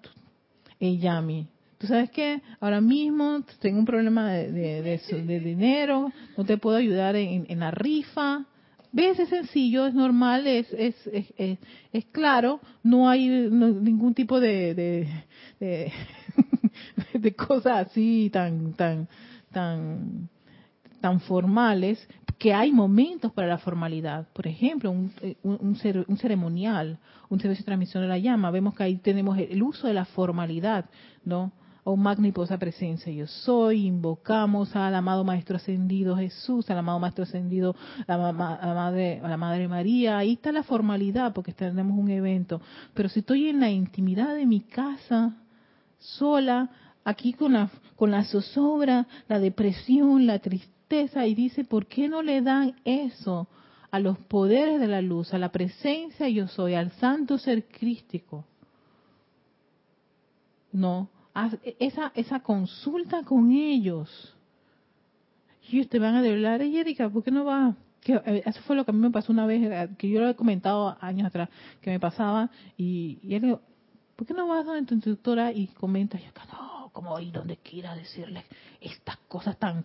eh, 0.80 0.96
Yami. 0.96 1.46
¿Tú 1.78 1.86
sabes 1.86 2.10
qué? 2.10 2.40
Ahora 2.60 2.80
mismo 2.80 3.44
tengo 3.60 3.78
un 3.78 3.84
problema 3.84 4.32
de, 4.32 5.00
dinero, 5.26 6.12
no 6.36 6.44
te 6.44 6.56
puedo 6.56 6.76
ayudar 6.76 7.14
en, 7.16 7.60
la 7.60 7.70
rifa. 7.70 8.44
¿Ves? 8.90 9.18
Es 9.18 9.28
sencillo, 9.28 9.86
es 9.86 9.94
normal, 9.94 10.46
es, 10.46 10.72
es, 10.72 10.94
es, 11.12 11.58
es 11.92 12.04
claro, 12.06 12.60
no 12.82 13.08
hay 13.08 13.28
ningún 13.28 14.14
tipo 14.14 14.40
de, 14.40 14.74
de 14.74 15.92
cosas 17.36 17.88
así 17.88 18.30
tan, 18.32 18.74
tan, 18.74 19.08
tan, 19.52 20.28
tan 21.00 21.20
formales, 21.20 22.06
que 22.38 22.52
hay 22.52 22.72
momentos 22.72 23.32
para 23.32 23.46
la 23.46 23.58
formalidad. 23.58 24.28
Por 24.32 24.46
ejemplo, 24.46 24.90
un, 24.90 25.12
eh, 25.22 25.36
un, 25.42 25.76
un, 26.08 26.16
ceremonial, 26.18 26.98
un 27.28 27.40
servicio 27.40 27.62
de 27.62 27.66
transmisión 27.66 28.02
de 28.02 28.08
la 28.08 28.18
llama, 28.18 28.50
vemos 28.50 28.74
que 28.74 28.82
ahí 28.82 28.96
tenemos 28.96 29.38
el 29.38 29.62
uso 29.62 29.86
de 29.86 29.94
la 29.94 30.04
formalidad, 30.04 30.86
¿no? 31.24 31.52
Oh 31.86 31.96
magniposa 31.96 32.56
presencia, 32.56 33.12
yo 33.12 33.26
soy, 33.26 33.84
invocamos 33.84 34.74
al 34.74 34.94
amado 34.94 35.22
Maestro 35.22 35.56
Ascendido 35.56 36.16
Jesús, 36.16 36.70
al 36.70 36.78
amado 36.78 36.98
Maestro 36.98 37.24
Ascendido, 37.24 37.76
a 38.06 38.16
la, 38.16 38.32
madre, 38.32 39.20
a 39.22 39.28
la 39.28 39.36
Madre 39.36 39.68
María, 39.68 40.16
ahí 40.16 40.32
está 40.32 40.50
la 40.50 40.62
formalidad 40.62 41.34
porque 41.34 41.52
tenemos 41.52 41.98
un 41.98 42.08
evento. 42.08 42.62
Pero 42.94 43.10
si 43.10 43.20
estoy 43.20 43.50
en 43.50 43.60
la 43.60 43.68
intimidad 43.68 44.34
de 44.34 44.46
mi 44.46 44.60
casa, 44.60 45.36
sola, 45.98 46.70
aquí 47.04 47.32
con 47.34 47.52
la, 47.52 47.70
con 47.96 48.10
la 48.10 48.24
zozobra, 48.24 49.06
la 49.28 49.38
depresión, 49.38 50.26
la 50.26 50.38
tristeza, 50.38 51.26
y 51.26 51.34
dice, 51.34 51.64
¿por 51.64 51.86
qué 51.86 52.08
no 52.08 52.22
le 52.22 52.40
dan 52.42 52.76
eso 52.84 53.48
a 53.90 54.00
los 54.00 54.18
poderes 54.18 54.80
de 54.80 54.88
la 54.88 55.02
luz, 55.02 55.32
a 55.34 55.38
la 55.38 55.52
presencia 55.52 56.28
yo 56.28 56.48
soy, 56.48 56.74
al 56.74 56.90
santo 56.92 57.38
ser 57.38 57.66
crístico? 57.66 58.44
No, 60.72 61.08
esa, 61.78 62.10
esa 62.14 62.40
consulta 62.40 63.22
con 63.22 63.52
ellos. 63.52 64.34
Y 65.70 65.80
ustedes 65.80 66.02
van 66.02 66.16
a 66.16 66.18
hablar, 66.18 66.62
y 66.62 66.78
Erika, 66.78 67.08
¿por 67.08 67.22
qué 67.22 67.30
no 67.30 67.44
va? 67.44 67.76
Que, 68.00 68.14
eh, 68.14 68.42
eso 68.44 68.60
fue 68.62 68.76
lo 68.76 68.84
que 68.84 68.90
a 68.90 68.94
mí 68.94 69.00
me 69.00 69.10
pasó 69.10 69.32
una 69.32 69.46
vez, 69.46 69.62
eh, 69.62 69.88
que 69.96 70.08
yo 70.08 70.20
lo 70.20 70.28
he 70.28 70.34
comentado 70.34 70.96
años 71.00 71.26
atrás, 71.26 71.48
que 71.80 71.90
me 71.90 72.00
pasaba, 72.00 72.50
y, 72.76 73.18
y 73.22 73.34
él 73.34 73.58
¿por 74.16 74.26
qué 74.26 74.34
no 74.34 74.46
vas 74.46 74.66
a 74.68 74.84
tu 74.84 74.94
instructora 74.94 75.52
y 75.52 75.68
comentas? 75.68 76.20
Yo, 76.20 76.28
no, 76.52 76.73
como 76.94 77.18
ir 77.20 77.32
donde 77.32 77.58
quiera 77.58 77.94
decirle 77.94 78.44
estas 78.80 79.18
cosas 79.28 79.58
tan... 79.58 79.84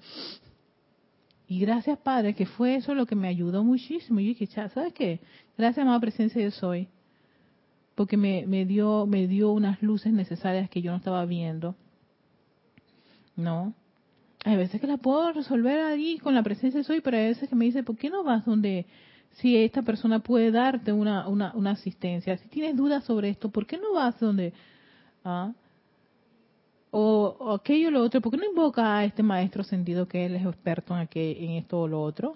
Y 1.48 1.60
gracias, 1.60 1.98
Padre, 1.98 2.36
que 2.36 2.46
fue 2.46 2.76
eso 2.76 2.94
lo 2.94 3.08
que 3.08 3.16
me 3.16 3.28
ayudó 3.28 3.64
muchísimo. 3.64 4.20
Y 4.20 4.28
dije, 4.28 4.46
¿sabes 4.46 4.94
qué? 4.94 5.20
Gracias, 5.58 5.82
amada 5.82 6.00
presencia, 6.00 6.40
yo 6.40 6.52
soy. 6.52 6.88
Porque 7.96 8.18
me, 8.18 8.46
me, 8.46 8.66
dio, 8.66 9.08
me 9.08 9.28
dio 9.28 9.52
unas 9.52 9.82
luces 9.82 10.14
necesarias 10.14 10.70
que 10.70 10.84
yo 10.84 10.92
no 10.92 10.98
estaba 10.98 11.26
viendo. 11.26 11.76
¿No? 13.36 13.74
Hay 14.46 14.58
veces 14.58 14.80
que 14.80 14.86
la 14.86 14.98
puedo 14.98 15.34
resolver 15.34 15.80
allí 15.80 16.20
con 16.20 16.36
la 16.36 16.44
presencia 16.44 16.78
de 16.78 16.84
soy, 16.84 17.02
pero 17.02 17.18
hay 17.18 17.30
veces 17.30 17.50
que 17.50 17.56
me 17.56 17.66
dice, 17.66 17.82
¿por 17.82 17.98
qué 17.98 18.12
no 18.12 18.24
vas 18.24 18.46
donde 18.46 18.86
si 19.34 19.58
esta 19.58 19.82
persona 19.82 20.20
puede 20.20 20.52
darte 20.52 20.92
una, 20.92 21.28
una, 21.28 21.54
una 21.56 21.72
asistencia. 21.72 22.38
Si 22.38 22.48
tienes 22.50 22.76
dudas 22.76 23.04
sobre 23.06 23.30
esto, 23.30 23.50
¿por 23.50 23.66
qué 23.66 23.78
no 23.78 23.94
vas 23.94 24.20
donde... 24.20 24.54
Ah? 25.24 25.52
O, 26.92 27.54
aquello 27.54 27.90
o 27.90 27.92
lo 27.92 28.02
otro, 28.02 28.22
¿por 28.22 28.32
qué 28.32 28.38
no 28.38 28.46
invoca 28.46 28.98
a 28.98 29.06
este 29.06 29.22
maestro 29.22 29.64
sentido 29.64 30.08
que 30.08 30.26
él 30.26 30.36
es 30.36 30.46
experto 30.46 30.98
en, 30.98 31.08
en 31.14 31.52
esto 31.52 31.82
o 31.82 31.88
lo 31.88 32.02
otro? 32.02 32.36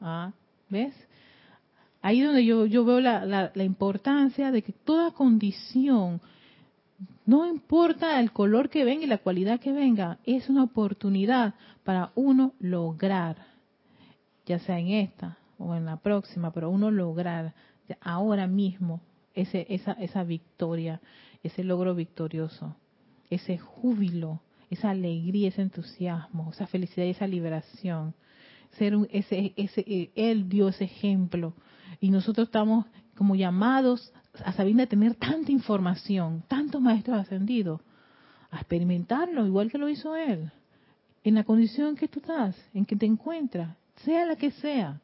¿Ah? 0.00 0.32
¿Ves? 0.68 0.94
Ahí 2.02 2.22
donde 2.22 2.44
yo, 2.44 2.64
yo 2.64 2.84
veo 2.84 3.00
la, 3.00 3.26
la, 3.26 3.52
la 3.54 3.64
importancia 3.64 4.50
de 4.50 4.62
que 4.62 4.72
toda 4.72 5.10
condición, 5.10 6.20
no 7.26 7.46
importa 7.46 8.18
el 8.20 8.32
color 8.32 8.70
que 8.70 8.84
venga 8.84 9.04
y 9.04 9.08
la 9.08 9.18
cualidad 9.18 9.60
que 9.60 9.72
venga, 9.72 10.18
es 10.24 10.48
una 10.48 10.64
oportunidad 10.64 11.54
para 11.84 12.10
uno 12.14 12.54
lograr, 12.58 13.36
ya 14.46 14.58
sea 14.60 14.78
en 14.78 14.88
esta, 14.88 15.36
o 15.58 15.74
en 15.74 15.84
la 15.84 15.98
próxima, 15.98 16.50
pero 16.52 16.70
uno 16.70 16.90
lograr 16.90 17.52
ahora 18.00 18.46
mismo 18.46 19.00
ese, 19.34 19.66
esa, 19.68 19.92
esa 19.92 20.24
victoria, 20.24 21.00
ese 21.42 21.64
logro 21.64 21.94
victorioso, 21.94 22.74
ese 23.30 23.58
júbilo, 23.58 24.40
esa 24.68 24.90
alegría, 24.90 25.48
ese 25.48 25.62
entusiasmo, 25.62 26.50
esa 26.52 26.66
felicidad 26.66 27.06
y 27.06 27.10
esa 27.10 27.26
liberación. 27.26 28.14
Ser 28.72 28.94
un, 28.94 29.08
ese, 29.10 29.52
ese, 29.56 29.84
eh, 29.86 30.10
él 30.14 30.48
dio 30.48 30.68
ese 30.68 30.84
ejemplo 30.84 31.54
y 32.00 32.10
nosotros 32.10 32.48
estamos 32.48 32.86
como 33.16 33.34
llamados 33.34 34.12
a 34.44 34.52
saber 34.52 34.74
de 34.74 34.86
tener 34.86 35.14
tanta 35.14 35.50
información, 35.50 36.44
tantos 36.46 36.80
maestros 36.80 37.18
ascendidos, 37.18 37.80
a 38.50 38.58
experimentarlo 38.58 39.46
igual 39.46 39.70
que 39.70 39.78
lo 39.78 39.88
hizo 39.88 40.14
él 40.16 40.50
en 41.24 41.34
la 41.34 41.44
condición 41.44 41.88
en 41.88 41.96
que 41.96 42.08
tú 42.08 42.20
estás, 42.20 42.56
en 42.74 42.84
que 42.84 42.96
te 42.96 43.06
encuentras, 43.06 43.76
sea 43.96 44.24
la 44.24 44.36
que 44.36 44.50
sea. 44.52 45.00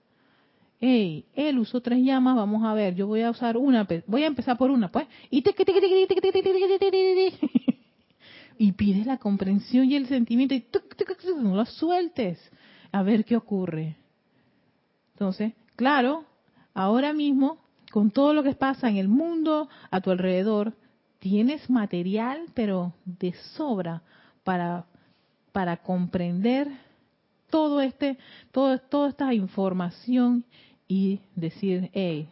Hey, 0.81 1.24
él 1.35 1.59
usó 1.59 1.81
tres 1.81 2.03
llamas, 2.03 2.37
vamos 2.37 2.62
a 2.64 2.74
ver, 2.74 2.95
yo 2.95 3.07
voy 3.07 3.22
a 3.22 3.31
usar 3.31 3.57
una, 3.57 3.87
voy 4.07 4.24
a 4.24 4.27
empezar 4.27 4.59
por 4.59 4.70
una, 4.70 4.91
pues, 4.91 5.07
y 5.31 5.43
y 8.59 8.72
pides 8.72 9.07
la 9.07 9.18
comprensión 9.18 9.90
y 9.90 9.96
el 9.96 10.07
sentimiento 10.07 10.54
y 10.54 10.64
no 11.36 11.57
lo 11.57 11.66
sueltes, 11.66 12.38
a 12.92 13.02
ver 13.02 13.24
qué 13.24 13.36
ocurre. 13.36 13.96
Entonces, 15.12 15.52
claro, 15.76 16.24
ahora 16.74 17.12
mismo, 17.12 17.59
con 17.90 18.11
todo 18.11 18.34
lo 18.34 18.42
que 18.42 18.54
pasa 18.54 18.88
en 18.88 18.96
el 18.96 19.09
mundo 19.09 19.68
a 19.90 20.00
tu 20.00 20.11
alrededor, 20.11 20.74
tienes 21.18 21.68
material, 21.70 22.46
pero 22.54 22.92
de 23.04 23.32
sobra 23.57 24.02
para, 24.44 24.86
para 25.52 25.78
comprender 25.78 26.68
todo 27.50 27.80
este, 27.80 28.18
todo, 28.52 28.78
toda 28.78 29.09
esta 29.09 29.32
información 29.34 30.44
y 30.88 31.20
decir, 31.34 31.90
hey, 31.92 32.28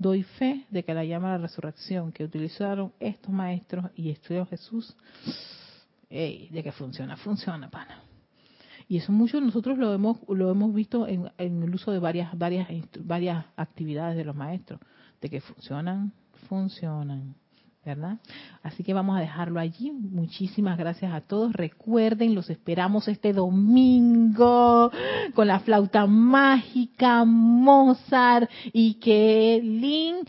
doy 0.00 0.22
fe 0.22 0.66
de 0.70 0.82
que 0.82 0.94
la 0.94 1.04
llama 1.04 1.28
a 1.28 1.36
la 1.36 1.42
resurrección 1.42 2.10
que 2.10 2.24
utilizaron 2.24 2.92
estos 2.98 3.30
maestros 3.30 3.90
y 3.94 4.10
estudió 4.10 4.46
Jesús, 4.46 4.96
de 6.08 6.60
que 6.64 6.72
funciona, 6.72 7.16
funciona, 7.18 7.70
pana. 7.70 8.02
Y 8.88 8.96
eso 8.96 9.12
mucho 9.12 9.40
nosotros 9.40 9.78
lo 9.78 9.92
hemos 9.94 10.16
lo 10.26 10.50
hemos 10.50 10.74
visto 10.74 11.06
en, 11.06 11.30
en, 11.38 11.62
el 11.62 11.72
uso 11.72 11.92
de 11.92 12.00
varias 12.00 12.36
varias 12.36 12.66
varias 12.98 13.44
actividades 13.56 14.16
de 14.16 14.24
los 14.24 14.34
maestros, 14.34 14.80
de 15.20 15.28
que 15.28 15.40
funcionan, 15.40 16.12
funcionan. 16.48 17.36
¿Verdad? 17.84 18.18
Así 18.62 18.84
que 18.84 18.92
vamos 18.92 19.16
a 19.16 19.20
dejarlo 19.20 19.58
allí. 19.58 19.90
Muchísimas 19.90 20.78
gracias 20.78 21.12
a 21.12 21.22
todos. 21.22 21.52
Recuerden, 21.52 22.34
los 22.34 22.50
esperamos 22.50 23.08
este 23.08 23.32
domingo 23.32 24.90
con 25.34 25.46
la 25.46 25.60
flauta 25.60 26.06
mágica 26.06 27.24
Mozart 27.24 28.50
y 28.72 28.94
que 28.94 29.60
Link, 29.62 30.28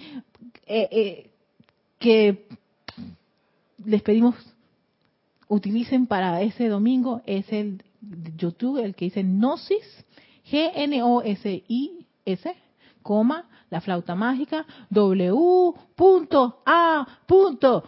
eh, 0.65 0.87
eh, 0.91 1.29
que 1.99 2.47
les 3.85 4.01
pedimos 4.01 4.35
utilicen 5.47 6.07
para 6.07 6.41
ese 6.41 6.69
domingo 6.69 7.21
es 7.25 7.51
el 7.51 7.83
YouTube, 8.37 8.77
el 8.77 8.95
que 8.95 9.05
dice 9.05 9.23
Gnosis, 9.23 10.05
G-N-O-S-I-S, 10.49 12.55
coma, 13.01 13.45
la 13.69 13.81
flauta 13.81 14.15
mágica, 14.15 14.65
W.A. 14.89 15.75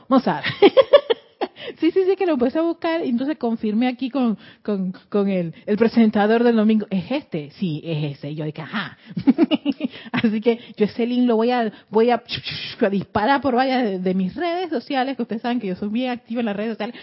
Mozart. 0.08 0.46
sí, 1.80 1.92
sí, 1.92 2.02
sí, 2.08 2.16
que 2.16 2.26
lo 2.26 2.38
puedes 2.38 2.56
buscar. 2.62 3.02
Entonces 3.02 3.38
confirmé 3.38 3.88
aquí 3.88 4.10
con, 4.10 4.38
con, 4.62 4.94
con 5.10 5.30
el, 5.30 5.54
el, 5.66 5.78
presentador 5.78 6.44
del 6.44 6.56
domingo. 6.56 6.88
¿Es 6.90 7.12
este? 7.12 7.52
Sí, 7.52 7.82
es 7.84 8.18
ese. 8.18 8.32
Y 8.32 8.36
yo 8.36 8.46
dije, 8.46 8.62
ajá. 8.62 8.98
Así 10.12 10.42
que 10.42 10.60
yo 10.78 10.86
ese 10.86 11.06
link 11.06 11.28
lo 11.28 11.36
voy 11.36 11.52
a, 11.52 11.72
voy 11.90 12.10
a, 12.10 12.24
disparar 12.92 13.42
por 13.42 13.56
varias 13.56 13.84
de, 13.84 14.00
de, 14.00 14.14
mis 14.14 14.36
redes 14.36 14.70
sociales, 14.70 15.16
que 15.16 15.24
ustedes 15.24 15.42
saben 15.42 15.60
que 15.60 15.68
yo 15.68 15.76
soy 15.76 15.90
bien 15.90 16.12
activa 16.12 16.40
en 16.40 16.46
las 16.46 16.56
redes 16.56 16.78
sociales. 16.78 16.96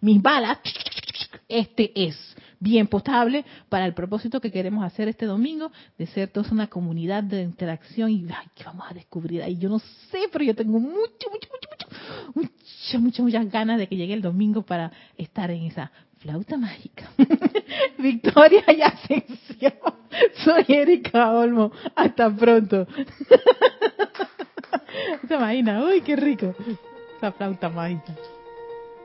mis 0.00 0.22
balas. 0.22 0.58
Este 1.48 1.92
es 1.94 2.33
bien 2.60 2.86
potable 2.86 3.44
para 3.68 3.86
el 3.86 3.94
propósito 3.94 4.40
que 4.40 4.50
queremos 4.50 4.84
hacer 4.84 5.08
este 5.08 5.26
domingo, 5.26 5.70
de 5.98 6.06
ser 6.06 6.28
todos 6.28 6.50
una 6.50 6.68
comunidad 6.68 7.22
de 7.22 7.42
interacción 7.42 8.10
y 8.10 8.26
ay, 8.28 8.46
¿qué 8.54 8.64
vamos 8.64 8.86
a 8.90 8.94
descubrir 8.94 9.42
ahí? 9.42 9.58
Yo 9.58 9.68
no 9.68 9.78
sé, 9.78 10.28
pero 10.32 10.44
yo 10.44 10.54
tengo 10.54 10.78
mucho, 10.78 11.30
mucho, 11.30 11.48
mucho, 11.50 11.68
mucho, 11.70 11.86
muchas, 12.34 13.00
muchas, 13.00 13.20
muchas 13.20 13.50
ganas 13.50 13.78
de 13.78 13.86
que 13.86 13.96
llegue 13.96 14.14
el 14.14 14.22
domingo 14.22 14.62
para 14.62 14.90
estar 15.16 15.50
en 15.50 15.64
esa 15.64 15.90
flauta 16.18 16.56
mágica. 16.56 17.10
Victoria 17.98 18.64
y 18.68 18.80
Ascensión. 18.80 19.74
Soy 20.42 20.64
Erika 20.68 21.32
Olmo. 21.32 21.70
Hasta 21.94 22.34
pronto. 22.34 22.86
Se 25.28 25.34
imagina, 25.34 25.84
uy, 25.84 26.00
qué 26.00 26.16
rico. 26.16 26.54
Esa 27.18 27.32
flauta 27.32 27.68
mágica. 27.68 28.14